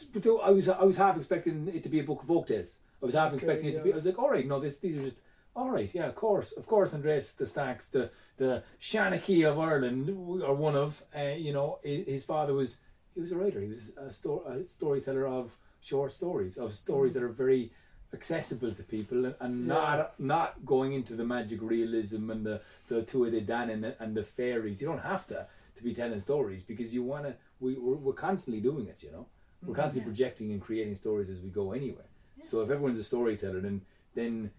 I 0.45 0.51
was, 0.51 0.69
I 0.69 0.85
was 0.85 0.97
half 0.97 1.17
expecting 1.17 1.69
it 1.75 1.83
to 1.83 1.89
be 1.89 1.99
a 2.01 2.05
book 2.05 2.23
of 2.23 2.29
folk 2.29 2.47
tales. 2.47 2.77
I 3.03 3.07
was 3.07 3.15
half 3.15 3.29
Okay, 3.29 3.37
expecting 3.37 3.69
it 3.71 3.75
to 3.77 3.83
be. 3.83 3.89
yeah. 3.89 3.95
I 3.95 3.97
was 3.97 4.07
like, 4.07 4.19
all 4.19 4.31
right, 4.31 4.47
no, 4.47 4.61
this, 4.61 4.79
these 4.79 4.97
are 4.97 5.03
just, 5.03 5.17
all 5.57 5.71
right, 5.71 5.91
yeah, 5.93 6.07
of 6.07 6.15
course, 6.15 6.53
of 6.53 6.67
course. 6.67 6.95
Andres 6.95 7.33
the 7.35 7.47
Stacks, 7.47 7.87
the 7.89 8.11
the 8.37 8.63
Shanachie 8.81 9.45
of 9.51 9.59
Ireland, 9.59 10.09
are 10.43 10.55
one 10.55 10.77
of. 10.77 11.03
Uh, 11.17 11.35
you 11.37 11.53
know, 11.53 11.79
his, 11.83 12.07
his 12.07 12.25
father 12.25 12.55
was 12.55 12.79
he 13.17 13.21
was 13.23 13.33
a 13.33 13.37
writer. 13.37 13.61
He 13.61 13.69
was 13.69 13.91
a, 13.97 14.13
sto- 14.13 14.45
a 14.47 14.65
storyteller 14.65 15.27
of 15.27 15.57
short 15.81 16.13
stories, 16.13 16.59
of 16.59 16.75
stories 16.75 17.15
that 17.15 17.23
are 17.23 17.29
very 17.29 17.73
accessible 18.13 18.73
to 18.73 18.83
people 18.83 19.25
and, 19.25 19.35
and 19.41 19.67
Yeah. 19.67 19.75
not 19.75 20.21
not 20.21 20.65
going 20.65 20.93
into 20.93 21.15
the 21.17 21.25
magic 21.25 21.61
realism 21.61 22.31
and 22.31 22.47
the 22.47 22.61
the 22.89 23.03
Tuatha 23.03 23.41
Dé 23.41 23.47
Danann 23.47 23.71
and 23.73 23.85
the, 23.85 24.03
and 24.03 24.15
the 24.15 24.23
fairies. 24.23 24.81
You 24.81 24.87
don't 24.87 25.07
have 25.13 25.27
to 25.29 25.47
to 25.77 25.83
be 25.83 25.95
telling 25.95 26.21
stories 26.21 26.63
because 26.63 26.95
you 26.95 27.03
want 27.03 27.25
to. 27.25 27.35
We 27.59 27.75
we're, 27.75 27.97
we're 27.97 28.13
constantly 28.29 28.61
doing 28.61 28.87
it. 28.87 29.03
You 29.03 29.13
know, 29.13 29.27
we're 29.63 29.73
mm-hmm. 29.73 29.83
constantly 29.83 30.11
projecting 30.11 30.53
and 30.53 30.61
creating 30.61 30.95
stories 30.95 31.31
as 31.31 31.41
we 31.41 31.49
go 31.49 31.73
anyway. 31.73 32.09
So 32.41 32.61
if 32.61 32.71
everyone's 32.71 32.99
a 32.99 33.05
storyteller, 33.05 33.61
then 33.61 33.81
then 34.15 34.51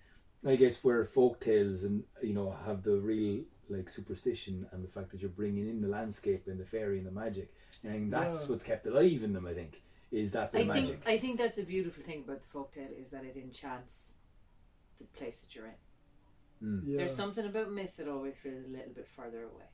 I 0.45 0.55
guess 0.55 0.83
where 0.83 1.05
folk 1.05 1.39
tales 1.39 1.83
and 1.83 2.03
you 2.23 2.33
know 2.33 2.55
have 2.65 2.83
the 2.83 2.97
real 2.97 3.43
like 3.69 3.89
superstition 3.89 4.67
and 4.71 4.84
the 4.84 4.88
fact 4.88 5.12
that 5.12 5.21
you're 5.21 5.30
bringing 5.30 5.67
in 5.67 5.82
the 5.82 5.88
landscape 5.88 6.43
and 6.47 6.60
the 6.60 6.65
fairy 6.65 6.97
and 6.97 7.08
the 7.08 7.12
magic, 7.12 7.53
and 7.84 8.12
that's 8.12 8.43
Yeah. 8.43 8.49
what's 8.49 8.63
kept 8.63 8.86
alive 8.88 9.23
in 9.23 9.34
them. 9.34 9.45
I 9.47 9.53
think 9.53 9.82
is 10.12 10.32
that 10.32 10.51
bit 10.51 10.60
I 10.60 10.62
of 10.62 10.71
think 10.73 10.86
magic. 10.88 11.01
I 11.08 11.17
think 11.17 11.38
that's 11.38 11.58
a 11.58 11.63
beautiful 11.63 12.03
thing 12.03 12.23
about 12.25 12.41
the 12.41 12.47
folktale 12.47 13.01
is 13.01 13.12
that 13.12 13.23
it 13.25 13.36
enchants 13.36 14.13
the 14.99 15.06
place 15.06 15.39
that 15.39 15.56
you're 15.56 15.67
in. 15.67 15.73
Mm. 16.63 16.82
Yeah. 16.86 16.97
There's 16.97 17.15
something 17.15 17.45
about 17.45 17.71
myth 17.71 17.97
that 17.97 18.08
always 18.08 18.38
feels 18.39 18.65
a 18.65 18.69
little 18.69 18.93
bit 18.93 19.08
further 19.08 19.43
away. 19.43 19.65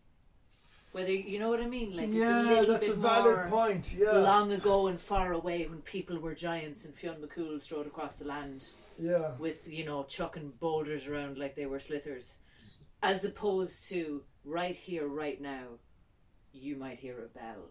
Whether 0.91 1.12
you 1.12 1.39
know 1.39 1.49
what 1.49 1.60
I 1.60 1.65
mean, 1.65 1.95
like 1.97 2.10
it's 2.10 2.15
a 2.15 2.19
yeah, 2.19 2.41
little 2.41 2.73
that's 2.73 2.88
a 2.88 2.93
valid 2.93 3.36
more 3.36 3.47
point. 3.47 3.95
Yeah. 3.97 4.12
long 4.12 4.51
ago 4.51 4.88
and 4.88 5.01
far 5.01 5.34
away 5.34 5.65
when 5.65 5.82
people 5.82 6.19
were 6.19 6.36
giants 6.36 6.86
and 6.86 6.93
Fionn 6.93 7.15
McCool 7.15 7.60
strode 7.60 7.88
across 7.88 8.15
the 8.15 8.25
land 8.25 8.67
yeah. 8.99 9.32
with 9.39 9.67
you 9.67 9.86
know 9.86 10.03
chucking 10.03 10.53
boulders 10.60 11.08
around 11.08 11.39
like 11.39 11.56
they 11.56 11.65
were 11.65 11.79
slithers, 11.79 12.36
as 13.03 13.23
opposed 13.25 13.87
to 13.89 14.23
right 14.45 14.75
here, 14.75 15.07
right 15.07 15.39
now, 15.39 15.65
you 16.53 16.75
might 16.77 16.99
hear 16.99 17.17
a 17.23 17.27
bell. 17.37 17.65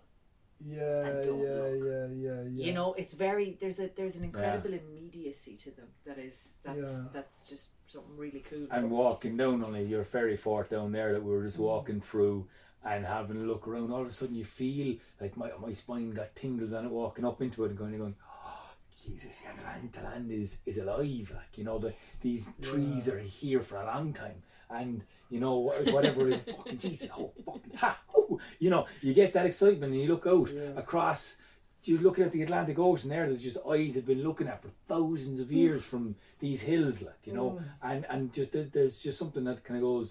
Yeah, 0.64 1.06
And 1.06 1.24
don't 1.24 1.40
yeah, 1.40 1.54
look. 1.54 1.72
yeah, 1.84 2.06
yeah, 2.14 2.42
yeah. 2.42 2.66
You 2.66 2.72
know, 2.72 2.92
it's 2.94 3.14
very 3.14 3.56
there's 3.60 3.80
a 3.80 3.90
there's 3.96 4.14
an 4.14 4.22
incredible 4.22 4.72
immediacy 4.72 5.56
to 5.56 5.72
them 5.72 5.88
that 6.06 6.18
is 6.18 6.52
that's 6.62 6.78
Yeah. 6.78 7.04
that's 7.12 7.48
just 7.50 7.70
something 7.88 8.16
really 8.16 8.44
cool. 8.48 8.68
and 8.70 8.88
walking 8.88 9.36
down 9.36 9.64
only 9.64 9.82
your 9.84 10.04
ferry 10.04 10.36
fort 10.36 10.70
down 10.70 10.92
there 10.92 11.12
that 11.14 11.24
we 11.24 11.32
were 11.32 11.42
just 11.42 11.56
Mm. 11.58 11.62
walking 11.64 12.00
through 12.00 12.46
and 12.84 13.04
having 13.04 13.38
a 13.38 13.40
look 13.40 13.66
around. 13.66 13.90
All 13.92 14.02
of 14.02 14.06
a 14.08 14.12
sudden, 14.12 14.36
you 14.36 14.44
feel 14.44 14.98
like 15.20 15.36
my 15.36 15.50
my 15.58 15.72
spine 15.72 16.10
got 16.12 16.36
tingles 16.36 16.72
on 16.72 16.84
it 16.86 16.90
walking 16.92 17.24
up 17.24 17.42
into 17.42 17.64
it 17.64 17.70
and 17.70 17.78
going, 17.78 17.98
going, 17.98 18.14
oh, 18.24 18.74
Jesus, 18.96 19.42
yeah, 19.42 19.56
the 19.56 19.62
land, 19.62 19.90
the 19.92 20.02
land 20.02 20.30
is 20.30 20.58
is 20.64 20.78
alive. 20.78 21.32
Like 21.34 21.58
you 21.58 21.64
know, 21.64 21.78
the 21.80 21.92
these 22.20 22.50
trees 22.60 23.08
Yeah. 23.08 23.14
are 23.14 23.18
here 23.18 23.60
for 23.60 23.78
a 23.78 23.86
long 23.86 24.12
time, 24.12 24.44
and 24.70 25.04
you 25.32 25.40
know 25.40 25.56
whatever 25.96 26.28
it 26.28 26.34
is, 26.46 26.54
fucking 26.56 26.78
Jesus, 26.78 27.10
oh 27.18 27.32
fucking 27.46 27.74
ha, 27.76 27.98
oh, 28.16 28.38
you 28.58 28.70
know, 28.70 28.86
you 29.00 29.12
get 29.14 29.32
that 29.32 29.46
excitement 29.46 29.92
and 29.92 30.00
you 30.02 30.08
look 30.08 30.26
out 30.26 30.48
Yeah. 30.52 30.78
across. 30.84 31.36
You're 31.84 32.00
looking 32.06 32.22
at 32.24 32.30
the 32.30 32.42
Atlantic 32.42 32.78
Ocean 32.78 33.10
there 33.10 33.28
that 33.28 33.40
just 33.40 33.58
eyes 33.68 33.96
have 33.96 34.06
been 34.06 34.22
looking 34.22 34.46
at 34.46 34.62
for 34.62 34.70
thousands 34.86 35.40
of 35.40 35.50
years 35.50 35.82
from 35.82 36.14
these 36.38 36.60
hills, 36.60 37.02
like 37.02 37.22
you 37.24 37.32
know, 37.38 37.48
Mm. 37.52 37.64
and 37.90 38.06
and 38.12 38.32
just 38.32 38.52
there- 38.52 38.70
there's 38.76 39.00
just 39.06 39.18
something 39.18 39.44
that 39.44 39.64
kind 39.64 39.78
of 39.78 39.82
goes 39.82 40.08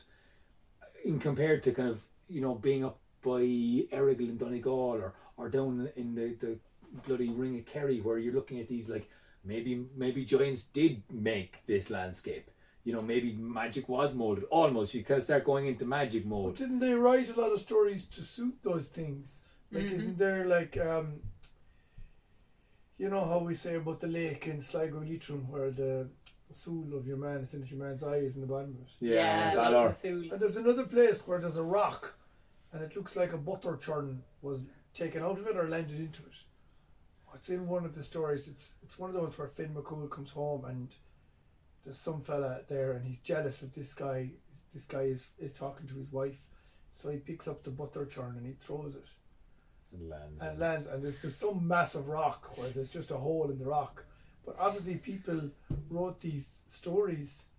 in 1.05 1.17
compared 1.19 1.63
to 1.63 1.71
kind 1.71 1.89
of 1.89 2.01
you 2.27 2.41
know 2.41 2.55
being 2.55 2.84
up 2.84 2.97
by 3.23 3.41
Errigal 3.97 4.29
and 4.29 4.39
Donegal 4.39 4.73
or 5.03 5.13
or 5.38 5.49
down 5.49 5.89
in 5.95 6.15
the 6.15 6.27
the 6.43 6.60
bloody 7.07 7.29
Ring 7.29 7.57
of 7.60 7.65
Kerry 7.65 8.01
where 8.01 8.17
you're 8.17 8.34
looking 8.39 8.60
at 8.60 8.67
these 8.67 8.89
like 8.89 9.07
maybe 9.45 9.86
maybe 9.95 10.25
giants 10.25 10.63
did 10.63 11.03
make 11.10 11.60
this 11.67 11.89
landscape. 11.89 12.47
You 12.84 12.94
know, 12.94 13.02
maybe 13.02 13.34
magic 13.34 13.88
was 13.89 14.13
molded. 14.15 14.46
Almost, 14.46 14.94
you 14.96 15.04
kind 15.04 15.20
of 15.20 15.24
start 15.24 15.44
going 15.46 15.67
into 15.67 15.86
magic 15.86 16.24
But 16.24 16.30
mode. 16.30 16.56
didn't 16.56 16.80
they 16.80 16.94
write 16.94 17.30
a 17.30 17.39
lot 17.39 17.52
of 17.52 17.60
stories 17.60 18.06
to 18.06 18.22
suit 18.24 18.56
those 18.63 18.88
things? 18.88 19.39
Like, 19.72 19.84
Mm-hmm. 19.84 19.96
isn't 19.96 20.17
there 20.17 20.46
like, 20.46 20.78
um, 20.78 21.22
you 22.98 23.10
know 23.10 23.24
how 23.26 23.39
we 23.39 23.54
say 23.56 23.76
about 23.76 24.00
the 24.00 24.08
lake 24.08 24.48
in 24.48 24.60
Sligo 24.62 25.00
Leitrim 25.00 25.50
where 25.50 25.72
the 25.72 26.10
soul 26.52 26.88
of 26.94 27.08
your 27.08 27.17
man 27.17 27.38
is 27.38 27.54
in 27.54 27.65
your 27.65 27.80
man's 27.80 28.04
eye 28.04 28.17
is 28.17 28.36
in 28.36 28.41
the 28.41 28.48
bottom 28.48 28.72
of 28.72 28.82
it? 28.82 28.89
yeah, 29.00 29.54
Galar. 29.54 29.70
Galar. 29.70 29.89
Cthulhu. 29.91 30.32
And 30.32 30.39
there's 30.41 30.58
another 30.58 30.86
place 30.86 31.26
where 31.26 31.39
there's 31.39 31.58
a 31.58 31.63
rock, 31.63 32.15
and 32.74 32.84
it 32.84 32.96
looks 32.96 33.15
like 33.15 33.32
a 33.34 33.38
butter 33.38 33.78
churn 33.78 34.24
was 34.41 34.63
taken 34.94 35.24
out 35.24 35.39
of 35.39 35.48
it 35.48 35.56
or 35.56 35.67
landed 35.67 36.00
into 36.00 36.22
it. 36.24 36.36
It's 37.34 37.50
in 37.50 37.67
one 37.67 37.86
of 37.86 37.96
the 37.96 38.04
stories. 38.04 38.48
It's 38.48 38.74
it's 38.84 39.00
one 39.00 39.10
of 39.10 39.15
the 39.15 39.22
ones 39.22 39.38
where 39.38 39.48
Finn 39.48 39.74
McCool 39.74 40.10
comes 40.10 40.32
home 40.32 40.65
and 40.65 40.89
there's 41.84 41.98
some 41.98 42.22
fella 42.22 42.62
there 42.67 42.94
and 42.94 43.06
he's 43.06 43.20
jealous 43.20 43.62
of 43.62 43.74
this 43.74 43.94
guy. 43.94 44.32
This 44.74 44.86
guy 44.86 45.02
is, 45.04 45.28
is 45.39 45.52
talking 45.54 45.88
to 45.88 45.96
his 45.96 46.12
wife, 46.12 46.48
so 46.91 47.10
he 47.10 47.17
picks 47.17 47.48
up 47.48 47.63
the 47.63 47.72
butter 47.72 48.06
churn 48.06 48.36
and 48.38 48.46
he 48.46 48.54
throws 48.54 48.96
it 48.96 49.06
And 49.94 50.10
lands. 50.10 50.41
and 50.41 50.60
lands. 50.60 50.88
And 50.88 51.04
there's 51.04 51.20
there's 51.20 51.36
some 51.36 51.67
massive 51.67 52.08
rock 52.08 52.58
where 52.58 52.70
there's 52.70 52.91
just 52.94 53.12
a 53.12 53.17
hole 53.17 53.50
in 53.52 53.60
the 53.60 53.65
rock. 53.65 54.06
But 54.46 54.56
obviously, 54.60 54.96
people 54.96 55.52
wrote 55.89 56.22
these 56.22 56.63
stories. 56.67 57.50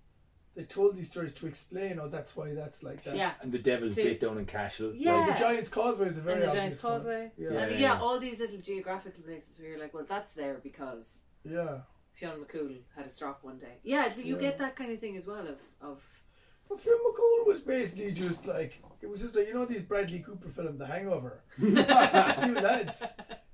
They 0.57 0.65
told 0.65 0.97
these 0.97 1.11
stories 1.11 1.33
to 1.35 1.47
explain, 1.47 1.99
oh, 2.01 2.09
that's 2.09 2.35
why 2.37 2.55
that's 2.55 2.83
like 2.83 3.05
that. 3.05 3.15
Yeah. 3.17 3.33
And 3.41 3.53
the 3.53 3.59
devil's 3.59 3.95
See- 3.95 4.03
bit 4.05 4.21
down 4.21 4.37
in 4.39 4.47
Cashel. 4.47 4.93
Yeah. 4.95 5.13
Like 5.17 5.39
the 5.39 5.45
Giant's 5.45 5.69
Causeway 5.69 6.07
is 6.09 6.19
a 6.19 6.21
very 6.23 6.43
and 6.43 6.51
the 6.51 6.55
Giant's. 6.55 6.81
Causeway. 6.81 7.31
Yeah. 7.39 7.51
Yeah, 7.53 7.69
yeah, 7.69 7.77
yeah. 7.79 8.01
all 8.01 8.19
these 8.19 8.41
little 8.41 8.59
geographical 8.59 9.23
places 9.23 9.55
where 9.59 9.69
you're 9.71 9.79
like, 9.79 9.95
well, 9.95 10.05
that's 10.09 10.33
there 10.35 10.61
because 10.63 11.19
Yeah. 11.45 11.79
Fionn 12.15 12.39
McCool 12.41 12.77
had 12.97 13.07
a 13.07 13.09
stroke 13.09 13.43
one 13.43 13.59
day. 13.59 13.79
Yeah, 13.83 14.13
you 14.17 14.35
Yeah. 14.37 14.41
get 14.41 14.59
that 14.59 14.77
kind 14.77 14.93
of 14.93 14.99
thing 15.01 15.17
as 15.17 15.27
well 15.27 15.47
of 15.47 15.59
of 15.81 16.01
But 16.69 16.81
Finn 16.81 16.95
McCool 17.07 17.47
was 17.47 17.61
basically 17.61 18.13
just 18.13 18.47
like 18.47 18.83
it 19.01 19.09
was 19.09 19.21
just 19.21 19.35
like 19.37 19.47
you 19.49 19.55
know 19.55 19.65
these 19.65 19.83
Bradley 19.83 20.21
Cooper 20.21 20.49
film 20.49 20.79
The 20.79 20.87
Hangover. 20.87 21.41
just 21.61 22.15
a 22.15 22.35
few 22.45 22.55
lads. 22.61 23.05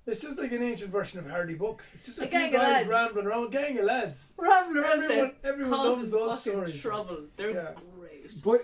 It's 0.07 0.21
just 0.21 0.39
like 0.39 0.53
an 0.53 0.63
ancient 0.63 0.91
version 0.91 1.19
of 1.19 1.29
Hardy 1.29 1.55
Boys. 1.55 1.91
It's 1.95 2.07
just 2.07 2.19
a, 2.21 2.25
A 2.25 2.27
few 2.27 2.39
gang 2.39 2.47
of 2.55 2.61
guys 2.61 2.73
lads. 2.73 2.89
rambling 2.89 3.27
around, 3.27 3.51
gang 3.53 3.79
of 3.79 3.85
lads. 3.85 4.33
rambling 4.39 4.85
Everyone- 4.85 5.33
everyone 5.45 5.71
loves 5.81 6.11
those 6.11 6.41
stories. 6.41 6.81
Trouble. 6.81 7.27
They're 7.37 7.51
Yeah. 7.51 7.73
great. 7.95 8.43
But 8.43 8.63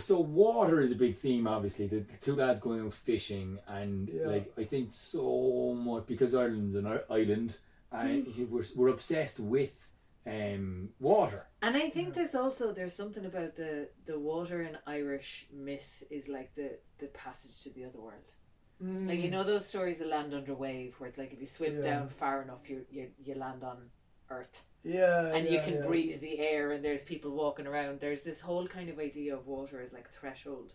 so 0.00 0.20
water 0.20 0.80
is 0.80 0.92
a 0.92 0.94
big 0.94 1.16
theme, 1.16 1.46
obviously. 1.48 1.86
The, 1.88 2.00
the 2.00 2.16
two 2.18 2.36
lads 2.36 2.60
going 2.60 2.80
out 2.80 2.92
fishing, 2.94 3.58
and 3.66 4.08
Yeah. 4.08 4.26
like 4.28 4.52
I 4.56 4.64
think 4.64 4.92
so 4.92 5.74
much 5.74 6.06
because 6.06 6.32
Ireland's 6.34 6.74
an 6.76 6.86
island, 7.10 7.56
and 7.92 8.26
Mm. 8.26 8.48
we're 8.48 8.64
we're 8.76 8.88
obsessed 8.88 9.38
with 9.40 9.90
um 10.26 10.90
water. 11.00 11.46
And 11.62 11.76
I 11.76 11.88
think 11.90 12.14
there's 12.14 12.34
also 12.34 12.72
there's 12.72 12.94
something 12.94 13.24
about 13.24 13.56
the 13.56 13.88
the 14.04 14.18
water 14.18 14.62
in 14.62 14.76
Irish 14.86 15.46
myth 15.52 16.02
is 16.10 16.28
like 16.28 16.54
the 16.54 16.78
the 16.98 17.06
passage 17.08 17.62
to 17.62 17.70
the 17.70 17.84
other 17.84 18.00
world. 18.00 18.32
Like 18.80 19.18
you 19.18 19.30
know 19.30 19.42
those 19.42 19.66
stories 19.66 19.98
that 19.98 20.06
land 20.06 20.32
under 20.34 20.54
wave, 20.54 20.94
where 20.98 21.08
it's 21.08 21.18
like 21.18 21.32
if 21.32 21.40
you 21.40 21.46
swim 21.46 21.72
Mm. 21.72 21.76
Yeah. 21.84 21.90
down 21.90 22.08
far 22.10 22.42
enough, 22.42 22.68
you 22.70 22.86
you 22.90 23.10
you 23.18 23.34
land 23.34 23.64
on 23.64 23.90
Earth, 24.30 24.64
Yeah, 24.84 25.34
and 25.34 25.48
you 25.48 25.58
can 25.60 25.74
yeah. 25.76 25.86
breathe 25.86 26.20
the 26.20 26.38
air, 26.38 26.70
and 26.72 26.84
there's 26.84 27.02
people 27.02 27.30
walking 27.32 27.66
around. 27.66 27.98
There's 28.00 28.22
this 28.22 28.40
whole 28.42 28.66
kind 28.68 28.88
of 28.90 28.98
idea 28.98 29.34
of 29.34 29.46
water 29.46 29.80
as 29.80 29.92
like 29.92 30.08
threshold. 30.10 30.74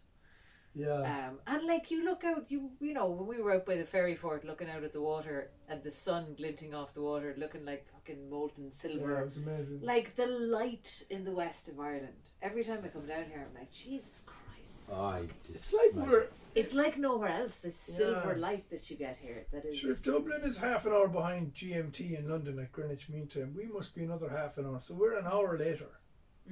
Yeah, 0.75 1.27
Um, 1.29 1.39
and 1.45 1.67
like 1.67 1.91
you 1.91 2.03
look 2.03 2.23
out, 2.23 2.45
you 2.49 2.71
you 2.79 2.93
know 2.95 3.07
when 3.07 3.27
we 3.27 3.41
were 3.41 3.53
out 3.53 3.65
by 3.65 3.75
the 3.75 3.85
ferry 3.85 4.15
fort, 4.15 4.43
looking 4.43 4.69
out 4.69 4.83
at 4.83 4.91
the 4.91 5.01
water 5.01 5.51
and 5.69 5.83
the 5.83 5.91
sun 5.91 6.33
glinting 6.35 6.73
off 6.73 6.93
the 6.95 7.01
water, 7.03 7.35
looking 7.37 7.63
like 7.63 7.85
fucking 7.93 8.29
molten 8.29 8.71
silver. 8.71 9.11
yeah, 9.13 9.19
it 9.19 9.23
was 9.25 9.37
amazing. 9.37 9.81
Like 9.83 10.15
the 10.15 10.25
light 10.25 11.05
in 11.11 11.25
the 11.25 11.31
west 11.31 11.69
of 11.69 11.79
Ireland. 11.79 12.31
Every 12.41 12.63
time 12.63 12.81
I 12.83 12.87
come 12.87 13.05
down 13.05 13.25
here, 13.25 13.45
I'm 13.47 13.53
like, 13.53 13.71
Jesus 13.71 14.23
Christ! 14.25 14.91
I 14.91 15.27
just 15.43 15.55
It's 15.55 15.73
like 15.73 15.93
imagine. 15.93 16.11
we're 16.11 16.27
It's 16.55 16.73
like 16.73 16.97
nowhere 16.97 17.29
else. 17.29 17.55
This 17.57 17.87
Yeah. 17.89 17.95
silver 17.97 18.35
light 18.35 18.69
that 18.71 18.89
you 18.89 18.97
get 18.97 19.17
here. 19.17 19.45
That 19.51 19.65
is. 19.65 19.77
sure 19.77 19.91
if 19.91 20.01
Dublin 20.03 20.41
is 20.43 20.57
half 20.57 20.85
an 20.87 20.91
hour 20.93 21.07
behind 21.07 21.53
GMT 21.53 22.15
in 22.17 22.27
London 22.27 22.57
at 22.59 22.71
Greenwich 22.71 23.09
Mean 23.09 23.27
Time, 23.27 23.53
we 23.55 23.65
must 23.67 23.93
be 23.95 24.03
another 24.03 24.29
half 24.29 24.57
an 24.57 24.65
hour. 24.65 24.79
So 24.79 24.95
we're 24.95 25.17
an 25.17 25.27
hour 25.27 25.55
later. 25.57 25.89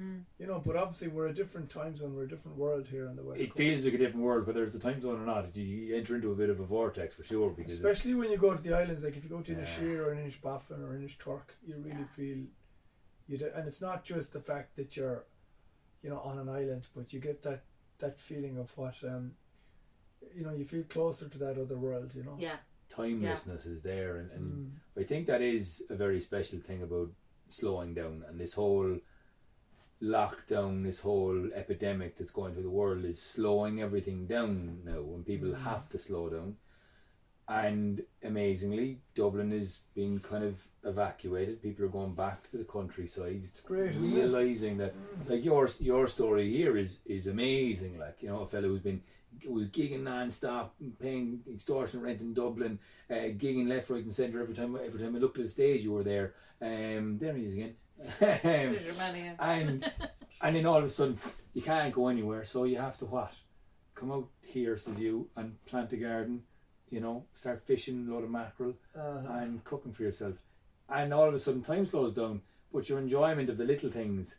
Mm. 0.00 0.22
You 0.38 0.46
know, 0.46 0.62
but 0.64 0.74
obviously 0.76 1.08
we're 1.08 1.26
a 1.26 1.34
different 1.34 1.68
time 1.68 1.94
zone. 1.94 2.14
We're 2.14 2.24
a 2.24 2.28
different 2.28 2.56
world 2.56 2.86
here 2.88 3.08
on 3.08 3.16
the 3.16 3.22
west 3.22 3.40
It 3.42 3.48
coast. 3.48 3.58
feels 3.58 3.84
like 3.84 3.94
a 3.94 3.98
different 3.98 4.24
world, 4.24 4.46
whether 4.46 4.62
it's 4.64 4.72
the 4.72 4.78
time 4.78 5.00
zone 5.00 5.20
or 5.20 5.26
not. 5.26 5.54
You 5.54 5.94
enter 5.94 6.14
into 6.14 6.32
a 6.32 6.34
bit 6.34 6.48
of 6.50 6.60
a 6.60 6.64
vortex 6.64 7.12
for 7.14 7.22
sure 7.24 7.50
because 7.50 7.72
Especially 7.74 8.14
when 8.14 8.30
you 8.30 8.38
go 8.38 8.54
to 8.56 8.62
the 8.62 8.74
islands, 8.74 9.04
like 9.04 9.16
if 9.16 9.22
you 9.24 9.28
go 9.30 9.42
to 9.42 9.52
Yeah. 9.52 9.58
Inisheer 9.58 9.98
or 10.06 10.14
Inishbofin 10.14 10.80
or 10.82 10.96
Inishturk, 10.98 11.42
you 11.66 11.76
really 11.76 11.90
Yeah. 12.00 12.06
feel 12.16 12.38
you. 13.28 13.38
Do, 13.38 13.50
and 13.54 13.68
it's 13.68 13.80
not 13.80 14.02
just 14.04 14.32
the 14.32 14.40
fact 14.40 14.76
that 14.76 14.96
you're, 14.96 15.26
you 16.02 16.10
know, 16.10 16.20
on 16.20 16.38
an 16.38 16.48
island, 16.48 16.86
but 16.94 17.12
you 17.12 17.20
get 17.20 17.42
that 17.42 17.64
that 17.98 18.18
feeling 18.18 18.58
of 18.58 18.76
what, 18.76 18.96
um, 19.04 19.36
you 20.34 20.42
know, 20.42 20.52
you 20.52 20.64
feel 20.64 20.82
closer 20.84 21.28
to 21.28 21.38
that 21.38 21.56
other 21.58 21.76
world. 21.78 22.14
You 22.14 22.24
know. 22.24 22.36
Yeah. 22.38 22.56
timelessness 22.88 23.64
is 23.64 23.80
there, 23.82 24.16
and, 24.16 24.30
and 24.32 24.52
Mm. 24.96 25.00
I 25.00 25.04
think 25.04 25.26
that 25.26 25.40
is 25.40 25.82
a 25.88 25.94
very 25.94 26.20
special 26.20 26.58
thing 26.60 26.82
about 26.82 27.10
slowing 27.48 27.94
down 27.94 28.22
and 28.28 28.38
this 28.38 28.52
whole 28.52 28.98
lockdown, 30.02 30.82
this 30.84 31.00
whole 31.00 31.50
epidemic 31.54 32.16
that's 32.18 32.32
going 32.32 32.52
through 32.54 32.64
the 32.64 32.70
world 32.70 33.04
is 33.04 33.20
slowing 33.22 33.80
everything 33.80 34.26
down 34.26 34.80
now 34.84 35.00
when 35.00 35.22
people 35.22 35.48
Mm. 35.50 35.62
have 35.62 35.88
to 35.90 35.98
slow 35.98 36.28
down. 36.28 36.56
And 37.48 38.02
amazingly, 38.22 39.00
Dublin 39.14 39.52
is 39.52 39.80
being 39.94 40.20
kind 40.20 40.44
of 40.44 40.66
evacuated. 40.84 41.60
People 41.60 41.84
are 41.84 41.88
going 41.88 42.14
back 42.14 42.50
to 42.50 42.56
the 42.56 42.64
countryside. 42.64 43.42
It's 43.44 43.60
great. 43.60 43.94
Realizing 43.96 44.78
that 44.78 44.94
Mm. 44.94 45.28
like 45.30 45.44
your 45.44 45.68
your 45.80 46.08
story 46.08 46.50
here 46.50 46.76
is 46.76 47.00
is 47.04 47.26
amazing 47.26 47.98
like 47.98 48.22
you 48.22 48.28
know 48.28 48.40
a 48.40 48.46
fellow 48.46 48.68
who's 48.68 48.80
been 48.80 49.02
was 49.48 49.66
gigging 49.68 50.02
non-stop 50.02 50.76
paying 50.98 51.42
extortion 51.50 52.00
rent 52.02 52.20
in 52.20 52.32
Dublin 52.34 52.78
uh, 53.10 53.14
gigging 53.42 53.66
left 53.66 53.88
right 53.90 54.04
and 54.04 54.12
centre 54.14 54.40
every 54.40 54.54
time 54.54 54.76
every 54.76 55.00
time 55.00 55.16
I 55.16 55.18
looked 55.18 55.38
at 55.38 55.44
the 55.44 55.50
stage 55.50 55.82
you 55.82 55.92
were 55.92 56.04
there 56.04 56.34
um 56.60 57.18
there 57.18 57.34
he 57.34 57.46
is 57.46 57.54
again 57.54 57.74
There's 58.20 58.84
your 58.86 58.94
and 59.38 59.90
and 60.42 60.56
then 60.56 60.66
all 60.66 60.78
of 60.78 60.84
a 60.84 60.88
sudden 60.90 61.18
you 61.54 61.62
can't 61.62 61.94
go 61.94 62.08
anywhere 62.08 62.44
so 62.44 62.64
you 62.64 62.78
have 62.78 62.96
to 62.98 63.04
what 63.06 63.32
come 63.94 64.10
out 64.10 64.28
here 64.40 64.76
says 64.78 64.98
you 64.98 65.28
and 65.36 65.62
plant 65.66 65.92
a 65.92 65.96
garden 65.96 66.42
you 66.90 67.00
know 67.00 67.24
start 67.34 67.62
fishing 67.66 68.06
a 68.08 68.12
load 68.12 68.24
of 68.24 68.30
mackerel 68.30 68.74
Uh, 68.96 69.22
and 69.40 69.62
cooking 69.64 69.92
for 69.92 70.02
yourself. 70.02 70.34
And 70.88 71.14
all 71.14 71.26
of 71.28 71.32
a 71.34 71.38
sudden, 71.38 71.62
time 71.62 71.86
slows 71.86 72.12
down, 72.12 72.42
but 72.72 72.88
your 72.88 72.98
enjoyment 72.98 73.48
of 73.48 73.56
the 73.56 73.64
little 73.64 73.90
things 73.90 74.36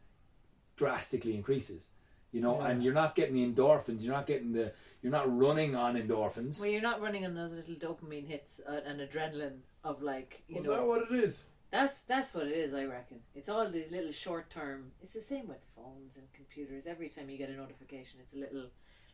drastically 0.76 1.34
increases. 1.36 1.89
You 2.32 2.41
know, 2.41 2.60
Yeah. 2.60 2.67
and 2.69 2.84
you're 2.84 2.93
not 2.93 3.15
getting 3.15 3.36
the 3.36 3.45
endorphins. 3.45 4.04
You're 4.04 4.13
not 4.13 4.28
getting 4.28 4.52
the. 4.54 4.73
You're 5.02 5.12
not 5.12 5.36
running 5.36 5.76
on 5.76 5.95
endorphins. 5.95 6.60
Well, 6.60 6.69
you're 6.69 6.82
not 6.82 7.02
running 7.02 7.26
on 7.26 7.34
those 7.36 7.52
little 7.54 7.76
dopamine 7.76 8.28
hits 8.28 8.60
uh, 8.67 8.82
and 8.86 8.99
adrenaline 8.99 9.60
of 9.84 10.02
like 10.02 10.43
you 10.47 10.58
was 10.58 10.65
know. 10.67 10.73
that 10.76 10.86
what 10.88 11.02
it 11.12 11.23
is? 11.23 11.45
That's 11.74 12.02
that's 12.02 12.36
what 12.36 12.46
it 12.46 12.52
is, 12.52 12.72
I 12.72 12.86
reckon. 12.86 13.18
It's 13.34 13.50
all 13.50 13.68
these 13.68 13.92
little 13.92 14.12
short 14.12 14.52
term. 14.52 14.92
It's 15.02 15.16
the 15.16 15.22
same 15.22 15.48
with 15.48 15.58
phones 15.76 16.18
and 16.18 16.28
computers. 16.32 16.86
Every 16.86 17.10
time 17.10 17.32
you 17.32 17.38
get 17.40 17.50
a 17.50 17.54
notification, 17.54 18.20
it's 18.22 18.36
a 18.36 18.38
little 18.38 18.68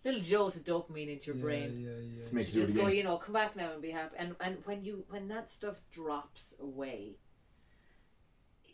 little 0.04 0.20
jolt 0.20 0.58
of 0.58 0.66
dopamine 0.66 1.10
into 1.10 1.28
your 1.28 1.38
yeah, 1.38 1.42
brain. 1.42 1.88
Yeah, 1.88 2.20
yeah. 2.20 2.26
To 2.28 2.36
make 2.36 2.48
To 2.48 2.52
you 2.52 2.66
just 2.66 2.76
go, 2.76 2.88
you 2.88 3.06
know, 3.06 3.16
come 3.16 3.32
back 3.32 3.56
now 3.56 3.72
and 3.72 3.82
be 3.82 3.92
happy. 3.92 4.18
And 4.20 4.36
and 4.42 4.58
when 4.66 4.84
you 4.84 5.06
when 5.08 5.30
that 5.30 5.50
stuff 5.50 5.80
drops 5.90 6.54
away, 6.62 7.16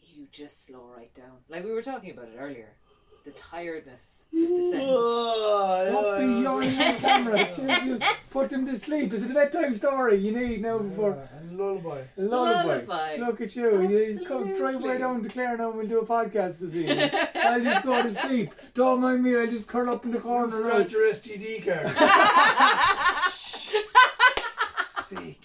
you 0.01 0.25
just 0.31 0.65
slow 0.65 0.91
right 0.97 1.13
down. 1.13 1.37
Like 1.47 1.63
we 1.63 1.71
were 1.71 1.83
talking 1.83 2.09
about 2.09 2.29
it 2.29 2.37
earlier, 2.39 2.73
the 3.23 3.31
tiredness. 3.31 4.23
that 4.31 4.47
descends. 4.47 4.87
Don't 5.91 6.19
be 6.19 6.43
yawning 6.43 6.81
on 6.81 6.95
camera. 6.97 7.99
Put 8.31 8.49
them 8.49 8.65
to 8.65 8.75
sleep. 8.75 9.13
Is 9.13 9.21
it 9.21 9.29
a 9.31 9.33
bedtime 9.35 9.75
story 9.75 10.17
you 10.17 10.31
need 10.31 10.61
now 10.61 10.79
before 10.79 11.11
Yeah, 11.11 11.34
and 11.34 11.34
lullaby. 11.57 12.01
lullaby? 12.17 12.63
Lullaby. 12.63 13.17
Look 13.19 13.41
at 13.41 13.55
you. 13.55 13.81
You 13.87 14.19
come 14.25 14.43
drive 14.55 14.75
Absolutely. 14.75 14.89
way 14.89 14.97
down 14.97 15.23
to 15.23 15.29
Clare 15.29 15.57
now 15.57 15.69
and 15.69 15.77
we'll 15.77 15.87
do 15.87 15.99
a 15.99 16.05
podcast 16.05 16.59
this 16.59 16.75
evening. 16.75 17.09
I'll 17.35 17.61
just 17.61 17.85
go 17.85 18.01
to 18.01 18.11
sleep. 18.11 18.53
Don't 18.73 19.01
mind 19.01 19.23
me. 19.23 19.35
I'll 19.37 19.47
just 19.47 19.67
curl 19.67 19.89
up 19.89 20.05
in 20.05 20.11
the 20.11 20.19
corner. 20.19 20.45
You 20.47 20.51
corner. 20.51 20.63
forgot 20.63 20.79
right? 20.79 20.91
your 20.91 21.09
STD 21.13 21.65
card. 21.65 21.89
Sick. 25.05 25.39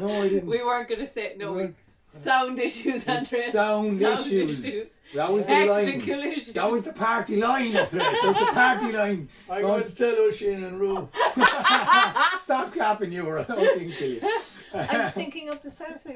No, 0.00 0.22
I 0.22 0.28
didn't. 0.28 0.48
We 0.48 0.58
weren't 0.64 0.88
going 0.88 1.00
to 1.00 1.06
say 1.08 1.34
no. 1.38 1.52
We 1.52 1.64
We, 1.66 1.74
sound 2.12 2.58
issues, 2.58 3.06
Andrea. 3.06 3.50
sound 3.50 4.00
issues. 4.00 4.62
That 5.14 5.28
was 5.30 5.44
the 5.44 5.64
line. 5.66 5.86
Technical 5.86 6.20
issues. 6.20 6.52
That 6.54 6.70
was 6.70 6.84
the 6.84 6.92
party 6.94 7.36
line 7.36 7.76
up 7.76 7.90
there. 7.90 8.00
That 8.00 8.22
was 8.24 8.46
the 8.46 8.52
party 8.54 8.92
line. 8.92 9.28
I 9.50 9.60
Go 9.60 9.70
on. 9.72 9.80
got 9.80 9.88
to 9.88 9.94
tell 9.94 10.14
Oisín 10.14 10.64
and 10.66 10.80
Rue. 10.80 11.08
Stop 12.38 12.72
clapping, 12.72 13.12
you 13.12 13.24
were 13.24 13.38
I 13.48 13.54
didn't 13.54 13.92
kill 13.92 14.10
you. 14.10 14.20
I'm 14.74 15.10
syncing 15.10 15.48
up 15.50 15.60
the 15.62 15.70
sound. 15.70 16.00
so- 16.00 16.12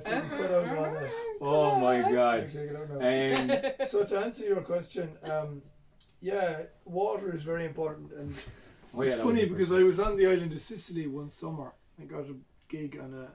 so 0.00 0.14
you 0.14 0.22
cut 0.30 0.50
out 0.50 0.78
all 0.78 0.84
that. 0.84 1.10
Oh 1.40 1.78
my 1.78 2.00
god. 2.12 2.50
Take 2.52 2.70
it 2.70 2.76
out 2.76 2.90
now. 2.90 3.66
Um, 3.80 3.86
So 3.86 4.04
to 4.04 4.18
answer 4.18 4.44
your 4.44 4.60
question, 4.60 5.10
um, 5.22 5.62
yeah, 6.20 6.62
water 6.84 7.32
is 7.34 7.42
very 7.42 7.64
important, 7.66 8.12
and 8.12 8.34
oh 8.94 9.02
yeah, 9.02 9.12
it's 9.12 9.22
funny 9.22 9.44
because 9.46 9.72
I 9.72 9.82
was 9.82 9.98
on 10.00 10.16
the 10.16 10.26
island 10.26 10.52
of 10.52 10.60
Sicily 10.60 11.06
one 11.06 11.30
summer. 11.30 11.72
I 12.00 12.04
got 12.04 12.20
a 12.24 12.34
gig 12.68 12.98
on 13.02 13.14
a 13.14 13.28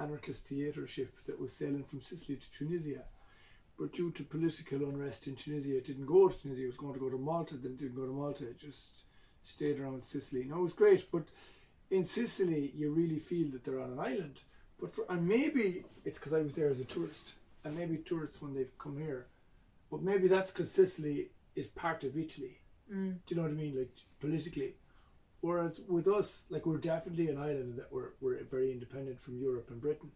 anarchist 0.00 0.46
theatre 0.46 0.86
ship 0.86 1.14
that 1.26 1.40
was 1.40 1.52
sailing 1.52 1.84
from 1.84 2.00
Sicily 2.00 2.36
to 2.36 2.50
Tunisia, 2.50 3.04
but 3.78 3.92
due 3.92 4.10
to 4.12 4.24
political 4.24 4.78
unrest 4.88 5.26
in 5.26 5.36
Tunisia, 5.36 5.76
it 5.76 5.84
didn't 5.84 6.06
go 6.06 6.28
to 6.28 6.38
Tunisia. 6.38 6.64
It 6.64 6.66
was 6.66 6.76
going 6.76 6.94
to 6.94 7.00
go 7.00 7.10
to 7.10 7.18
Malta, 7.18 7.56
then 7.56 7.72
it 7.72 7.78
didn't 7.78 7.96
go 7.96 8.06
to 8.06 8.12
Malta. 8.12 8.44
It 8.44 8.58
just 8.58 9.04
stayed 9.42 9.80
around 9.80 10.04
Sicily. 10.04 10.44
No, 10.44 10.58
it 10.58 10.62
was 10.62 10.72
great, 10.72 11.10
but 11.10 11.24
in 11.90 12.04
Sicily, 12.04 12.72
you 12.74 12.92
really 12.92 13.18
feel 13.18 13.50
that 13.50 13.64
they're 13.64 13.80
on 13.80 13.92
an 13.92 14.00
island. 14.00 14.40
But 14.78 14.92
for 14.92 15.04
and 15.08 15.26
maybe 15.26 15.84
it's 16.04 16.18
because 16.18 16.32
I 16.32 16.40
was 16.40 16.56
there 16.56 16.70
as 16.70 16.80
a 16.80 16.84
tourist, 16.84 17.34
and 17.64 17.76
maybe 17.76 17.96
tourists 17.98 18.40
when 18.40 18.54
they've 18.54 18.78
come 18.78 18.98
here, 18.98 19.26
but 19.90 20.02
maybe 20.02 20.28
that's 20.28 20.50
because 20.50 20.70
Sicily 20.70 21.30
is 21.54 21.66
part 21.66 22.04
of 22.04 22.16
Italy. 22.16 22.60
Mm. 22.92 23.18
Do 23.26 23.34
you 23.34 23.36
know 23.36 23.42
what 23.42 23.52
I 23.52 23.54
mean? 23.54 23.76
Like 23.78 23.92
politically. 24.20 24.74
Whereas 25.40 25.80
with 25.88 26.06
us, 26.06 26.44
like 26.50 26.66
we're 26.66 26.78
definitely 26.78 27.28
an 27.28 27.38
island 27.38 27.78
that 27.78 27.92
we're 27.92 28.10
we're 28.20 28.42
very 28.44 28.72
independent 28.72 29.20
from 29.20 29.38
Europe 29.38 29.70
and 29.70 29.80
Britain. 29.80 30.10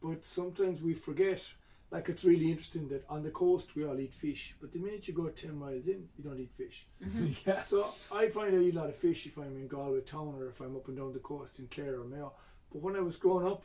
But 0.00 0.24
sometimes 0.24 0.82
we 0.82 0.94
forget. 0.94 1.46
Like 1.90 2.08
it's 2.08 2.24
really 2.24 2.50
interesting 2.50 2.88
that 2.88 3.04
on 3.10 3.22
the 3.22 3.30
coast 3.30 3.76
we 3.76 3.84
all 3.84 4.00
eat 4.00 4.14
fish, 4.14 4.54
but 4.62 4.72
the 4.72 4.78
minute 4.78 5.06
you 5.06 5.12
go 5.12 5.28
ten 5.28 5.58
miles 5.58 5.88
in, 5.88 6.08
you 6.16 6.24
don't 6.24 6.40
eat 6.40 6.52
fish. 6.56 6.86
Mm-hmm. 7.04 7.32
yeah. 7.46 7.60
So 7.60 7.86
I 8.14 8.28
find 8.28 8.54
I 8.54 8.60
eat 8.60 8.74
a 8.74 8.78
lot 8.78 8.88
of 8.88 8.96
fish 8.96 9.26
if 9.26 9.36
I'm 9.36 9.56
in 9.56 9.68
Galway 9.68 10.00
town 10.00 10.34
or 10.38 10.46
if 10.48 10.58
I'm 10.60 10.74
up 10.74 10.88
and 10.88 10.96
down 10.96 11.12
the 11.12 11.18
coast 11.18 11.58
in 11.58 11.68
Clare 11.68 12.00
or 12.00 12.04
Mayo. 12.04 12.32
But 12.72 12.80
when 12.80 12.96
I 12.96 13.00
was 13.00 13.16
growing 13.16 13.46
up, 13.46 13.64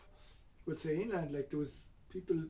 would 0.65 0.79
say 0.79 1.01
inland, 1.01 1.31
like 1.31 1.49
there 1.49 1.59
was 1.59 1.87
people 2.09 2.43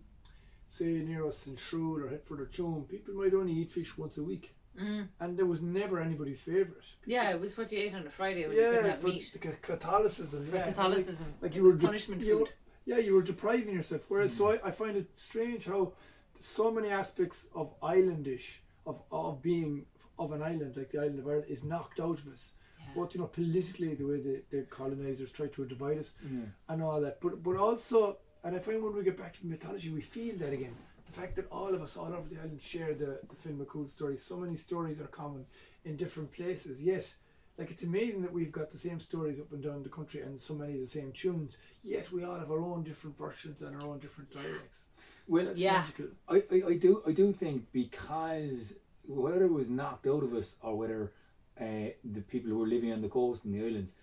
say 0.68 0.86
near 0.86 1.26
us 1.26 1.48
in 1.48 1.56
Shrule 1.56 2.04
or 2.04 2.10
Headford 2.10 2.42
or 2.42 2.46
Tuam, 2.46 2.90
people 2.90 3.14
might 3.14 3.34
only 3.34 3.54
eat 3.54 3.72
fish 3.72 3.98
once 3.98 4.18
a 4.18 4.24
week. 4.24 4.56
Mm. 4.80 5.08
And 5.20 5.38
there 5.38 5.46
was 5.46 5.62
never 5.62 6.00
anybody's 6.00 6.42
favourite. 6.44 6.86
Yeah, 7.06 7.32
it 7.32 7.40
was 7.40 7.58
what 7.58 7.72
you 7.72 7.80
ate 7.80 7.96
on 7.96 8.06
a 8.06 8.10
Friday 8.10 8.48
when 8.48 8.56
you 8.56 8.62
Yeah, 8.62 8.70
couldn't 8.72 8.90
have 8.90 9.00
for 9.00 9.08
meat. 9.08 9.30
the 9.34 9.40
ca- 9.40 9.56
Catholicism. 9.62 10.50
Yeah, 10.54 10.66
Catholicism. 10.66 11.26
Like, 11.42 11.42
like 11.42 11.52
It 11.52 11.58
you 11.58 11.64
was 11.64 11.74
were 11.74 11.80
de- 11.80 11.86
punishment 11.88 12.22
you 12.22 12.40
were- 12.40 12.46
food. 12.46 12.54
yeah, 12.86 12.98
you 12.98 13.14
were 13.16 13.22
depriving 13.24 13.74
yourself. 13.74 14.04
Whereas, 14.08 14.34
so 14.36 14.52
I, 14.52 14.60
I 14.68 14.72
find 14.72 14.96
it 14.98 15.08
strange 15.16 15.66
how 15.66 15.94
so 16.40 16.70
many 16.72 16.90
aspects 16.90 17.48
of 17.56 17.74
islandish, 17.82 18.60
of, 18.86 19.02
of 19.12 19.42
being 19.42 19.86
of 20.20 20.32
an 20.32 20.42
island, 20.42 20.76
like 20.78 20.92
the 20.92 21.00
island 21.00 21.20
of 21.20 21.28
Ireland, 21.28 21.46
is 21.50 21.64
knocked 21.64 22.00
out 22.00 22.20
of 22.20 22.28
us. 22.28 22.54
Yeah. 22.80 22.86
Both, 22.96 23.16
you 23.16 23.22
know, 23.22 23.28
politically, 23.28 23.96
the 23.96 24.04
way 24.06 24.20
the, 24.22 24.44
the 24.52 24.62
colonisers 24.64 25.32
try 25.32 25.48
to 25.48 25.66
divide 25.66 25.98
us 25.98 26.16
Yeah. 26.24 26.46
and 26.70 26.82
all 26.84 27.02
that. 27.02 27.20
But 27.22 27.42
but 27.44 27.56
also, 27.58 28.18
and 28.44 28.56
I 28.56 28.60
find 28.60 28.82
when 28.84 28.96
we 28.96 29.04
get 29.04 29.18
back 29.18 29.34
to 29.34 29.42
the 29.42 29.48
mythology, 29.48 29.90
we 29.90 30.02
feel 30.02 30.36
that 30.38 30.54
again. 30.54 30.76
The 31.08 31.14
fact 31.14 31.36
that 31.38 31.48
all 31.52 31.74
of 31.74 31.82
us 31.82 31.98
all 31.98 32.14
over 32.14 32.28
the 32.28 32.40
island 32.40 32.62
share 32.62 32.94
the, 32.94 33.20
the 33.30 33.36
Finn 33.36 33.58
McCool 33.58 33.90
story. 33.90 34.18
So 34.18 34.38
many 34.38 34.56
stories 34.56 35.00
are 35.02 35.08
common 35.08 35.46
in 35.86 35.96
different 35.96 36.32
places, 36.34 36.82
yet 36.82 37.14
like 37.58 37.72
it's 37.72 37.84
amazing 37.84 38.22
that 38.22 38.34
we've 38.34 38.52
got 38.52 38.70
the 38.70 38.78
same 38.78 39.00
stories 39.00 39.40
up 39.40 39.52
and 39.52 39.64
down 39.64 39.82
the 39.82 39.90
country 39.90 40.22
and 40.22 40.40
so 40.40 40.54
many 40.54 40.74
of 40.74 40.80
the 40.80 40.86
same 40.88 41.12
tunes, 41.12 41.58
yet 41.84 42.12
we 42.12 42.24
all 42.24 42.38
have 42.38 42.52
our 42.52 42.62
own 42.62 42.84
different 42.84 43.18
versions 43.18 43.62
and 43.64 43.76
our 43.76 43.88
own 43.90 43.98
different 44.00 44.32
dialects. 44.32 44.86
Well, 45.28 45.46
That's 45.46 45.58
Yeah. 45.58 45.74
magical. 45.80 46.08
I, 46.30 46.44
I, 46.52 46.62
I 46.74 46.78
do 46.78 47.02
I 47.08 47.12
do 47.14 47.32
think 47.32 47.72
because 47.72 48.76
whether 49.08 49.46
it 49.46 49.52
was 49.52 49.70
knocked 49.70 50.06
out 50.08 50.24
of 50.24 50.34
us 50.34 50.58
or 50.62 50.76
whether 50.78 51.14
uh, 51.60 51.90
the 52.04 52.22
people 52.28 52.52
who 52.52 52.60
were 52.60 52.68
living 52.68 52.92
on 52.94 53.02
the 53.02 53.10
coast 53.10 53.44
and 53.46 53.54
the 53.56 53.66
islands 53.66 53.94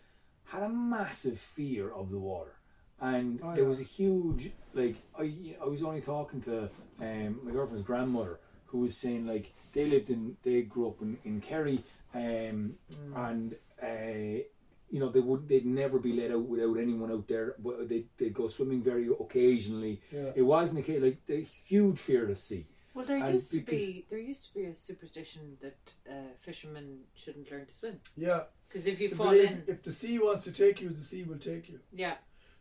had 0.44 0.62
a 0.64 0.68
massive 0.68 1.38
fear 1.38 1.92
of 1.92 2.10
the 2.10 2.18
water, 2.18 2.56
and 3.00 3.40
Oh, 3.42 3.54
there 3.54 3.64
was 3.64 3.80
a 3.80 3.84
huge 3.84 4.50
like 4.72 4.96
I 5.18 5.56
I 5.60 5.66
was 5.66 5.82
only 5.82 6.00
talking 6.00 6.40
to 6.42 6.68
um, 7.00 7.40
my 7.42 7.50
girlfriend's 7.52 7.82
grandmother 7.82 8.38
who 8.66 8.78
was 8.78 8.96
saying 8.96 9.26
like 9.26 9.52
they 9.72 9.86
lived 9.86 10.10
in 10.10 10.36
they 10.42 10.62
grew 10.62 10.88
up 10.88 11.00
in, 11.02 11.18
in 11.24 11.40
Kerry 11.40 11.82
um, 12.14 12.74
Mm. 12.94 13.28
and 13.30 13.56
uh, 13.82 14.42
you 14.90 15.00
know 15.00 15.08
they 15.08 15.20
would 15.20 15.48
they'd 15.48 15.66
never 15.66 15.98
be 15.98 16.12
let 16.12 16.30
out 16.30 16.42
without 16.44 16.76
anyone 16.78 17.10
out 17.10 17.26
there 17.26 17.54
but 17.58 17.88
they 17.88 18.04
they'd 18.16 18.34
go 18.34 18.46
swimming 18.48 18.82
very 18.82 19.08
occasionally 19.08 20.00
Yeah. 20.12 20.32
it 20.36 20.42
wasn't 20.42 20.80
a 20.80 20.82
case 20.82 21.02
like 21.02 21.18
a 21.28 21.42
huge 21.66 21.98
fear 21.98 22.26
to 22.26 22.36
sea 22.36 22.64
Well, 22.94 23.04
there 23.04 23.16
And 23.18 23.34
used 23.34 23.50
to 23.50 23.60
be 23.60 24.06
there 24.08 24.20
used 24.20 24.44
to 24.48 24.54
be 24.54 24.66
a 24.66 24.74
superstition 24.74 25.58
that 25.60 25.78
uh, 26.08 26.12
fishermen 26.40 27.00
shouldn't 27.14 27.50
learn 27.50 27.66
to 27.66 27.74
swim 27.74 28.00
Yeah. 28.16 28.42
because 28.68 28.86
if 28.86 29.00
you 29.00 29.08
To 29.08 29.16
fall 29.16 29.30
believe 29.30 29.50
in, 29.50 29.64
if 29.66 29.82
the 29.82 29.92
sea 29.92 30.18
wants 30.20 30.44
to 30.44 30.52
take 30.52 30.80
you, 30.80 30.90
the 30.90 31.02
sea 31.10 31.24
will 31.24 31.38
take 31.38 31.68
you. 31.68 31.80
yeah, 31.92 32.16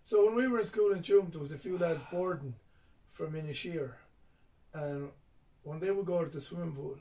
So 0.06 0.26
when 0.26 0.36
we 0.36 0.49
were 0.49 0.60
in 0.60 0.66
school 0.66 0.91
in 0.91 1.01
Tuam, 1.01 1.32
there 1.32 1.39
was 1.39 1.54
a 1.54 1.58
few 1.58 1.78
lads 1.78 2.01
boarding 2.12 2.56
from 3.10 3.34
Inisheer, 3.34 3.93
and 4.74 5.12
when 5.64 5.80
they 5.80 5.91
would 5.91 6.06
go 6.06 6.26
to 6.26 6.30
the 6.30 6.41
swimming 6.41 6.74
pool, 6.76 6.97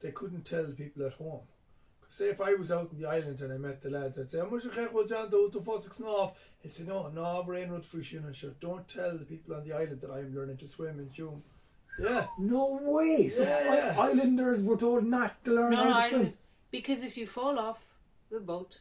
they 0.00 0.12
couldn't 0.12 0.44
tell 0.44 0.64
the 0.64 0.74
people 0.74 1.06
at 1.06 1.14
home. 1.14 1.46
'Cause 2.02 2.12
Say 2.12 2.28
if 2.28 2.42
I 2.42 2.52
was 2.54 2.70
out 2.70 2.92
in 2.92 2.98
the 2.98 3.06
island 3.08 3.40
and 3.40 3.50
I 3.50 3.56
met 3.56 3.80
the 3.80 3.88
lads, 3.88 4.18
I'd 4.18 4.30
say, 4.30 4.38
"I'm 4.38 4.50
much 4.50 4.66
well 4.92 5.06
John 5.06 5.30
do 5.30 5.48
to 5.50 5.60
Fossix 5.60 5.98
off." 6.02 6.38
He'd 6.58 6.72
say, 6.72 6.84
"No, 6.84 7.08
no, 7.08 7.42
brain 7.42 7.70
root 7.70 7.86
fishing 7.86 8.24
and 8.24 8.36
sure. 8.36 8.54
Don't 8.60 8.86
tell 8.86 9.16
the 9.16 9.24
people 9.24 9.54
on 9.54 9.64
the 9.64 9.72
island 9.72 10.02
that 10.02 10.10
I'm 10.10 10.34
learning 10.34 10.58
to 10.58 10.68
swim 10.68 11.00
in 11.00 11.08
Tuam." 11.08 11.40
Yeah, 11.98 12.26
no 12.38 12.80
way 12.82 13.30
so 13.30 13.44
Yeah, 13.44 13.94
islanders 13.98 14.62
were 14.62 14.76
told 14.76 15.04
not 15.04 15.42
to 15.44 15.54
learn 15.54 15.70
no, 15.70 15.76
how 15.76 15.84
to 15.84 15.94
I 15.94 16.08
swim 16.10 16.20
was, 16.20 16.38
because 16.70 17.02
if 17.02 17.16
you 17.16 17.26
fall 17.26 17.58
off 17.58 17.82
the 18.28 18.40
boat, 18.40 18.80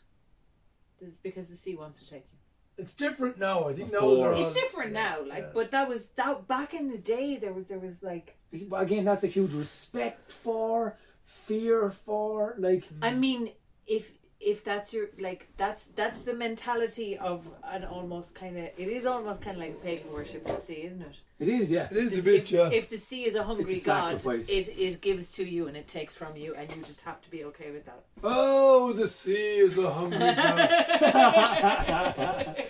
it's 0.99 1.19
because 1.19 1.47
the 1.47 1.55
sea 1.55 1.75
wants 1.75 2.03
to 2.03 2.09
take 2.09 2.25
you. 2.32 2.32
It's 2.77 2.93
different 2.93 3.37
now. 3.39 3.65
I 3.67 3.73
think 3.73 3.87
Of 3.87 3.93
now 3.93 4.15
they're 4.15 4.33
all- 4.33 4.45
It's 4.47 4.53
different 4.55 4.91
now, 4.93 5.17
like, 5.25 5.43
yeah. 5.43 5.49
but 5.53 5.71
that 5.71 5.87
was 5.87 6.05
that 6.15 6.47
back 6.47 6.73
in 6.73 6.89
the 6.89 6.97
day. 6.97 7.37
There 7.37 7.53
was 7.53 7.65
there 7.65 7.79
was 7.79 8.01
like, 8.03 8.37
again 8.71 9.05
that's 9.05 9.23
a 9.23 9.27
huge 9.27 9.53
respect 9.53 10.31
for 10.31 10.97
fear 11.25 11.89
for 11.89 12.55
like 12.57 12.83
I 13.01 13.13
mean, 13.13 13.51
if 13.87 14.11
if 14.45 14.63
that's 14.63 14.93
your 14.93 15.07
like 15.19 15.47
that's 15.57 15.85
that's 15.95 16.21
the 16.23 16.33
mentality 16.33 17.17
of 17.17 17.47
an 17.63 17.83
almost 17.85 18.35
kind 18.35 18.57
of 18.57 18.63
it 18.63 18.87
is 18.97 19.05
almost 19.05 19.41
kind 19.41 19.57
of 19.57 19.63
like 19.63 19.81
pagan 19.83 20.11
worship 20.11 20.47
in 20.47 20.55
the 20.55 20.59
sea, 20.61 20.83
isn't 20.83 21.01
it? 21.01 21.15
it 21.39 21.47
is 21.47 21.71
yeah 21.71 21.87
It 21.91 21.97
is 21.97 22.13
a 22.13 22.17
If- 22.19 22.23
bit, 22.25 22.35
if, 22.43 22.51
yeah. 22.51 22.69
if 22.69 22.89
the 22.89 22.97
sea 22.97 23.23
is 23.25 23.35
a 23.35 23.43
hungry 23.43 23.63
a 23.63 23.79
god, 23.85 24.21
sacrifice. 24.21 24.47
it 24.49 24.67
it 24.77 25.01
gives 25.01 25.31
to 25.37 25.43
you 25.43 25.67
and 25.67 25.75
it 25.77 25.87
takes 25.87 26.15
from 26.15 26.35
you, 26.35 26.53
and 26.55 26.69
you 26.75 26.81
just 26.83 27.01
have 27.01 27.21
to 27.21 27.29
be 27.29 27.43
okay 27.45 27.71
with 27.71 27.85
that. 27.85 28.03
Oh, 28.23 28.93
the 28.93 29.07
sea 29.07 29.57
is 29.67 29.77
a 29.77 29.89
hungry 29.89 30.19
god 30.19 30.69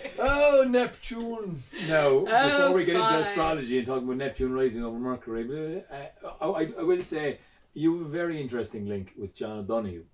oh, 0.18 0.64
Neptune. 0.68 1.62
No, 1.88 2.20
before 2.24 2.72
we 2.72 2.84
get 2.84 2.96
into 2.96 3.18
astrology 3.18 3.78
and 3.78 3.86
talking 3.86 4.04
about 4.04 4.16
Neptune 4.16 4.52
rising 4.52 4.84
over 4.84 4.98
Mercury, 4.98 5.82
uh, 5.90 5.96
I, 6.40 6.46
I, 6.46 6.68
I 6.78 6.82
will 6.82 7.02
say 7.02 7.38
you 7.74 7.98
have 7.98 8.06
a 8.06 8.10
very 8.10 8.40
interesting 8.40 8.86
link 8.86 9.12
with 9.18 9.34
John 9.34 9.58
O'Donohue. 9.58 10.04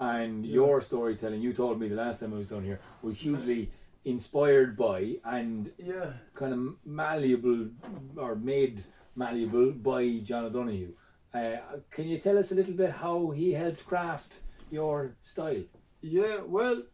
And 0.00 0.46
your 0.46 0.80
storytelling, 0.80 1.40
you 1.42 1.52
told 1.52 1.80
me 1.80 1.88
the 1.88 1.96
last 1.96 2.20
time 2.20 2.32
I 2.32 2.38
was 2.38 2.48
down 2.48 2.64
here, 2.64 2.80
was 3.02 3.20
hugely 3.20 3.70
inspired 4.04 4.76
by 4.76 5.16
and 5.24 5.72
Yeah. 5.76 6.14
kind 6.34 6.52
of 6.52 6.86
malleable 6.86 7.70
or 8.16 8.36
made 8.36 8.84
malleable 9.16 9.72
by 9.72 10.18
John 10.18 10.44
O'Donohue. 10.44 10.92
Uh, 11.34 11.56
can 11.90 12.06
you 12.08 12.18
tell 12.18 12.38
us 12.38 12.52
a 12.52 12.54
little 12.54 12.74
bit 12.74 12.90
how 12.90 13.30
he 13.30 13.52
helped 13.52 13.84
craft 13.86 14.40
your 14.70 15.16
style? 15.22 15.64
Yeah, 16.00 16.42
well, 16.42 16.84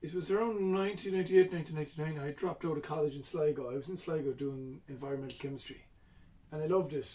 it 0.00 0.14
was 0.14 0.30
around 0.30 0.72
1998, 0.72 1.52
1999. 1.52 2.24
I 2.24 2.30
dropped 2.32 2.64
out 2.64 2.76
of 2.76 2.82
college 2.84 3.16
in 3.16 3.22
Sligo. 3.22 3.68
I 3.70 3.74
was 3.74 3.88
in 3.88 3.96
Sligo 3.96 4.32
doing 4.32 4.80
environmental 4.88 5.36
chemistry. 5.38 5.84
And 6.52 6.62
I 6.62 6.66
loved 6.66 6.92
it. 6.94 7.10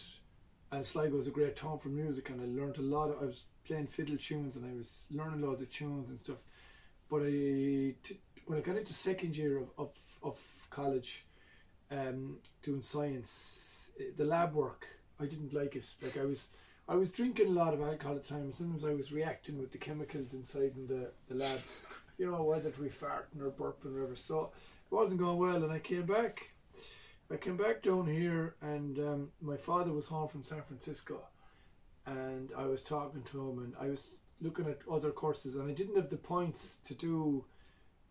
And 0.72 0.86
Sligo 0.86 1.16
was 1.16 1.28
a 1.28 1.32
great 1.32 1.56
town 1.56 1.80
for 1.80 1.90
music. 1.90 2.30
And 2.30 2.42
I 2.42 2.46
learned 2.46 2.78
a 2.78 2.82
lot. 2.82 3.10
Of, 3.10 3.22
I 3.22 3.26
was 3.26 3.46
playing 3.66 3.88
fiddle 3.88 4.18
tunes 4.18 4.56
and 4.56 4.66
I 4.66 4.76
was 4.76 5.06
learning 5.12 5.42
loads 5.42 5.62
of 5.62 5.70
tunes 5.72 6.10
and 6.10 6.20
stuff. 6.20 6.44
But 7.10 7.22
I, 7.22 7.96
t- 8.04 8.20
when 8.46 8.58
I 8.58 8.62
got 8.62 8.78
into 8.78 8.94
second 8.94 9.36
year 9.38 9.58
of, 9.58 9.70
of, 9.78 9.90
of 10.24 10.68
college, 10.70 11.26
um, 11.92 12.38
doing 12.64 12.82
science, 12.82 13.92
eh, 14.00 14.06
the 14.18 14.26
lab 14.26 14.54
work, 14.54 14.86
I 15.20 15.26
didn't 15.26 15.54
like 15.54 15.76
it. 15.76 15.86
Like 16.02 16.18
I 16.18 16.26
was, 16.26 16.50
I 16.88 16.96
was 16.96 17.12
drinking 17.12 17.48
a 17.48 17.52
lot 17.52 17.74
of 17.74 17.82
alcohol 17.82 18.16
at 18.16 18.24
the 18.24 18.30
time. 18.30 18.54
Sometimes 18.54 18.84
I 18.86 18.94
was 18.94 19.12
reacting 19.12 19.60
with 19.60 19.72
the 19.72 19.78
chemicals 19.78 20.34
inside 20.34 20.74
in 20.76 20.88
the, 20.88 21.12
the 21.28 21.36
labs. 21.36 21.86
You 22.18 22.32
know, 22.32 22.44
whether 22.44 22.70
it 22.70 22.82
be 22.82 22.90
farting 22.90 23.42
or 23.42 23.52
burping 23.52 23.92
or 23.92 23.94
whatever. 23.94 24.16
So 24.16 24.52
it 24.90 24.96
wasn't 24.96 25.20
going 25.20 25.38
well. 25.38 25.64
And 25.64 25.72
I 25.72 25.80
came 25.80 26.06
back. 26.06 26.52
I 27.32 27.38
came 27.38 27.58
back 27.58 27.82
down 27.82 28.06
here, 28.06 28.56
and 28.62 29.00
um, 29.00 29.32
my 29.42 29.58
father 29.58 29.92
was 29.92 30.06
home 30.06 30.28
from 30.28 30.44
San 30.44 30.62
Francisco, 30.62 31.22
and 32.06 32.50
I 32.58 32.66
was 32.66 32.82
talking 32.82 33.24
to 33.24 33.50
him, 33.50 33.60
and 33.60 33.74
I 33.80 33.90
was 33.90 34.04
looking 34.42 34.68
at 34.68 34.80
other 34.92 35.12
courses, 35.12 35.56
and 35.56 35.70
I 35.70 35.74
didn't 35.74 35.96
have 35.96 36.10
the 36.10 36.18
points 36.18 36.80
to 36.86 36.94
do 36.94 37.46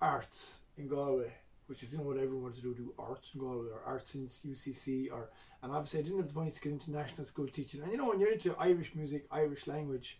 arts 0.01 0.61
in 0.77 0.89
Galway, 0.89 1.33
which 1.67 1.83
is 1.83 1.93
you 1.93 1.99
know 1.99 2.05
what 2.05 2.17
everyone 2.17 2.45
wanted 2.45 2.63
to 2.63 2.63
do, 2.63 2.75
do 2.75 2.95
arts 2.99 3.31
in 3.35 3.41
Galway 3.41 3.69
or 3.73 3.83
arts 3.85 4.15
in 4.15 4.27
UCC, 4.27 5.13
or 5.13 5.31
and 5.63 5.73
obviously 5.73 6.01
I 6.01 6.03
didn't 6.03 6.19
have 6.19 6.29
the 6.29 6.35
points 6.35 6.57
to 6.57 6.63
get 6.63 6.73
into 6.73 6.91
national 6.91 7.27
school 7.27 7.49
teaching. 7.49 7.83
And 7.83 7.93
you 7.93 7.99
know 7.99 8.09
when 8.09 8.21
you're 8.21 8.33
into 8.33 8.57
Irish 8.59 8.95
music, 8.95 9.27
Irish 9.31 9.67
language, 9.67 10.19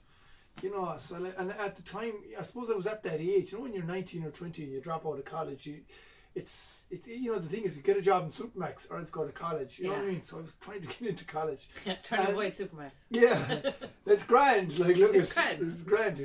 you 0.63 0.71
know, 0.71 0.95
so 0.99 1.17
and 1.17 1.51
at 1.53 1.77
the 1.77 1.83
time, 1.83 2.13
I 2.39 2.43
suppose 2.43 2.71
I 2.71 2.75
was 2.75 2.87
at 2.87 3.03
that 3.03 3.21
age. 3.21 3.53
You 3.53 3.59
know, 3.59 3.65
when 3.65 3.73
you're 3.73 3.83
19 3.83 4.25
or 4.25 4.31
20 4.31 4.63
and 4.63 4.73
you 4.73 4.81
drop 4.81 5.07
out 5.07 5.19
of 5.19 5.25
college, 5.25 5.67
you, 5.67 5.81
it's 6.35 6.85
it. 6.91 7.07
You 7.07 7.33
know, 7.33 7.39
the 7.39 7.49
thing 7.49 7.65
is, 7.65 7.77
you 7.77 7.83
get 7.83 7.97
a 7.97 8.03
job 8.03 8.25
in 8.25 8.29
Supermac's 8.31 8.87
or 8.91 8.99
else 8.99 9.11
go 9.11 9.25
to 9.27 9.33
college. 9.33 9.79
You 9.79 9.87
know 9.89 9.95
what 9.95 10.03
I 10.03 10.07
mean? 10.07 10.23
So 10.23 10.39
I 10.39 10.43
was 10.43 10.55
trying 10.61 10.81
to 10.83 10.87
get 10.89 11.03
into 11.09 11.25
college. 11.25 11.69
Yeah, 11.87 11.95
trying 12.03 12.23
to 12.23 12.29
Uh, 12.29 12.33
avoid 12.33 12.53
Supermac's. 12.53 13.05
Yeah, 13.11 13.71
that's 14.07 14.25
grand. 14.25 14.79
Like, 14.79 14.97
look, 14.97 15.15
It's 15.15 15.25
it's, 15.29 15.33
grand. 15.33 15.63
it's 15.73 15.81
grand. 15.83 16.19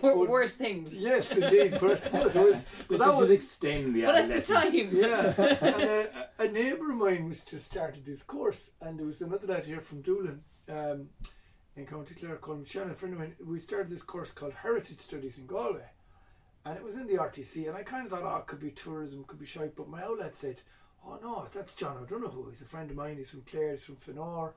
Wor- 0.00 0.16
Well, 0.16 0.26
worse 0.28 0.52
things. 0.54 0.94
Yes, 0.94 1.36
indeed. 1.36 1.72
But 1.80 1.90
I 1.90 1.94
suppose 1.96 2.36
it 2.36 2.42
was. 2.42 2.68
But 2.88 2.98
that 3.00 3.08
was 3.14 3.28
just 3.28 3.32
extend 3.32 3.94
the 3.94 4.02
But 4.02 4.14
at 4.14 4.28
the 4.28 4.34
adolescence. 4.36 4.72
time, 4.72 4.88
yeah. 4.92 5.34
and 5.60 5.82
a, 5.82 6.28
a 6.38 6.48
neighbour 6.48 6.90
of 6.92 6.96
mine 6.96 7.28
was 7.28 7.44
just 7.44 7.64
started 7.66 8.04
this 8.04 8.22
course, 8.22 8.70
and 8.80 8.98
there 8.98 9.06
was 9.06 9.20
another 9.22 9.46
lad 9.48 9.66
here 9.66 9.80
from 9.80 10.00
Doolin, 10.02 10.42
um, 10.68 11.08
in 11.74 11.86
County 11.86 12.14
Clare 12.14 12.36
called 12.36 12.66
Shannon, 12.66 12.90
a 12.92 12.94
friend 12.94 13.14
of 13.14 13.20
mine. 13.20 13.34
We 13.44 13.58
started 13.58 13.90
this 13.90 14.02
course 14.02 14.30
called 14.30 14.52
Heritage 14.52 15.00
Studies 15.00 15.38
in 15.38 15.46
Galway, 15.46 15.88
and 16.64 16.76
it 16.76 16.82
was 16.82 16.96
in 16.96 17.06
the 17.06 17.14
RTC. 17.14 17.68
And 17.68 17.76
I 17.76 17.82
kind 17.82 18.06
of 18.06 18.12
thought, 18.12 18.22
oh, 18.24 18.38
it 18.38 18.46
could 18.46 18.60
be 18.60 18.70
tourism, 18.70 19.24
could 19.24 19.40
be 19.40 19.46
shite. 19.46 19.76
But 19.76 19.88
my 19.88 20.02
outlet 20.02 20.36
said, 20.36 20.60
oh 21.06 21.18
no, 21.22 21.46
that's 21.52 21.74
John 21.74 21.98
O'Donohue. 21.98 22.50
He's 22.50 22.62
a 22.62 22.66
friend 22.66 22.90
of 22.90 22.96
mine. 22.96 23.16
He's 23.16 23.30
from 23.30 23.42
Clare. 23.42 23.72
He's 23.72 23.84
from 23.84 23.96
Fanore. 23.96 24.54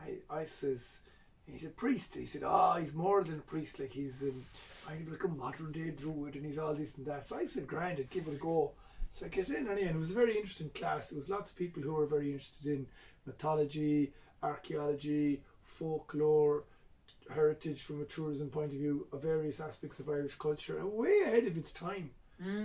I, 0.00 0.18
I 0.30 0.44
says. 0.44 1.00
He's 1.48 1.64
a 1.64 1.68
priest. 1.68 2.16
He 2.16 2.26
said, 2.26 2.42
"Ah, 2.42 2.76
he's 2.76 2.92
more 2.92 3.22
than 3.22 3.38
a 3.38 3.42
priest. 3.42 3.78
Like 3.78 3.92
he's 3.92 4.20
um, 4.22 4.44
kind 4.84 5.06
of 5.06 5.12
like 5.12 5.22
a 5.22 5.28
modern 5.28 5.70
day 5.70 5.90
druid, 5.90 6.34
and 6.34 6.44
he's 6.44 6.58
all 6.58 6.74
this 6.74 6.96
and 6.98 7.06
that." 7.06 7.24
So 7.24 7.36
I 7.36 7.44
said, 7.44 7.68
grind 7.68 8.00
it, 8.00 8.10
give 8.10 8.26
it 8.26 8.34
a 8.34 8.36
go." 8.36 8.72
So 9.12 9.26
I 9.26 9.28
get 9.28 9.48
in, 9.50 9.68
and 9.68 9.78
it 9.78 9.94
was 9.94 10.10
a 10.10 10.14
very 10.14 10.36
interesting 10.36 10.70
class. 10.70 11.10
There 11.10 11.18
was 11.20 11.28
lots 11.28 11.52
of 11.52 11.56
people 11.56 11.84
who 11.84 11.92
were 11.92 12.06
very 12.06 12.32
interested 12.32 12.66
in 12.66 12.88
mythology, 13.26 14.12
archaeology, 14.42 15.40
folklore, 15.62 16.64
heritage 17.34 17.82
from 17.82 18.00
a 18.00 18.04
tourism 18.04 18.48
point 18.50 18.72
of 18.72 18.78
view, 18.78 19.06
of 19.12 19.22
various 19.22 19.60
aspects 19.60 19.98
of 20.00 20.08
Irish 20.08 20.34
culture, 20.36 20.84
way 20.86 21.20
ahead 21.24 21.44
of 21.46 21.56
its 21.56 21.72
time. 21.72 22.10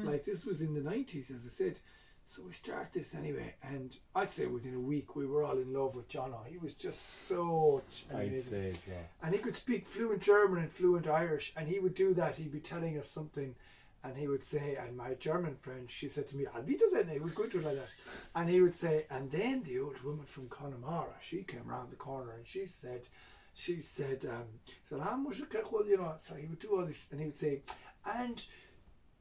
Like 0.05 0.25
this 0.25 0.45
was 0.45 0.61
in 0.61 0.73
the 0.73 0.81
nineties, 0.81 1.31
as 1.31 1.45
I 1.45 1.49
said. 1.49 1.79
So 2.25 2.43
we 2.45 2.51
start 2.51 2.93
this 2.93 3.15
anyway, 3.15 3.55
and 3.63 3.97
I'd 4.15 4.29
say 4.29 4.45
within 4.45 4.75
a 4.75 4.79
week 4.79 5.15
we 5.15 5.25
were 5.25 5.43
all 5.43 5.57
in 5.57 5.73
love 5.73 5.95
with 5.95 6.07
John. 6.07 6.33
He 6.47 6.57
was 6.57 6.73
just 6.75 7.01
so. 7.27 7.81
I'd 8.13 8.39
say 8.39 8.73
so. 8.73 8.91
and 9.23 9.33
he 9.33 9.39
could 9.39 9.55
speak 9.55 9.85
fluent 9.87 10.21
German 10.21 10.61
and 10.61 10.71
fluent 10.71 11.07
Irish, 11.07 11.51
and 11.57 11.67
he 11.67 11.79
would 11.79 11.93
do 11.95 12.13
that. 12.13 12.35
He'd 12.37 12.51
be 12.51 12.59
telling 12.59 12.97
us 12.97 13.09
something, 13.09 13.55
and 14.03 14.17
he 14.17 14.27
would 14.27 14.43
say, 14.43 14.75
and 14.75 14.95
my 14.95 15.13
German 15.15 15.55
friend, 15.55 15.89
she 15.89 16.07
said 16.07 16.27
to 16.29 16.37
me, 16.37 16.45
"Ah, 16.53 16.59
wie 16.65 16.77
does 16.77 16.91
that?" 16.93 17.09
He 17.09 17.19
was 17.19 17.33
going 17.33 17.49
to 17.49 17.59
it 17.59 17.65
like 17.65 17.75
that, 17.75 17.89
and 18.35 18.49
he 18.49 18.61
would 18.61 18.75
say, 18.75 19.05
and 19.09 19.31
then 19.31 19.63
the 19.63 19.79
old 19.79 20.01
woman 20.01 20.25
from 20.25 20.47
Connemara, 20.47 21.15
she 21.21 21.43
came 21.43 21.65
round 21.65 21.89
the 21.91 21.95
corner, 21.95 22.31
and 22.33 22.45
she 22.45 22.65
said, 22.65 23.07
she 23.53 23.81
said, 23.81 24.25
um, 24.25 24.45
said, 24.83 24.99
"How 25.01 25.15
much 25.17 25.39
you 25.39 25.97
know?" 25.97 26.13
So 26.17 26.35
he 26.35 26.47
would 26.47 26.59
do 26.59 26.75
all 26.77 26.85
this, 26.85 27.07
and 27.11 27.19
he 27.19 27.25
would 27.25 27.37
say, 27.37 27.61
and 28.05 28.43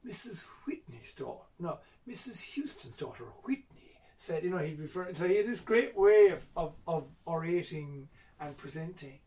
Mrs. 0.05 0.45
Whitney's 0.65 1.13
daughter, 1.13 1.43
no, 1.59 1.79
Mrs. 2.07 2.41
Houston's 2.53 2.97
daughter, 2.97 3.25
Whitney, 3.43 3.97
said, 4.17 4.43
you 4.43 4.49
know, 4.49 4.57
he'd 4.57 4.79
refer. 4.79 5.13
So 5.13 5.27
he 5.27 5.35
had 5.37 5.45
this 5.47 5.59
great 5.61 5.95
way 5.97 6.29
of, 6.29 6.45
of, 6.55 6.73
of 6.87 7.11
orating 7.27 8.07
and 8.39 8.57
presenting, 8.57 9.19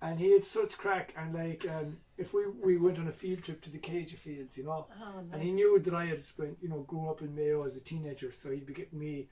and 0.00 0.18
he 0.20 0.32
had 0.32 0.44
such 0.44 0.78
crack. 0.78 1.14
And 1.16 1.34
like, 1.34 1.66
um, 1.68 1.98
if 2.18 2.32
we 2.34 2.46
we 2.46 2.76
went 2.76 2.98
on 2.98 3.08
a 3.08 3.12
field 3.12 3.42
trip 3.42 3.60
to 3.62 3.70
the 3.70 3.78
Céide 3.78 4.10
Fields, 4.10 4.56
you 4.56 4.64
know, 4.64 4.86
Oh, 5.02 5.20
nice. 5.22 5.24
and 5.32 5.42
he 5.42 5.50
knew 5.50 5.78
that 5.80 5.94
I 5.94 6.06
had 6.06 6.22
spent, 6.22 6.58
you 6.60 6.68
know, 6.68 6.80
grown 6.86 7.08
up 7.08 7.20
in 7.22 7.34
Mayo 7.34 7.64
as 7.64 7.74
a 7.76 7.80
teenager, 7.80 8.30
so 8.30 8.50
he'd 8.50 8.66
be 8.66 8.74
getting 8.74 8.98
me 8.98 9.28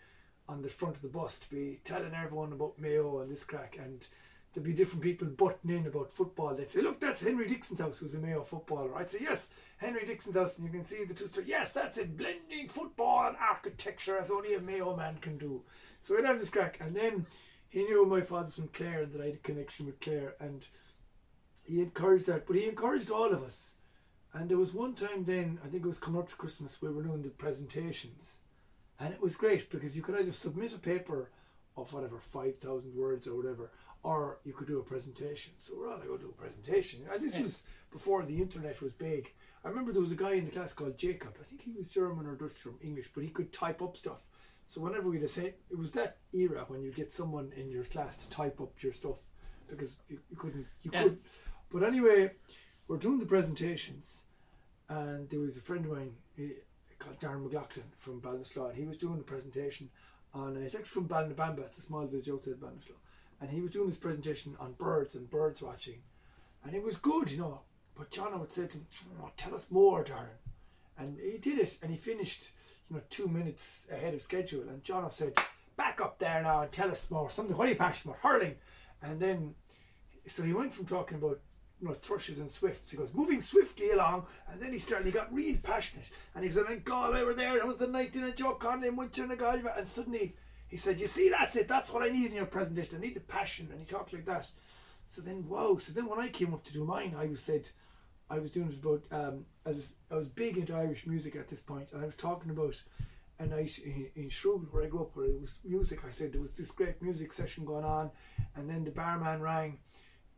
on 0.48 0.62
the 0.62 0.68
front 0.68 0.96
of 0.96 1.02
the 1.02 1.08
bus 1.08 1.38
to 1.38 1.48
be 1.50 1.78
telling 1.84 2.12
everyone 2.14 2.52
about 2.52 2.78
Mayo 2.80 3.20
and 3.20 3.30
this 3.30 3.44
crack, 3.44 3.78
and 3.80 4.08
there'd 4.53 4.64
be 4.64 4.72
different 4.72 5.03
people 5.03 5.28
butting 5.28 5.70
in 5.70 5.86
about 5.86 6.11
football. 6.11 6.55
They'd 6.55 6.70
say, 6.70 6.80
"Look, 6.80 7.01
that's 7.01 7.20
Henry 7.20 7.46
Dixon's 7.46 7.80
house, 7.80 7.98
who's 7.98 8.14
a 8.14 8.18
Mayo 8.18 8.42
footballer." 8.42 8.96
I'd 8.96 9.11
say, 9.11 9.18
"Yes, 9.20 9.51
Henry 9.78 10.05
Dixon's 10.05 10.36
house," 10.36 10.59
and 10.59 10.66
you 10.66 10.72
can 10.72 10.84
see 10.84 11.05
the 11.05 11.14
two 11.14 11.26
stories. 11.26 11.48
Yes, 11.48 11.72
that's 11.72 11.98
it, 11.98 12.16
blending 12.16 12.68
football 12.68 13.28
and 13.28 13.36
architecture 13.36 14.18
as 14.18 14.30
only 14.30 14.55
a 14.55 14.61
Mayo 14.61 14.96
man 14.96 15.18
can 15.18 15.38
do. 15.38 15.64
So 16.01 16.14
we'd 16.14 16.24
have 16.24 16.38
this 16.38 16.51
crack, 16.51 16.80
and 16.80 16.96
then 16.96 17.26
he 17.68 17.84
knew 17.84 18.05
my 18.05 18.22
father's 18.22 18.57
from 18.57 18.68
Clare 18.68 19.03
and 19.03 19.12
that 19.12 19.22
I 19.22 19.26
had 19.26 19.34
a 19.34 19.38
connection 19.38 19.86
with 19.86 20.01
Clare, 20.01 20.34
and 20.40 20.66
he 21.62 21.80
encouraged 21.80 22.26
that, 22.26 22.46
but 22.46 22.57
he 22.57 22.68
encouraged 22.68 23.11
all 23.11 23.32
of 23.32 23.42
us. 23.42 23.76
And 24.32 24.48
there 24.48 24.59
was 24.59 24.72
one 24.72 24.94
time 24.94 25.24
then, 25.24 25.61
I 25.64 25.68
think 25.68 25.84
it 25.84 25.88
was 25.88 25.98
coming 25.98 26.20
up 26.20 26.28
to 26.28 26.36
Christmas, 26.36 26.80
we 26.80 26.90
were 26.90 27.03
doing 27.03 27.22
the 27.22 27.30
presentations. 27.30 28.38
And 28.98 29.14
it 29.14 29.20
was 29.20 29.34
great 29.34 29.70
because 29.70 29.96
you 29.96 30.03
could 30.03 30.14
either 30.14 30.32
submit 30.32 30.72
a 30.72 30.78
paper 30.78 31.30
of 31.76 31.92
whatever, 31.92 32.18
5,000 32.18 32.94
words 32.94 33.26
or 33.26 33.36
whatever, 33.36 33.70
or 34.03 34.38
you 34.44 34.53
could 34.53 34.66
do 34.66 34.80
a 34.80 34.82
presentation. 34.82 35.53
So 35.59 35.74
we're 35.78 35.90
all 35.90 35.98
like, 35.98 36.09
go 36.09 36.16
do 36.16 36.34
a 36.36 36.40
presentation. 36.40 37.01
And 37.12 37.22
this 37.22 37.36
Yeah. 37.36 37.42
was 37.42 37.64
before 37.90 38.22
the 38.24 38.40
internet 38.40 38.80
was 38.80 38.92
big. 38.92 39.32
I 39.62 39.68
remember 39.68 39.92
there 39.92 40.01
was 40.03 40.12
a 40.12 40.16
guy 40.16 40.32
in 40.32 40.46
the 40.46 40.51
class 40.51 40.72
called 40.72 40.96
Jacob. 40.96 41.36
I 41.40 41.44
think 41.44 41.61
he 41.62 41.72
was 41.72 41.90
German 41.90 42.26
or 42.26 42.34
Dutch 42.34 42.53
from 42.53 42.78
English, 42.80 43.11
but 43.14 43.24
he 43.24 43.30
could 43.30 43.53
type 43.53 43.82
up 43.82 43.96
stuff. 43.96 44.22
So 44.66 44.80
whenever 44.80 45.11
we'd 45.11 45.28
say, 45.28 45.55
it 45.68 45.76
was 45.76 45.92
that 45.92 46.18
era 46.32 46.64
when 46.68 46.82
you'd 46.82 46.94
get 46.94 47.12
someone 47.12 47.53
in 47.57 47.70
your 47.70 47.84
class 47.84 48.16
to 48.16 48.30
type 48.30 48.61
up 48.61 48.82
your 48.82 48.92
stuff 48.92 49.18
because 49.68 50.01
you, 50.09 50.20
you 50.30 50.36
couldn't, 50.36 50.66
you 50.82 50.90
Yeah. 50.92 51.03
could. 51.03 51.18
But 51.70 51.82
anyway, 51.82 52.34
we're 52.88 52.96
doing 52.96 53.18
the 53.18 53.26
presentations, 53.26 54.24
and 54.88 55.28
there 55.28 55.40
was 55.40 55.57
a 55.57 55.61
friend 55.61 55.84
of 55.84 55.92
mine 55.92 56.16
he, 56.36 56.55
called 56.98 57.18
Darren 57.20 57.42
McLaughlin 57.42 57.84
from 57.98 58.20
Ballinasloe, 58.20 58.68
and 58.70 58.76
he 58.78 58.84
was 58.84 58.96
doing 58.96 59.18
the 59.18 59.24
presentation 59.24 59.90
on. 60.32 60.57
Uh, 60.57 60.61
he's 60.61 60.74
actually 60.74 60.88
from 60.88 61.09
Ballinabamba, 61.09 61.66
it's 61.66 61.78
a 61.78 61.82
small 61.82 62.07
village 62.07 62.28
outside 62.28 62.55
Ballinasloe, 62.61 62.96
and 63.41 63.51
he 63.51 63.61
was 63.61 63.70
doing 63.70 63.88
his 63.88 63.97
presentation 63.97 64.57
on 64.61 64.72
birds 64.72 65.14
and 65.14 65.30
birds 65.30 65.62
watching, 65.62 66.03
and 66.64 66.74
it 66.74 66.82
was 66.82 66.97
good, 66.97 67.30
you 67.30 67.38
know. 67.38 67.61
But 67.97 68.11
John 68.11 68.38
would 68.38 68.53
say 68.53 68.66
to 68.66 68.78
him, 68.78 68.86
"Oh, 69.22 69.30
"Tell 69.36 69.55
us 69.55 69.70
more, 69.70 70.05
Darren," 70.05 70.38
and 70.99 71.18
he 71.18 71.38
did 71.38 71.59
it, 71.59 71.78
and 71.82 71.91
he 71.91 71.97
finished, 71.97 72.51
you 72.88 72.97
know, 72.97 73.03
two 73.11 73.28
minutes 73.28 73.86
ahead 73.91 74.14
of 74.14 74.22
schedule. 74.22 74.68
And 74.68 74.84
John 74.84 75.11
said, 75.11 75.34
"Back 75.76 76.01
up 76.01 76.18
there 76.18 76.43
now 76.43 76.62
and 76.62 76.72
tell 76.72 76.91
us 76.91 77.11
more. 77.11 77.30
Something. 77.30 77.57
What 77.57 77.66
are 77.66 77.70
you 77.70 77.76
passionate 77.76 78.12
about? 78.12 78.30
Hurling." 78.30 78.57
And 79.03 79.18
then, 79.20 79.55
so 80.26 80.43
he 80.43 80.53
went 80.53 80.74
from 80.74 80.86
talking 80.86 81.16
about 81.16 81.41
you 81.80 81.88
know, 81.88 81.95
thrushes 81.95 82.38
and 82.38 82.51
swifts. 82.51 82.91
He 82.91 82.99
goes, 82.99 83.14
moving 83.14 83.41
swiftly 83.41 83.91
along, 83.91 84.26
and 84.49 84.61
then 84.61 84.72
he 84.72 84.78
started, 84.78 85.07
he 85.07 85.12
got 85.12 85.32
real 85.32 85.57
passionate. 85.62 86.11
And 86.34 86.45
he 86.45 86.51
said, 86.51 86.66
in 86.66 86.80
Galway 86.80 87.22
were 87.22 87.34
there, 87.34 87.57
it 87.57 87.66
was 87.66 87.78
the 87.78 87.86
night 87.86 88.14
in 88.14 88.24
a 88.24 88.32
Joe 88.32 88.55
Connolly 88.55 88.88
and 88.88 88.99
Winter 88.99 89.22
and. 89.22 89.32
And 89.32 89.88
suddenly 89.88 90.36
he 90.70 90.76
said, 90.76 91.00
You 91.00 91.08
see, 91.08 91.28
that's 91.28 91.56
it, 91.56 91.68
that's 91.68 91.92
what 91.92 92.02
I 92.02 92.08
need 92.08 92.30
in 92.30 92.36
your 92.36 92.46
presentation. 92.46 92.96
I 92.96 93.00
need 93.00 93.16
the 93.16 93.20
passion. 93.20 93.68
And 93.70 93.80
he 93.80 93.86
talked 93.86 94.12
like 94.12 94.24
that. 94.26 94.48
So 95.08 95.20
then, 95.20 95.48
whoa. 95.48 95.78
So 95.78 95.92
then 95.92 96.06
when 96.06 96.20
I 96.20 96.28
came 96.28 96.54
up 96.54 96.62
to 96.64 96.72
do 96.72 96.84
mine, 96.84 97.16
I 97.18 97.26
was 97.26 97.40
said, 97.40 97.68
I 98.30 98.38
was 98.38 98.52
doing 98.52 98.68
it 98.68 98.78
about, 98.84 99.02
um, 99.10 99.46
as 99.66 99.94
I 100.10 100.14
was 100.14 100.28
big 100.28 100.56
into 100.56 100.74
Irish 100.74 101.04
music 101.04 101.34
at 101.34 101.48
this 101.48 101.60
point, 101.60 101.88
and 101.92 102.00
I 102.00 102.06
was 102.06 102.14
talking 102.14 102.52
about 102.52 102.80
a 103.40 103.46
night 103.46 103.80
in, 103.84 104.08
in 104.14 104.28
Shrule 104.28 104.70
where 104.70 104.84
I 104.84 104.86
grew 104.86 105.00
up, 105.00 105.16
where 105.16 105.26
it 105.26 105.40
was 105.40 105.58
music. 105.64 106.04
I 106.06 106.10
said 106.10 106.32
there 106.32 106.40
was 106.40 106.52
this 106.52 106.70
great 106.70 107.02
music 107.02 107.32
session 107.32 107.64
going 107.64 107.84
on, 107.84 108.12
and 108.54 108.70
then 108.70 108.84
the 108.84 108.92
barman 108.92 109.42
rang. 109.42 109.78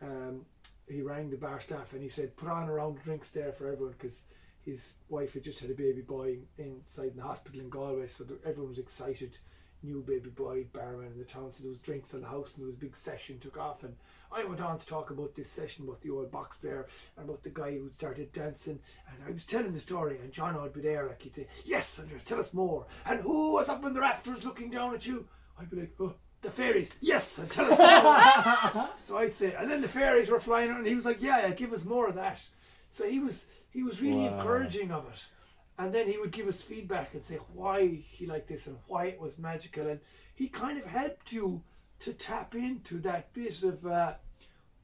Um, 0.00 0.46
he 0.88 1.02
rang 1.02 1.30
the 1.30 1.36
bar 1.36 1.60
staff 1.60 1.92
and 1.92 2.02
he 2.02 2.08
said, 2.08 2.36
"Put 2.36 2.48
on 2.48 2.68
a 2.68 2.72
round 2.72 2.98
of 2.98 3.04
drinks 3.04 3.30
there 3.30 3.52
for 3.52 3.70
everyone," 3.70 3.92
because 3.92 4.24
his 4.64 4.96
wife 5.08 5.34
had 5.34 5.44
just 5.44 5.60
had 5.60 5.70
a 5.70 5.74
baby 5.74 6.00
boy 6.00 6.38
inside 6.56 7.12
the 7.14 7.22
hospital 7.22 7.60
in 7.60 7.68
Galway, 7.68 8.06
so 8.06 8.24
everyone 8.44 8.68
was 8.68 8.78
excited. 8.78 9.38
New 9.84 10.02
baby 10.02 10.30
boy, 10.30 10.64
barman 10.72 11.12
in 11.12 11.18
the 11.18 11.24
town, 11.24 11.50
so 11.50 11.62
there 11.62 11.70
was 11.70 11.78
drinks 11.80 12.14
in 12.14 12.20
the 12.20 12.28
house, 12.28 12.54
and 12.54 12.62
there 12.62 12.66
was 12.66 12.74
a 12.76 12.78
big 12.78 12.94
session 12.94 13.38
took 13.40 13.58
off. 13.58 13.82
And 13.82 13.96
I 14.30 14.44
went 14.44 14.60
on 14.60 14.78
to 14.78 14.86
talk 14.86 15.10
about 15.10 15.34
this 15.34 15.50
session 15.50 15.84
about 15.84 16.00
the 16.02 16.10
old 16.10 16.30
box 16.30 16.56
player 16.58 16.86
and 17.16 17.28
about 17.28 17.42
the 17.42 17.50
guy 17.50 17.72
who 17.76 17.88
started 17.88 18.32
dancing. 18.32 18.78
And 19.08 19.16
I 19.28 19.32
was 19.32 19.44
telling 19.44 19.72
the 19.72 19.80
story, 19.80 20.18
and 20.22 20.32
John 20.32 20.60
would 20.60 20.72
be 20.72 20.80
there, 20.82 21.06
like 21.08 21.22
he'd 21.22 21.34
say, 21.34 21.48
"Yes, 21.64 21.98
Andreas, 21.98 22.22
tell 22.22 22.38
us 22.38 22.54
more." 22.54 22.86
And 23.06 23.20
who 23.20 23.54
was 23.54 23.68
up 23.68 23.84
in 23.84 23.92
the 23.94 24.00
rafters 24.00 24.44
looking 24.44 24.70
down 24.70 24.94
at 24.94 25.06
you? 25.06 25.26
I'd 25.58 25.70
be 25.70 25.76
like, 25.80 25.94
"Oh." 26.00 26.14
The 26.42 26.50
fairies, 26.50 26.90
yes, 27.00 27.38
and 27.38 27.48
tell 27.48 27.72
us 27.72 27.78
more. 28.74 28.88
So 29.04 29.16
I'd 29.16 29.32
say, 29.32 29.54
and 29.54 29.70
then 29.70 29.80
the 29.80 29.86
fairies 29.86 30.28
were 30.28 30.40
flying 30.40 30.70
out, 30.72 30.78
and 30.78 30.86
he 30.88 30.96
was 30.96 31.04
like, 31.04 31.22
"Yeah, 31.22 31.46
yeah, 31.46 31.52
give 31.54 31.72
us 31.72 31.84
more 31.84 32.08
of 32.08 32.16
that." 32.16 32.42
So 32.90 33.08
he 33.08 33.20
was 33.20 33.46
he 33.70 33.84
was 33.84 34.02
really 34.02 34.26
Wow. 34.28 34.38
encouraging 34.38 34.90
of 34.90 35.06
it, 35.06 35.20
and 35.78 35.92
then 35.92 36.06
he 36.06 36.18
would 36.18 36.32
give 36.32 36.48
us 36.48 36.62
feedback 36.62 37.14
and 37.14 37.24
say 37.24 37.38
why 37.54 37.86
he 37.86 38.26
liked 38.26 38.48
this 38.48 38.66
and 38.66 38.76
why 38.86 39.06
it 39.06 39.20
was 39.20 39.38
magical, 39.38 39.86
and 39.86 40.00
he 40.34 40.48
kind 40.48 40.78
of 40.78 40.86
helped 40.86 41.32
you 41.32 41.62
to 42.00 42.12
tap 42.12 42.54
into 42.54 42.98
that 42.98 43.32
bit 43.32 43.62
of 43.62 43.86
uh, 43.86 44.14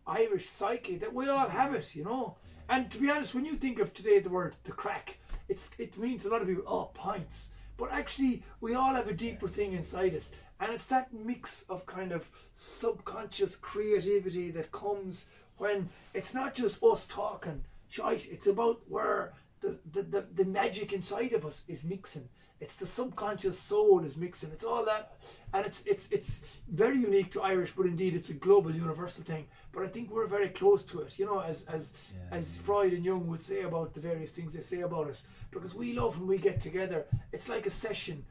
Irish 0.07 0.47
psyche 0.47 0.97
that 0.97 1.12
we 1.12 1.28
all 1.28 1.49
have 1.49 1.74
it, 1.74 1.95
you 1.95 2.05
know. 2.05 2.36
And 2.68 2.91
to 2.91 2.99
be 2.99 3.11
honest, 3.11 3.34
when 3.34 3.45
you 3.45 3.57
think 3.57 3.78
of 3.78 3.93
today 3.93 4.18
the 4.18 4.30
word 4.30 4.57
the 4.64 4.72
crack, 4.72 5.18
it's 5.49 5.70
it 5.78 5.99
means 5.99 6.24
a 6.24 6.30
lot 6.30 6.43
of 6.43 6.49
people 6.49 6.64
oh 6.66 6.91
pints, 6.95 7.51
but 7.76 7.93
actually 7.93 8.43
we 8.61 8.74
all 8.74 8.95
have 8.95 9.09
a 9.09 9.14
deeper 9.14 9.49
thing 9.49 9.72
inside 9.72 10.14
us, 10.14 10.30
and 10.61 10.72
it's 10.72 10.86
that 10.86 11.12
mix 11.12 11.62
of 11.68 11.86
kind 11.86 12.12
of 12.12 12.28
subconscious 12.53 13.57
creativity 13.57 14.51
that 14.51 14.72
comes 14.72 15.26
when 15.57 15.89
it's 16.14 16.34
not 16.34 16.55
just 16.55 16.82
us 16.82 17.07
talking 17.07 17.64
shite. 17.89 18.28
It's 18.30 18.47
about 18.47 18.80
where 18.89 19.32
the 19.61 19.78
the, 19.90 20.02
the, 20.02 20.26
the 20.34 20.44
magic 20.44 20.92
inside 20.92 21.32
of 21.32 21.44
us 21.44 21.62
is 21.68 21.84
mixing. 21.84 22.28
It's 22.61 22.74
the 22.74 22.86
subconscious 22.86 23.59
soul 23.59 24.04
is 24.04 24.16
mixing. 24.16 24.50
It's 24.50 24.64
all 24.64 24.84
that, 24.84 25.12
and 25.54 25.64
it's 25.64 25.82
it's 25.86 26.09
it's 26.11 26.40
very 26.68 26.98
unique 26.98 27.30
to 27.32 27.42
Irish, 27.42 27.70
but 27.70 27.86
indeed 27.86 28.14
it's 28.16 28.30
a 28.30 28.34
global, 28.34 28.74
universal 28.74 29.22
thing. 29.22 29.46
But 29.72 29.84
I 29.84 29.86
think 29.86 30.11
we're 30.11 30.26
very 30.26 30.48
close 30.48 30.82
to 30.86 31.00
it. 31.02 31.18
You 31.20 31.26
know, 31.26 31.38
as 31.38 31.64
as 31.66 31.92
as 32.32 32.56
Freud 32.56 32.92
and 32.94 33.04
Jung 33.04 33.28
would 33.28 33.44
say 33.44 33.62
about 33.62 33.94
the 33.94 34.00
various 34.00 34.32
things 34.32 34.54
they 34.54 34.62
say 34.62 34.80
about 34.80 35.06
us, 35.09 35.22
because 35.52 35.74
we 35.74 35.92
love 35.92 36.18
when 36.18 36.28
we 36.28 36.38
get 36.38 36.61
together. 36.61 37.06
It's 37.32 37.48
like 37.48 37.66
a 37.66 37.70
session 37.70 38.24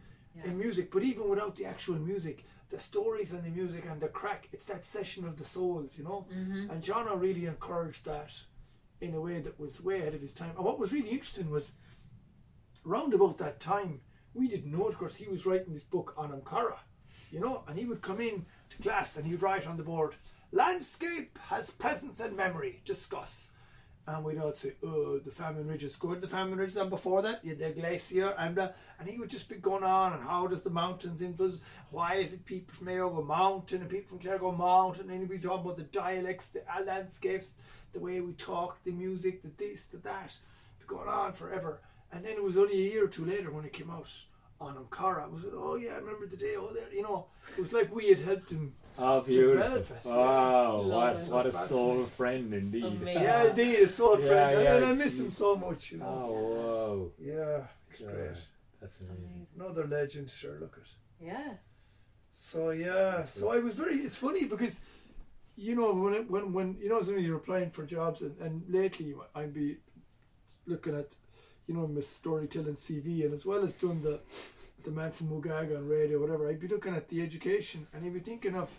in 0.44 0.58
music, 0.58 0.92
but 0.92 1.04
even 1.04 1.30
without 1.30 1.56
the 1.56 1.66
actual 1.66 1.96
music, 1.96 2.46
the 2.70 2.78
stories 2.80 3.32
and 3.32 3.44
the 3.44 3.50
music 3.50 3.86
and 3.90 4.00
the 4.02 4.08
crack, 4.08 4.50
it's 4.52 4.66
that 4.66 4.84
session 4.84 5.26
of 5.26 5.38
the 5.38 5.46
souls. 5.46 5.98
You 5.98 6.04
know, 6.04 6.28
mm-hmm. 6.30 6.70
and 6.70 6.84
John 6.84 7.08
really 7.18 7.46
encouraged 7.46 8.04
that 8.06 8.34
in 9.02 9.14
a 9.14 9.22
way 9.22 9.40
that 9.40 9.60
was 9.60 9.82
way 9.82 10.02
ahead 10.02 10.16
of 10.16 10.22
his 10.22 10.34
time. 10.34 10.52
And 10.56 10.66
what 10.66 10.80
was 10.80 10.92
really 10.92 11.10
interesting 11.10 11.50
was 11.50 11.74
round 12.84 13.14
about 13.14 13.38
that 13.38 13.60
time, 13.60 14.02
we 14.34 14.48
didn't 14.48 14.72
know, 14.72 14.88
of 14.88 14.98
course, 14.98 15.16
he 15.16 15.28
was 15.28 15.46
writing 15.46 15.74
this 15.74 15.84
book 15.84 16.16
Anam 16.22 16.42
Cara, 16.42 16.80
you 17.32 17.40
know, 17.40 17.64
and 17.68 17.78
he 17.78 17.86
would 17.86 18.02
come 18.02 18.22
in 18.22 18.46
to 18.70 18.82
class 18.82 19.18
and 19.18 19.26
he'd 19.26 19.42
write 19.42 19.68
on 19.68 19.78
the 19.78 19.84
board, 19.84 20.16
Landscape 20.52 21.38
has 21.48 21.72
presence 21.72 22.20
and 22.20 22.36
memory, 22.36 22.82
discuss. 22.86 23.50
And 24.10 24.24
we'd 24.24 24.38
all 24.38 24.54
say, 24.54 24.72
oh, 24.86 25.20
the 25.20 25.32
famine 25.32 25.68
ridge 25.68 25.84
is 25.84 25.98
good, 25.98 26.22
the 26.22 26.30
famine 26.30 26.58
ridge, 26.58 26.78
and 26.78 26.90
before 26.90 27.22
that, 27.24 27.44
you 27.44 27.50
had 27.50 27.60
the 27.60 27.82
glacier, 27.82 28.34
and. 28.38 28.58
And 28.58 29.10
he 29.10 29.18
would 29.18 29.30
just 29.30 29.50
be 29.50 29.58
going 29.58 29.84
on, 29.84 30.14
and 30.14 30.24
how 30.24 30.48
does 30.48 30.62
the 30.62 30.70
mountains 30.70 31.22
influence? 31.22 31.60
Why 31.92 32.16
is 32.16 32.32
it 32.32 32.46
people 32.46 32.74
from 32.74 32.86
Mayo 32.86 33.10
go 33.10 33.22
mountain, 33.22 33.82
and 33.82 33.90
people 33.90 34.08
from 34.08 34.20
Clare 34.20 34.40
go 34.40 34.54
mountain? 34.54 35.10
And 35.10 35.20
he'd 35.20 35.30
be 35.30 35.38
talking 35.38 35.66
about 35.66 35.76
the 35.76 35.84
dialects, 35.84 36.48
the 36.48 36.64
landscapes, 36.86 37.52
the 37.98 38.04
way 38.04 38.22
we 38.22 38.34
talk, 38.34 38.84
the 38.84 38.92
music, 38.92 39.42
the 39.42 39.50
this, 39.58 39.86
the 39.86 39.98
that. 39.98 40.38
Be 40.80 40.86
going 40.86 41.08
on 41.08 41.34
forever. 41.34 41.80
And 42.12 42.24
then 42.24 42.34
it 42.34 42.44
was 42.44 42.58
only 42.58 42.74
a 42.74 42.92
year 42.92 43.06
or 43.06 43.08
two 43.08 43.26
later 43.26 43.52
when 43.52 43.66
it 43.66 43.74
came 43.74 43.90
out 43.90 44.10
Anam 44.62 44.88
Cara. 44.92 45.24
I 45.24 45.28
was 45.28 45.44
like, 45.44 45.54
oh 45.56 45.76
yeah, 45.76 45.94
I 45.94 45.98
remember 45.98 46.28
the 46.28 46.38
day. 46.38 46.56
Oh, 46.58 46.72
there, 46.74 46.94
you 46.94 47.02
know, 47.02 47.26
it 47.58 47.60
was 47.60 47.74
like 47.74 47.94
we 47.94 48.10
had 48.10 48.20
helped 48.20 48.52
him. 48.52 48.74
Oh, 49.00 49.22
beautiful. 49.22 49.64
Develop 49.64 49.92
it, 49.92 49.98
yeah. 50.06 50.16
Wow, 50.16 50.78
Love 50.78 50.90
what, 50.90 51.16
it. 51.16 51.32
what 51.32 51.46
a 51.46 51.52
soul 51.52 52.04
friend 52.06 52.54
indeed. 52.54 52.84
Amazing. 52.84 53.08
Yeah, 53.08 53.44
indeed, 53.50 53.80
a 53.80 53.88
soul 53.88 54.20
Yeah, 54.20 54.28
friend. 54.28 54.62
yeah, 54.62 54.76
and 54.76 54.86
I 54.86 54.94
miss 54.94 55.14
geez. 55.14 55.20
him 55.20 55.30
so 55.30 55.56
much. 55.56 55.92
You 55.92 55.98
know. 56.00 56.06
Oh, 56.06 56.32
wow. 56.58 57.12
Yeah, 57.20 57.60
it's 57.92 58.02
wow. 58.02 58.12
great. 58.12 58.38
That's 58.82 59.02
amazing. 59.02 59.48
Another 59.56 59.86
legend, 59.86 60.30
sure. 60.30 60.60
Look 60.60 60.80
at. 60.82 60.90
Yeah. 61.20 61.54
So 62.32 62.70
yeah, 62.70 63.24
so 63.26 63.52
I 63.52 63.60
was 63.60 63.74
very. 63.74 63.96
It's 63.98 64.16
funny 64.16 64.46
because, 64.46 64.82
you 65.58 65.76
know, 65.76 65.92
when 65.92 66.14
it, 66.14 66.30
when 66.30 66.54
when 66.54 66.78
you 66.80 66.88
know, 66.88 67.02
when 67.02 67.20
you're 67.20 67.38
applying 67.38 67.72
for 67.72 67.84
jobs, 67.84 68.22
and, 68.22 68.38
and 68.40 68.64
lately 68.70 69.16
I'd 69.36 69.54
be 69.54 69.78
looking 70.68 70.96
at, 70.96 71.16
you 71.66 71.74
know, 71.74 71.88
my 71.88 72.02
storytelling 72.02 72.76
CV, 72.76 73.26
and 73.26 73.34
as 73.34 73.46
well 73.46 73.64
as 73.64 73.74
doing 73.74 74.04
the, 74.04 74.20
the 74.84 74.92
man 74.92 75.12
from 75.12 75.30
Mugaga 75.30 75.76
on 75.76 75.90
radio, 75.90 76.20
whatever. 76.20 76.48
I'd 76.48 76.60
be 76.60 76.68
looking 76.68 76.96
at 76.96 77.08
the 77.08 77.24
education, 77.24 77.88
and 77.92 78.06
I'd 78.06 78.14
be 78.14 78.20
thinking 78.20 78.56
of 78.56 78.72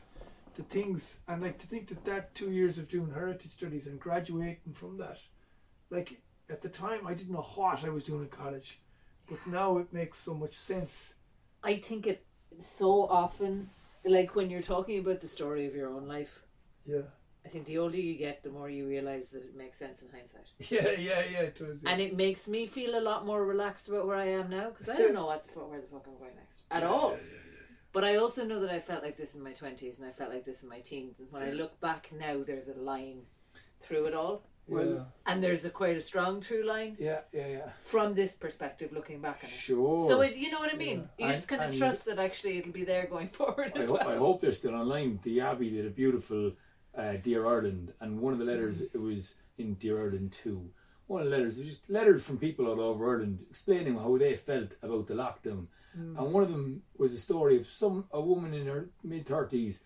the 0.55 0.62
things, 0.62 1.18
and 1.26 1.43
like 1.43 1.59
to 1.59 1.66
think 1.66 1.89
that 1.89 2.05
that 2.05 2.35
two 2.35 2.53
years 2.53 2.79
of 2.79 2.89
doing 2.89 3.12
heritage 3.12 3.51
studies 3.51 3.89
and 3.89 3.99
graduating 3.99 4.74
from 4.74 4.99
that, 4.99 5.18
like 5.91 6.20
at 6.49 6.62
the 6.62 6.68
time 6.68 7.07
I 7.07 7.14
didn't 7.14 7.35
know 7.35 7.43
what 7.43 7.85
I 7.85 7.89
was 7.89 8.05
doing 8.05 8.22
in 8.22 8.29
college, 8.29 8.81
but 9.29 9.45
now 9.47 9.79
it 9.79 9.93
makes 9.93 10.18
so 10.18 10.33
much 10.33 10.55
sense. 10.55 11.14
I 11.62 11.76
think 11.76 12.07
it 12.07 12.24
so 12.61 13.03
often, 13.09 13.70
like 14.05 14.37
when 14.37 14.49
you're 14.49 14.62
talking 14.62 15.01
about 15.01 15.20
the 15.20 15.26
story 15.26 15.66
of 15.66 15.74
your 15.74 15.89
own 15.89 16.07
life, 16.07 16.43
Yeah. 16.89 17.03
I 17.47 17.51
think 17.51 17.64
the 17.66 17.78
older 17.78 17.97
you 17.97 18.14
get, 18.18 18.43
the 18.43 18.51
more 18.51 18.68
you 18.68 18.86
realize 18.86 19.28
that 19.30 19.43
it 19.43 19.57
makes 19.57 19.78
sense 19.78 20.03
in 20.03 20.09
hindsight. 20.11 20.51
Yeah, 20.70 20.91
yeah, 20.91 21.22
yeah, 21.32 21.41
it 21.51 21.61
was. 21.61 21.82
Yeah. 21.82 21.91
And 21.91 22.01
it 22.01 22.14
makes 22.16 22.47
me 22.49 22.66
feel 22.66 22.99
a 22.99 23.01
lot 23.01 23.24
more 23.24 23.45
relaxed 23.45 23.89
about 23.89 24.07
where 24.07 24.16
I 24.16 24.28
am 24.28 24.51
now 24.51 24.70
because 24.70 24.89
I 24.89 24.97
don't 24.97 25.14
know 25.14 25.26
what 25.26 25.43
the 25.45 25.49
fuck, 25.49 25.70
where 25.70 25.80
the 25.80 25.86
fuck 25.86 26.05
I'm 26.07 26.18
going 26.18 26.34
next 26.36 26.64
at 26.70 26.82
all. 26.82 27.16
But 27.93 28.05
I 28.05 28.16
also 28.16 28.45
know 28.45 28.61
that 28.61 28.70
I 28.70 28.80
felt 28.80 29.03
like 29.03 29.16
this 29.16 29.34
in 29.34 29.43
my 29.43 29.53
twenties 29.53 29.99
and 29.99 30.07
I 30.07 30.12
felt 30.12 30.30
like 30.30 30.45
this 30.45 30.62
in 30.62 30.68
my 30.68 30.80
teens. 30.80 31.18
And 31.20 31.28
when 31.32 31.43
I 31.43 31.51
look 31.53 31.80
back 31.80 32.11
now, 32.18 32.43
there's 32.47 32.68
a 32.68 32.74
line 32.74 33.22
through 33.80 34.07
it 34.07 34.14
all, 34.14 34.43
well, 34.66 35.07
and 35.24 35.43
there's 35.43 35.64
a 35.64 35.70
quite 35.70 35.97
a 35.97 36.01
strong 36.03 36.43
through 36.43 36.64
line 36.66 36.97
Yeah, 36.99 37.20
yeah, 37.32 37.47
yeah. 37.47 37.68
from 37.84 38.14
this 38.14 38.34
perspective, 38.34 38.93
looking 38.93 39.20
back 39.22 39.39
on 39.43 39.49
it. 39.49 39.55
Sure. 39.55 40.07
So 40.11 40.20
it, 40.20 40.36
you 40.36 40.51
know 40.51 40.59
what 40.59 40.74
I 40.74 40.76
mean. 40.76 41.09
You 41.16 41.26
And- 41.26 41.34
just 41.34 41.49
kind 41.49 41.62
of 41.62 41.74
trust 41.78 42.05
that 42.07 42.18
actually 42.18 42.59
it'll 42.59 42.72
be 42.72 42.84
there 42.84 43.07
going 43.07 43.28
forward 43.39 43.72
I, 43.74 43.78
as 43.78 43.89
ho- 43.89 43.95
well. 43.95 44.09
I 44.11 44.16
hope 44.18 44.41
they're 44.43 44.53
still 44.53 44.74
online. 44.74 45.20
The 45.22 45.41
Abbey 45.41 45.70
did 45.70 45.86
a 45.86 45.91
beautiful 45.91 46.53
uh, 46.99 47.16
Dear 47.16 47.46
Ireland, 47.46 47.92
and 48.01 48.20
one 48.20 48.32
of 48.32 48.38
the 48.38 48.44
letters 48.44 48.82
mm-hmm. 48.82 48.99
it 48.99 49.01
was 49.01 49.34
in 49.57 49.74
Dear 49.74 50.03
Ireland 50.03 50.32
two. 50.32 50.70
One 51.07 51.22
of 51.22 51.30
the 51.30 51.36
letters 51.36 51.57
was 51.59 51.68
just 51.68 51.88
letters 51.88 52.24
from 52.24 52.38
people 52.38 52.66
all 52.66 52.80
over 52.80 53.09
Ireland 53.09 53.44
explaining 53.49 53.96
how 53.96 54.18
they 54.18 54.36
felt 54.36 54.72
about 54.82 55.07
the 55.07 55.14
lockdown, 55.14 55.66
mm. 55.99 56.18
and 56.18 56.32
one 56.32 56.42
of 56.42 56.51
them 56.51 56.82
was 56.99 57.14
a 57.14 57.20
story 57.20 57.57
of 57.57 57.66
some 57.66 58.05
a 58.11 58.20
woman 58.20 58.53
in 58.53 58.66
her 58.66 58.90
mid 59.03 59.26
thirties 59.26 59.84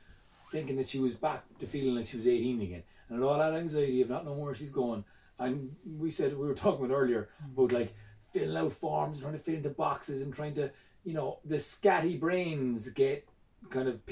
thinking 0.51 0.77
that 0.77 0.89
she 0.89 0.99
was 0.99 1.15
back 1.15 1.45
to 1.59 1.67
feeling 1.67 1.97
like 1.97 2.07
she 2.07 2.17
was 2.17 2.27
eighteen 2.27 2.61
again, 2.63 2.83
and 3.09 3.23
all 3.23 3.39
that 3.39 3.55
anxiety 3.55 4.01
of 4.01 4.11
not 4.11 4.25
knowing 4.25 4.41
where 4.41 4.55
she's 4.55 4.71
going. 4.71 5.05
And 5.39 5.77
we 5.99 6.11
said 6.11 6.37
we 6.37 6.47
were 6.47 6.55
talking 6.55 6.87
about 6.87 6.95
earlier 6.95 7.29
mm. 7.45 7.53
about 7.53 7.73
like 7.73 7.95
filling 8.33 8.57
out 8.57 8.73
forms, 8.73 9.21
trying 9.21 9.35
to 9.35 9.39
fit 9.39 9.57
into 9.57 9.71
boxes, 9.71 10.23
and 10.23 10.35
trying 10.35 10.55
to 10.55 10.71
you 11.05 11.13
know 11.13 11.39
the 11.45 11.57
scatty 11.57 12.19
brains 12.19 12.89
get 12.89 13.29
kind 13.71 13.87
of 13.87 14.05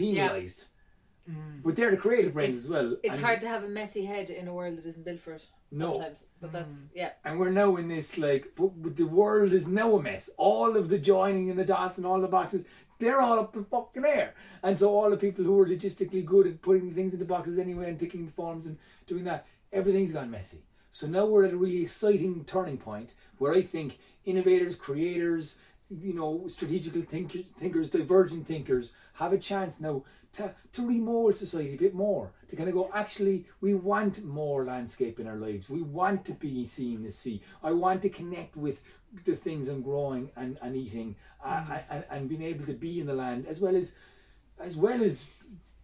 penalised. 1.27 1.63
But 1.63 1.77
they're 1.77 1.91
the 1.91 1.97
creative 1.97 2.35
brains 2.35 2.51
It's- 2.51 2.65
as 2.65 2.71
well. 2.71 2.97
It's 3.03 3.15
and, 3.15 3.25
hard 3.25 3.41
to 3.43 3.49
have 3.49 3.65
a 3.65 3.69
messy 3.69 4.05
head 4.05 4.31
in 4.31 4.49
a 4.49 4.55
world 4.55 4.77
that 4.79 4.87
isn't 4.87 5.05
built 5.05 5.21
for 5.21 5.33
it. 5.33 5.47
No. 5.71 5.95
Sometimes, 5.95 6.25
but 6.41 6.53
that's 6.53 6.75
mm. 6.75 6.89
yeah. 6.95 7.11
And 7.25 7.39
we're 7.39 7.51
now 7.51 7.77
in 7.77 7.89
this 7.89 8.19
like, 8.19 8.53
but, 8.57 8.83
but 8.83 8.97
the 8.97 9.05
world 9.05 9.53
is 9.53 9.67
now 9.67 9.97
a 9.97 10.03
mess. 10.03 10.31
All 10.37 10.77
of 10.77 10.89
the 10.89 10.99
joining 10.99 11.51
and 11.51 11.59
the 11.59 11.65
dots 11.65 11.99
and 11.99 12.07
all 12.07 12.21
the 12.21 12.29
boxes, 12.29 12.65
they're 12.99 13.21
all 13.21 13.39
up 13.39 13.57
in 13.57 13.65
fucking 13.65 14.05
air. 14.05 14.35
And 14.63 14.79
so 14.79 14.91
all 14.91 15.11
the 15.11 15.17
people 15.17 15.45
who 15.45 15.59
are 15.61 15.67
logistically 15.67 16.25
good 16.25 16.47
at 16.47 16.63
putting 16.63 16.89
the 16.89 16.95
things 16.95 17.13
into 17.13 17.25
boxes 17.25 17.59
anyway 17.59 17.89
and 17.89 17.99
ticking 17.99 18.27
the 18.27 18.33
forms 18.33 18.67
and 18.67 18.79
doing 19.07 19.25
that, 19.25 19.47
everything's 19.73 20.13
gone 20.13 20.31
messy. 20.31 20.65
So 20.91 21.07
now 21.07 21.25
we're 21.25 21.45
at 21.45 21.53
a 21.53 21.57
really 21.57 21.83
exciting 21.83 22.45
turning 22.45 22.77
point 22.77 23.15
where 23.39 23.53
I 23.53 23.63
think 23.63 23.99
innovators, 24.25 24.75
creators, 24.75 25.57
you 25.91 26.15
know, 26.15 26.45
strategical 26.47 27.03
thinkers, 27.03 27.49
thinkers, 27.59 27.91
divergent 27.91 28.47
thinkers 28.47 28.93
have 29.15 29.33
a 29.33 29.39
chance 29.39 29.81
now 29.81 30.05
to, 30.33 30.55
to 30.73 30.87
remold 30.87 31.37
society 31.37 31.75
a 31.75 31.79
bit 31.79 31.95
more. 31.95 32.31
To 32.49 32.57
kind 32.57 32.69
of 32.69 32.75
go, 32.75 32.91
actually, 32.95 33.47
we 33.61 33.75
want 33.75 34.25
more 34.25 34.65
landscape 34.65 35.19
in 35.19 35.27
our 35.27 35.37
lives. 35.37 35.69
We 35.69 35.83
want 35.83 36.25
to 36.27 36.33
be 36.33 36.65
seeing 36.65 37.03
the 37.03 37.13
sea. 37.13 37.43
I 37.63 37.73
want 37.73 38.03
to 38.03 38.09
connect 38.09 38.57
with 38.57 38.83
the 39.25 39.35
things 39.35 39.69
I'm 39.69 39.83
growing 39.83 40.31
and, 40.37 40.59
and 40.63 40.77
eating 40.77 41.17
uh, 41.45 41.81
and, 41.91 42.05
and 42.11 42.29
being 42.29 42.43
able 42.43 42.65
to 42.67 42.75
be 42.75 43.01
in 43.01 43.07
the 43.07 43.15
land 43.15 43.47
as 43.47 43.61
well 43.61 43.75
as 43.75 43.95
as 44.61 44.77
well 44.77 45.03
as 45.03 45.27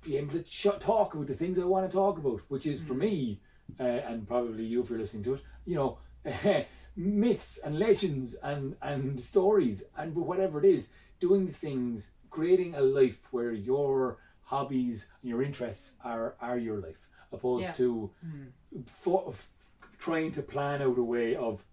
be 0.02 0.16
able 0.16 0.32
to 0.32 0.42
ch- 0.42 0.68
talk 0.80 1.14
about 1.14 1.26
the 1.26 1.34
things 1.34 1.58
I 1.58 1.64
want 1.64 1.90
to 1.90 1.96
talk 1.96 2.18
about, 2.18 2.42
which 2.48 2.66
is 2.66 2.80
for 2.82 2.94
me, 2.94 3.40
uh, 3.80 3.82
and 3.82 4.28
probably 4.28 4.64
you 4.64 4.82
if 4.82 4.90
you're 4.90 4.98
listening 4.98 5.24
to 5.24 5.34
it, 5.34 5.42
you 5.64 5.74
know, 5.74 5.98
myths 6.96 7.58
and 7.58 7.78
legends 7.78 8.34
and 8.42 8.76
and 8.80 9.20
stories 9.22 9.84
and 9.96 10.14
whatever 10.14 10.58
it 10.58 10.64
is, 10.64 10.88
doing 11.20 11.48
things, 11.48 12.10
creating 12.30 12.74
a 12.74 12.80
life 12.80 13.20
where 13.30 13.52
your 13.52 14.18
hobbies 14.44 15.08
and 15.22 15.30
your 15.30 15.42
interests 15.42 15.94
are 16.04 16.34
are 16.40 16.58
your 16.58 16.78
life, 16.80 17.08
opposed 17.32 17.64
Yeah. 17.64 17.72
to 17.72 18.10
mm. 18.26 18.88
for, 18.88 19.24
f- 19.28 19.48
trying 19.98 20.30
to 20.32 20.42
plan 20.42 20.82
out 20.82 20.98
a 20.98 21.02
way 21.02 21.34
of 21.36 21.64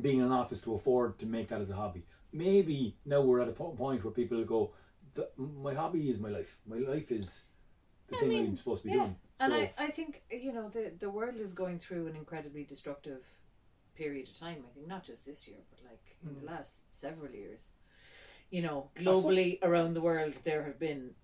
being 0.00 0.18
in 0.18 0.24
an 0.26 0.32
office 0.32 0.60
to 0.62 0.74
afford 0.74 1.18
to 1.18 1.26
make 1.26 1.48
that 1.48 1.60
as 1.60 1.70
a 1.70 1.74
hobby. 1.74 2.04
Maybe 2.32 2.96
now 3.04 3.22
we're 3.22 3.40
at 3.40 3.48
a 3.48 3.52
po- 3.52 3.72
point 3.72 4.04
where 4.04 4.12
people 4.12 4.44
go, 4.44 4.72
"The- 5.14 5.30
my 5.36 5.74
hobby 5.74 6.08
is 6.10 6.18
my 6.20 6.28
life. 6.28 6.58
My 6.66 6.76
life 6.78 7.10
is 7.10 7.44
the 8.08 8.16
I 8.16 8.20
thing 8.20 8.28
mean, 8.28 8.46
I'm 8.46 8.56
supposed 8.56 8.82
to 8.82 8.88
be 8.88 8.94
yeah. 8.94 9.04
doing. 9.04 9.16
And 9.40 9.54
I, 9.54 9.72
I 9.78 9.88
think 9.90 10.22
you 10.30 10.52
know 10.52 10.68
the 10.68 10.92
the 10.98 11.10
world 11.10 11.36
is 11.40 11.54
going 11.54 11.78
through 11.78 12.06
an 12.08 12.16
incredibly 12.16 12.64
destructive 12.64 13.22
period 13.94 14.28
of 14.28 14.38
time. 14.38 14.64
I 14.68 14.72
think 14.74 14.86
not 14.86 15.04
just 15.04 15.24
this 15.26 15.46
year, 15.48 15.58
but 15.70 15.80
like 15.84 16.16
in 16.22 16.30
Mm. 16.30 16.40
the 16.40 16.46
last 16.46 16.82
several 16.94 17.32
years. 17.32 17.68
You 18.50 18.62
know, 18.62 18.90
globally 18.96 19.58
around 19.62 19.94
the 19.94 20.00
world, 20.00 20.34
there 20.44 20.64
have 20.64 20.78
been 20.78 21.14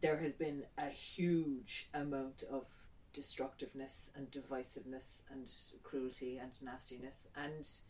there 0.00 0.16
has 0.16 0.32
been 0.32 0.66
a 0.76 0.88
huge 0.90 1.88
amount 1.94 2.42
of 2.50 2.66
destructiveness 3.12 4.10
and 4.16 4.28
divisiveness 4.30 5.22
and 5.30 5.48
cruelty 5.84 6.36
and 6.36 6.52
nastiness 6.62 7.28
and 7.36 7.80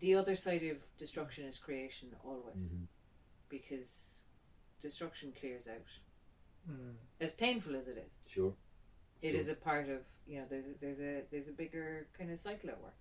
the 0.00 0.14
other 0.14 0.34
side 0.34 0.62
of 0.62 0.78
destruction 0.96 1.44
is 1.44 1.58
creation 1.58 2.16
always 2.24 2.56
Mhm. 2.62 2.86
because 3.50 4.24
destruction 4.80 5.32
clears 5.32 5.68
out 5.68 5.86
Mm. 6.68 6.96
as 7.20 7.32
painful 7.34 7.76
as 7.76 7.86
it 7.88 7.98
is 7.98 8.10
sure. 8.26 8.56
it 9.22 9.32
Sure. 9.32 9.40
is 9.40 9.48
a 9.48 9.54
part 9.54 9.88
of 9.90 10.04
you 10.26 10.40
know 10.40 10.46
there's 10.48 10.66
a, 10.68 10.74
there's 10.80 11.00
a 11.00 11.26
there's 11.30 11.48
a 11.48 11.52
bigger 11.52 12.08
kind 12.12 12.30
of 12.30 12.38
cycle 12.38 12.70
at 12.70 12.80
work 12.80 12.98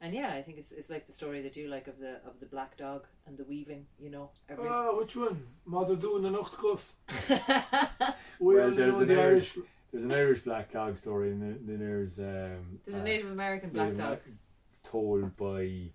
and 0.00 0.14
yeah 0.14 0.30
i 0.34 0.42
think 0.42 0.58
it's 0.58 0.72
it's 0.72 0.90
like 0.90 1.06
the 1.06 1.12
story 1.12 1.40
that 1.42 1.56
you 1.56 1.68
like 1.68 1.86
of 1.88 1.98
the 1.98 2.16
of 2.26 2.38
the 2.40 2.46
black 2.46 2.76
dog 2.76 3.06
and 3.26 3.36
the 3.38 3.44
weaving 3.44 3.86
you 3.98 4.10
know 4.10 4.30
every 4.48 4.68
Oh, 4.68 4.98
which 4.98 5.16
one? 5.16 5.42
Mother 5.64 5.96
doing 5.96 6.22
the 6.22 6.30
Nachtkuss. 6.30 6.92
We 8.38 8.54
Well, 8.56 8.64
all 8.68 8.70
there's 8.72 8.94
know 8.96 9.00
an 9.00 9.08
the 9.08 9.20
Irish, 9.22 9.58
there's 9.90 10.04
an 10.04 10.12
Irish 10.12 10.40
black 10.40 10.70
dog 10.70 10.98
story, 10.98 11.30
and 11.32 11.40
then- 11.40 11.60
then 11.64 11.78
there's 11.78 12.18
um, 12.18 12.80
there's 12.84 12.98
a 12.98 13.02
uh, 13.02 13.04
native 13.04 13.30
american 13.30 13.70
black 13.70 13.86
Native 13.92 13.98
dog 13.98 14.18
Amer- 14.26 14.36
told 14.82 15.36
by 15.36 15.90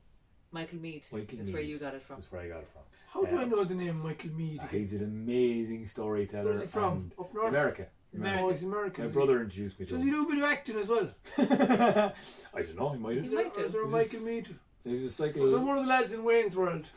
michael 0.52 0.80
meade 0.80 1.06
Michael 1.12 1.40
is 1.40 1.52
where 1.52 1.62
Mead. 1.62 1.70
you 1.70 1.78
got 1.78 1.94
it 1.94 2.02
from 2.02 2.16
that's 2.18 2.32
where 2.32 2.42
I 2.42 2.48
got 2.48 2.60
it 2.62 2.70
from. 2.74 2.82
How 3.14 3.26
do 3.26 3.38
I 3.38 3.44
know 3.46 3.64
the 3.66 3.76
name 3.76 4.00
Michael 4.02 4.32
Meade? 4.32 4.62
Uh, 4.62 4.68
He's 4.68 4.94
an 4.94 5.04
amazing 5.04 5.86
storyteller. 5.86 6.46
Where's 6.46 6.62
he 6.62 6.68
from? 6.68 6.94
and- 6.94 7.12
Up 7.20 7.34
north? 7.34 7.50
America. 7.50 7.88
America. 8.16 8.42
Oh, 8.44 8.50
he's 8.50 8.64
American. 8.64 9.06
My 9.06 9.12
brother 9.12 9.42
introduced 9.42 9.80
me 9.80 9.86
he? 9.86 9.90
to 9.92 9.96
Does 9.98 10.04
he 10.04 10.10
him. 10.10 10.16
do 10.16 10.26
a 10.26 10.30
bit 10.30 10.38
of 10.44 10.50
acting 10.50 10.78
as 10.80 10.88
well? 10.88 11.10
I 12.54 12.62
don't 12.62 12.76
know. 12.78 12.90
He 12.90 12.98
might 13.00 13.12
He 13.12 13.18
have. 13.18 13.26
Is 13.26 13.32
there, 13.32 13.44
might 13.44 13.54
do. 13.56 13.62
is 13.64 13.72
there 13.74 13.82
a 13.84 13.86
He 13.86 13.92
Michael 13.92 14.20
was- 14.20 14.26
Mead? 14.26 14.56
He 14.84 14.94
was 14.96 15.04
a 15.04 15.10
cycle. 15.12 15.42
Was 15.44 15.52
there 15.52 15.62
one 15.62 15.78
of 15.78 15.84
the 15.86 15.90
lads 15.90 16.12
in 16.12 16.24
Wayne's 16.24 16.56
World 16.56 16.90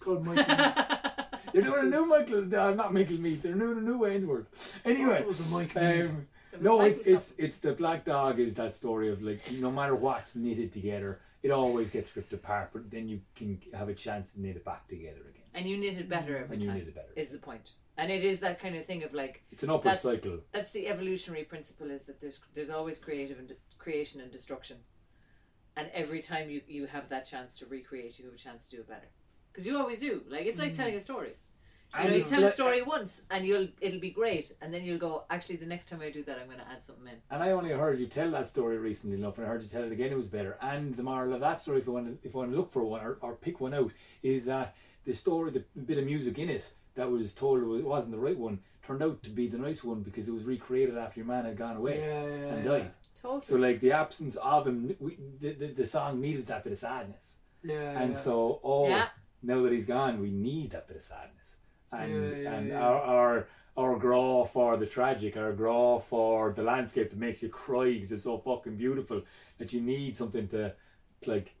called 0.00 0.24
Michael 0.24 0.44
Meade? 0.56 0.74
They're 1.52 1.62
doing 1.62 1.86
a 1.86 1.90
new 1.90 2.06
Michael. 2.06 2.42
No, 2.42 2.74
not 2.74 2.92
Michael 2.94 3.18
Meade. 3.18 3.42
They're 3.42 3.54
doing 3.54 3.78
a 3.78 3.80
new 3.80 3.98
Wayne's 3.98 4.24
World. 4.26 4.46
Anyway, 4.84 5.18
It 5.20 5.26
was 5.26 5.40
a 5.50 5.54
Michael 5.54 5.80
um, 5.82 6.26
It 6.52 6.62
no, 6.62 6.78
Michael 6.78 7.00
it, 7.00 7.06
it's 7.06 7.34
it's 7.38 7.58
the 7.58 7.72
black 7.72 8.04
dog 8.04 8.38
is 8.38 8.54
that 8.54 8.74
story 8.74 9.10
of 9.10 9.22
like 9.22 9.40
no 9.52 9.70
matter 9.72 9.94
what's 9.94 10.36
knitted 10.36 10.72
together, 10.72 11.18
it 11.46 11.52
always 11.52 11.90
gets 11.90 12.14
ripped 12.16 12.32
apart, 12.32 12.70
but 12.72 12.90
then 12.90 13.08
you 13.08 13.20
can 13.36 13.60
have 13.72 13.88
a 13.88 13.94
chance 13.94 14.30
to 14.30 14.40
knit 14.40 14.56
it 14.56 14.64
back 14.64 14.88
together 14.88 15.20
again, 15.30 15.44
and 15.54 15.64
you 15.64 15.76
knit 15.76 15.96
it 15.96 16.08
better 16.08 16.36
every 16.36 16.56
and 16.56 16.62
you 16.64 16.68
time 16.68 16.78
knit 16.78 16.88
it 16.88 16.94
better. 16.94 17.12
is 17.14 17.30
the 17.30 17.38
point. 17.38 17.74
And 17.96 18.10
it 18.10 18.24
is 18.24 18.40
that 18.40 18.60
kind 18.60 18.74
of 18.76 18.84
thing 18.84 19.04
of 19.04 19.14
like 19.14 19.44
It's 19.52 19.62
an 19.62 19.70
upward 19.70 19.84
That's- 19.84 20.02
cycle. 20.02 20.40
that's 20.52 20.72
the 20.72 20.88
evolutionary 20.88 21.44
principle 21.44 21.90
is 21.90 22.02
that 22.02 22.20
there's 22.20 22.40
there's 22.52 22.68
always 22.68 22.98
creative 22.98 23.38
and 23.38 23.48
de- 23.48 23.54
creation 23.78 24.20
and 24.20 24.30
destruction. 24.32 24.78
And 25.76 25.88
every 25.94 26.20
time 26.20 26.50
you 26.50 26.62
you 26.66 26.86
have 26.86 27.08
that 27.10 27.26
chance 27.26 27.56
to 27.60 27.66
recreate 27.66 28.18
you 28.18 28.24
have 28.24 28.34
a 28.34 28.38
chance 28.38 28.66
to 28.66 28.76
do 28.76 28.82
it 28.82 28.88
better. 28.88 29.10
Because 29.52 29.66
you 29.68 29.78
always 29.78 30.00
do. 30.00 30.24
Like 30.28 30.46
it's 30.46 30.58
like 30.58 30.72
mm. 30.72 30.76
telling 30.76 30.96
a 30.96 31.00
story 31.00 31.34
you 31.94 32.00
And 32.00 32.10
know, 32.10 32.16
you 32.16 32.24
tell 32.24 32.44
a 32.44 32.50
story 32.50 32.82
once 32.82 33.22
and 33.30 33.46
you'll 33.46 33.68
it'll 33.80 34.00
be 34.00 34.10
great 34.10 34.52
and 34.60 34.72
then 34.74 34.82
you'll 34.84 34.98
go 34.98 35.24
actually 35.30 35.56
the 35.56 35.66
next 35.66 35.88
time 35.88 36.00
I 36.02 36.10
do 36.10 36.22
that 36.24 36.38
I'm 36.38 36.46
going 36.46 36.58
to 36.58 36.68
add 36.68 36.82
something 36.84 37.06
in 37.06 37.14
And 37.30 37.42
I 37.42 37.52
only 37.52 37.70
heard 37.70 37.98
you 37.98 38.06
tell 38.06 38.30
that 38.32 38.48
story 38.48 38.76
recently 38.78 39.16
enough, 39.16 39.38
and 39.38 39.46
I 39.46 39.50
heard 39.50 39.62
you 39.62 39.68
tell 39.68 39.84
it 39.84 39.92
again. 39.92 40.12
It 40.12 40.16
was 40.16 40.26
better. 40.26 40.58
And 40.60 40.94
the 40.96 41.02
moral 41.02 41.32
of 41.34 41.40
that 41.40 41.60
story, 41.60 41.78
if 41.78 41.86
you 41.86 41.92
want 41.92 42.20
to, 42.22 42.28
if 42.28 42.34
I 42.34 42.38
want 42.38 42.50
to 42.50 42.56
look 42.56 42.72
for 42.72 42.84
one 42.84 43.00
or, 43.02 43.18
or 43.20 43.34
pick 43.34 43.60
one 43.60 43.74
out, 43.74 43.92
is 44.22 44.44
that 44.46 44.74
the 45.04 45.14
story, 45.14 45.50
the 45.52 45.64
bit 45.80 45.98
of 45.98 46.04
music 46.04 46.38
in 46.38 46.48
it 46.50 46.70
that 46.96 47.10
was 47.10 47.32
told 47.32 47.62
was 47.62 47.82
wasn't 47.82 48.12
the 48.12 48.18
right 48.18 48.38
one, 48.38 48.58
turned 48.86 49.02
out 49.02 49.22
to 49.22 49.30
be 49.30 49.46
the 49.48 49.58
nice 49.58 49.82
one 49.84 50.00
because 50.02 50.28
it 50.28 50.32
was 50.34 50.44
recreated 50.44 50.96
after 50.98 51.20
your 51.20 51.26
man 51.26 51.44
had 51.44 51.56
gone 51.56 51.76
away 51.76 51.98
Yeah, 51.98 52.22
yeah, 52.24 52.52
and 52.54 52.64
yeah. 52.64 52.70
died. 52.70 52.90
totally 53.20 53.40
So 53.42 53.56
like 53.56 53.80
the 53.80 53.92
absence 53.92 54.36
of 54.36 54.66
him, 54.66 54.96
we, 55.00 55.16
the, 55.40 55.52
the 55.52 55.66
the 55.68 55.86
song 55.86 56.20
needed 56.20 56.46
that 56.48 56.64
bit 56.64 56.72
of 56.72 56.78
sadness, 56.78 57.36
Yeah, 57.62 58.00
and 58.00 58.12
yeah. 58.12 58.18
so 58.18 58.60
oh, 58.64 58.88
Yeah. 58.88 59.08
now 59.42 59.62
that 59.62 59.72
he's 59.72 59.86
gone, 59.86 60.20
we 60.20 60.30
need 60.30 60.70
that 60.70 60.86
bit 60.88 60.96
of 60.96 61.02
sadness, 61.02 61.55
and 62.02 62.12
Yeah, 62.32 62.36
yeah, 62.38 62.52
and 62.54 62.68
yeah. 62.68 62.80
our 62.86 63.00
our 63.02 63.46
our 63.78 63.98
grá 64.00 64.48
for 64.48 64.76
the 64.76 64.86
tragic, 64.86 65.36
our 65.36 65.52
grá 65.52 66.02
for 66.02 66.52
the 66.52 66.62
landscape 66.62 67.10
that 67.10 67.18
makes 67.18 67.42
you 67.42 67.48
cry 67.50 67.92
because 67.94 68.12
it's 68.12 68.22
so 68.24 68.38
fucking 68.38 68.76
beautiful 68.76 69.22
that 69.58 69.72
you 69.72 69.80
need 69.82 70.16
something 70.16 70.48
to, 70.48 70.72
to 71.22 71.30
like 71.30 71.54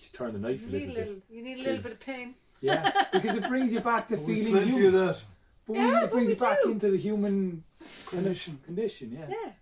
to 0.00 0.12
turn 0.12 0.32
the 0.32 0.38
knife 0.38 0.62
you 0.62 0.68
a 0.68 0.72
need 0.72 0.88
little 0.88 0.94
a 0.94 0.98
little 0.98 1.14
bit. 1.14 1.22
you 1.30 1.42
need 1.42 1.58
a 1.60 1.62
little 1.62 1.82
bit 1.82 1.92
of 1.92 2.00
pain 2.00 2.34
Yeah, 2.60 2.90
because 3.12 3.36
it 3.36 3.46
brings 3.48 3.72
you 3.72 3.80
back 3.80 4.08
to 4.08 4.16
We've 4.16 4.26
feeling 4.46 4.52
plenty 4.52 4.70
human. 4.72 4.92
that 5.06 5.18
But 5.66 5.76
Yeah, 5.76 5.82
we, 5.86 5.96
it 5.96 6.00
but 6.00 6.10
brings 6.12 6.28
we 6.28 6.34
you 6.34 6.40
back 6.40 6.58
into 6.64 6.90
the 6.90 6.96
human 6.98 7.64
condition. 8.06 8.58
condition. 8.66 9.12
Yeah. 9.12 9.28
yeah 9.28 9.52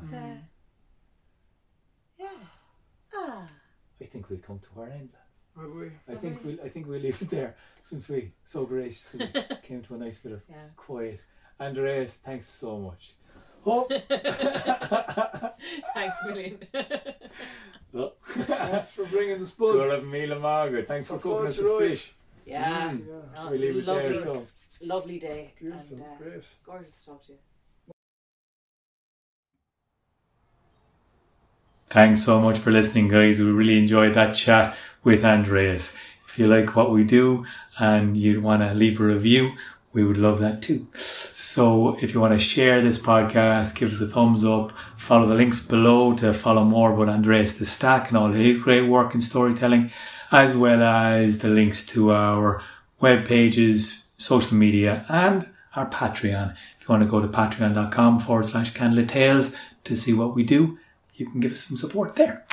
it's 0.00 0.12
uh, 0.12 0.36
yeah 2.18 2.26
ah 3.14 3.48
I 4.00 4.04
think 4.04 4.28
we've 4.30 4.42
come 4.42 4.58
to 4.58 4.68
our 4.80 4.88
end, 4.88 5.10
lads. 5.14 5.25
Have 5.60 5.70
we? 5.70 5.90
I 6.08 6.14
think 6.16 6.44
we'll 6.44 6.60
I 6.62 6.68
think 6.68 6.86
we'll 6.86 7.00
leave 7.00 7.20
it 7.22 7.30
there 7.30 7.54
since 7.82 8.08
we 8.08 8.32
so 8.44 8.64
graciously 8.66 9.26
came 9.62 9.82
to 9.82 9.94
a 9.94 9.98
nice 9.98 10.18
bit 10.18 10.32
of 10.32 10.42
Yeah. 10.48 10.56
quiet. 10.76 11.20
Andreas, 11.58 12.16
thanks 12.18 12.46
so 12.46 12.78
much. 12.78 13.14
Oh, 13.68 13.88
Thanks 15.94 16.16
a 16.22 16.26
million. 16.26 16.58
oh. 17.94 18.12
Thanks 18.24 18.92
for 18.92 19.04
bringing 19.06 19.34
the 19.38 19.44
Good 19.44 19.48
spuds. 19.48 19.92
of 19.92 20.04
Mila 20.04 20.38
Margaret. 20.38 20.86
Thanks 20.86 21.06
for 21.08 21.14
Look 21.14 21.22
cooking 21.22 21.46
us 21.48 21.56
the 21.56 21.64
Roy. 21.64 21.88
fish. 21.88 22.12
yeah. 22.44 22.90
Mm. 22.90 23.06
Yeah, 23.08 23.42
No, 23.44 23.50
we 23.50 23.58
leave 23.58 23.76
it 23.78 23.86
lovely, 23.86 24.08
there. 24.12 24.16
So 24.22 24.46
lovely 24.82 25.18
day. 25.18 25.54
beautiful, 25.58 25.96
And, 25.96 26.02
uh, 26.04 26.16
great. 26.18 26.44
gorgeous 26.64 26.94
to 26.96 27.06
talk 27.06 27.22
to 27.22 27.32
you. 27.32 27.38
Thanks 31.88 32.22
so 32.24 32.40
much 32.40 32.58
for 32.58 32.70
listening, 32.70 33.08
guys. 33.08 33.38
We 33.38 33.46
really 33.46 33.78
enjoyed 33.78 34.14
that 34.14 34.34
chat 34.34 34.76
with 35.06 35.24
Andreas. 35.24 35.96
If 36.26 36.36
you 36.36 36.48
like 36.48 36.74
what 36.74 36.90
we 36.90 37.04
do 37.04 37.46
and 37.78 38.16
you 38.16 38.42
want 38.42 38.62
to 38.62 38.74
leave 38.74 39.00
a 39.00 39.04
review, 39.04 39.52
we 39.92 40.04
would 40.04 40.18
love 40.18 40.40
that 40.40 40.62
too. 40.62 40.88
So 40.94 41.96
if 42.02 42.12
you 42.12 42.20
want 42.20 42.32
to 42.32 42.40
share 42.40 42.82
this 42.82 42.98
podcast, 42.98 43.76
give 43.76 43.92
us 43.92 44.00
a 44.00 44.08
thumbs 44.08 44.44
up, 44.44 44.72
follow 44.96 45.28
the 45.28 45.36
links 45.36 45.64
below 45.64 46.16
to 46.16 46.34
follow 46.34 46.64
more 46.64 46.92
about 46.92 47.08
Andreas 47.08 47.56
the 47.56 47.66
Stack 47.66 48.08
and 48.08 48.18
all 48.18 48.32
his 48.32 48.60
great 48.60 48.88
work 48.88 49.14
in 49.14 49.20
storytelling, 49.20 49.92
as 50.32 50.56
well 50.56 50.82
as 50.82 51.38
the 51.38 51.50
links 51.50 51.86
to 51.86 52.12
our 52.12 52.60
web 53.00 53.26
pages, 53.26 54.02
social 54.18 54.56
media, 54.56 55.06
and 55.08 55.48
our 55.76 55.88
Patreon. 55.88 56.56
If 56.80 56.88
you 56.88 56.92
want 56.92 57.04
to 57.04 57.08
go 57.08 57.20
to 57.20 57.28
patreon.com 57.28 58.18
forward 58.18 58.46
slash 58.46 58.72
candlelit 58.72 59.08
tales 59.08 59.54
to 59.84 59.96
see 59.96 60.12
what 60.12 60.34
we 60.34 60.42
do, 60.42 60.80
you 61.14 61.30
can 61.30 61.38
give 61.38 61.52
us 61.52 61.60
some 61.60 61.76
support 61.76 62.16
there. 62.16 62.44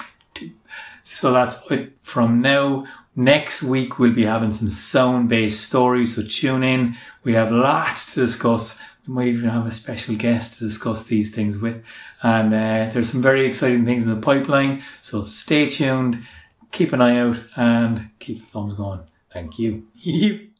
So 1.03 1.33
that's 1.33 1.69
it 1.69 1.97
from 1.99 2.41
now. 2.41 2.87
Next 3.15 3.61
week 3.61 3.99
we'll 3.99 4.13
be 4.13 4.25
having 4.25 4.53
some 4.53 4.69
sound 4.69 5.29
based 5.29 5.61
stories, 5.61 6.15
so 6.15 6.23
tune 6.23 6.63
in. 6.63 6.95
We 7.23 7.33
have 7.33 7.51
lots 7.51 8.13
to 8.13 8.21
discuss. 8.21 8.79
We 9.07 9.13
might 9.13 9.27
even 9.27 9.49
have 9.49 9.67
a 9.67 9.71
special 9.71 10.15
guest 10.15 10.57
to 10.57 10.65
discuss 10.65 11.05
these 11.05 11.35
things 11.35 11.57
with. 11.59 11.83
And 12.23 12.53
uh, 12.53 12.91
there's 12.91 13.11
some 13.11 13.21
very 13.21 13.45
exciting 13.45 13.85
things 13.85 14.05
in 14.05 14.15
the 14.15 14.21
pipeline. 14.21 14.81
So 15.01 15.25
stay 15.25 15.69
tuned, 15.69 16.23
keep 16.71 16.93
an 16.93 17.01
eye 17.01 17.19
out, 17.19 17.37
and 17.55 18.09
keep 18.19 18.39
the 18.39 18.45
thumbs 18.45 18.73
going. 18.73 19.01
Thank 19.31 19.59
you. 19.59 19.87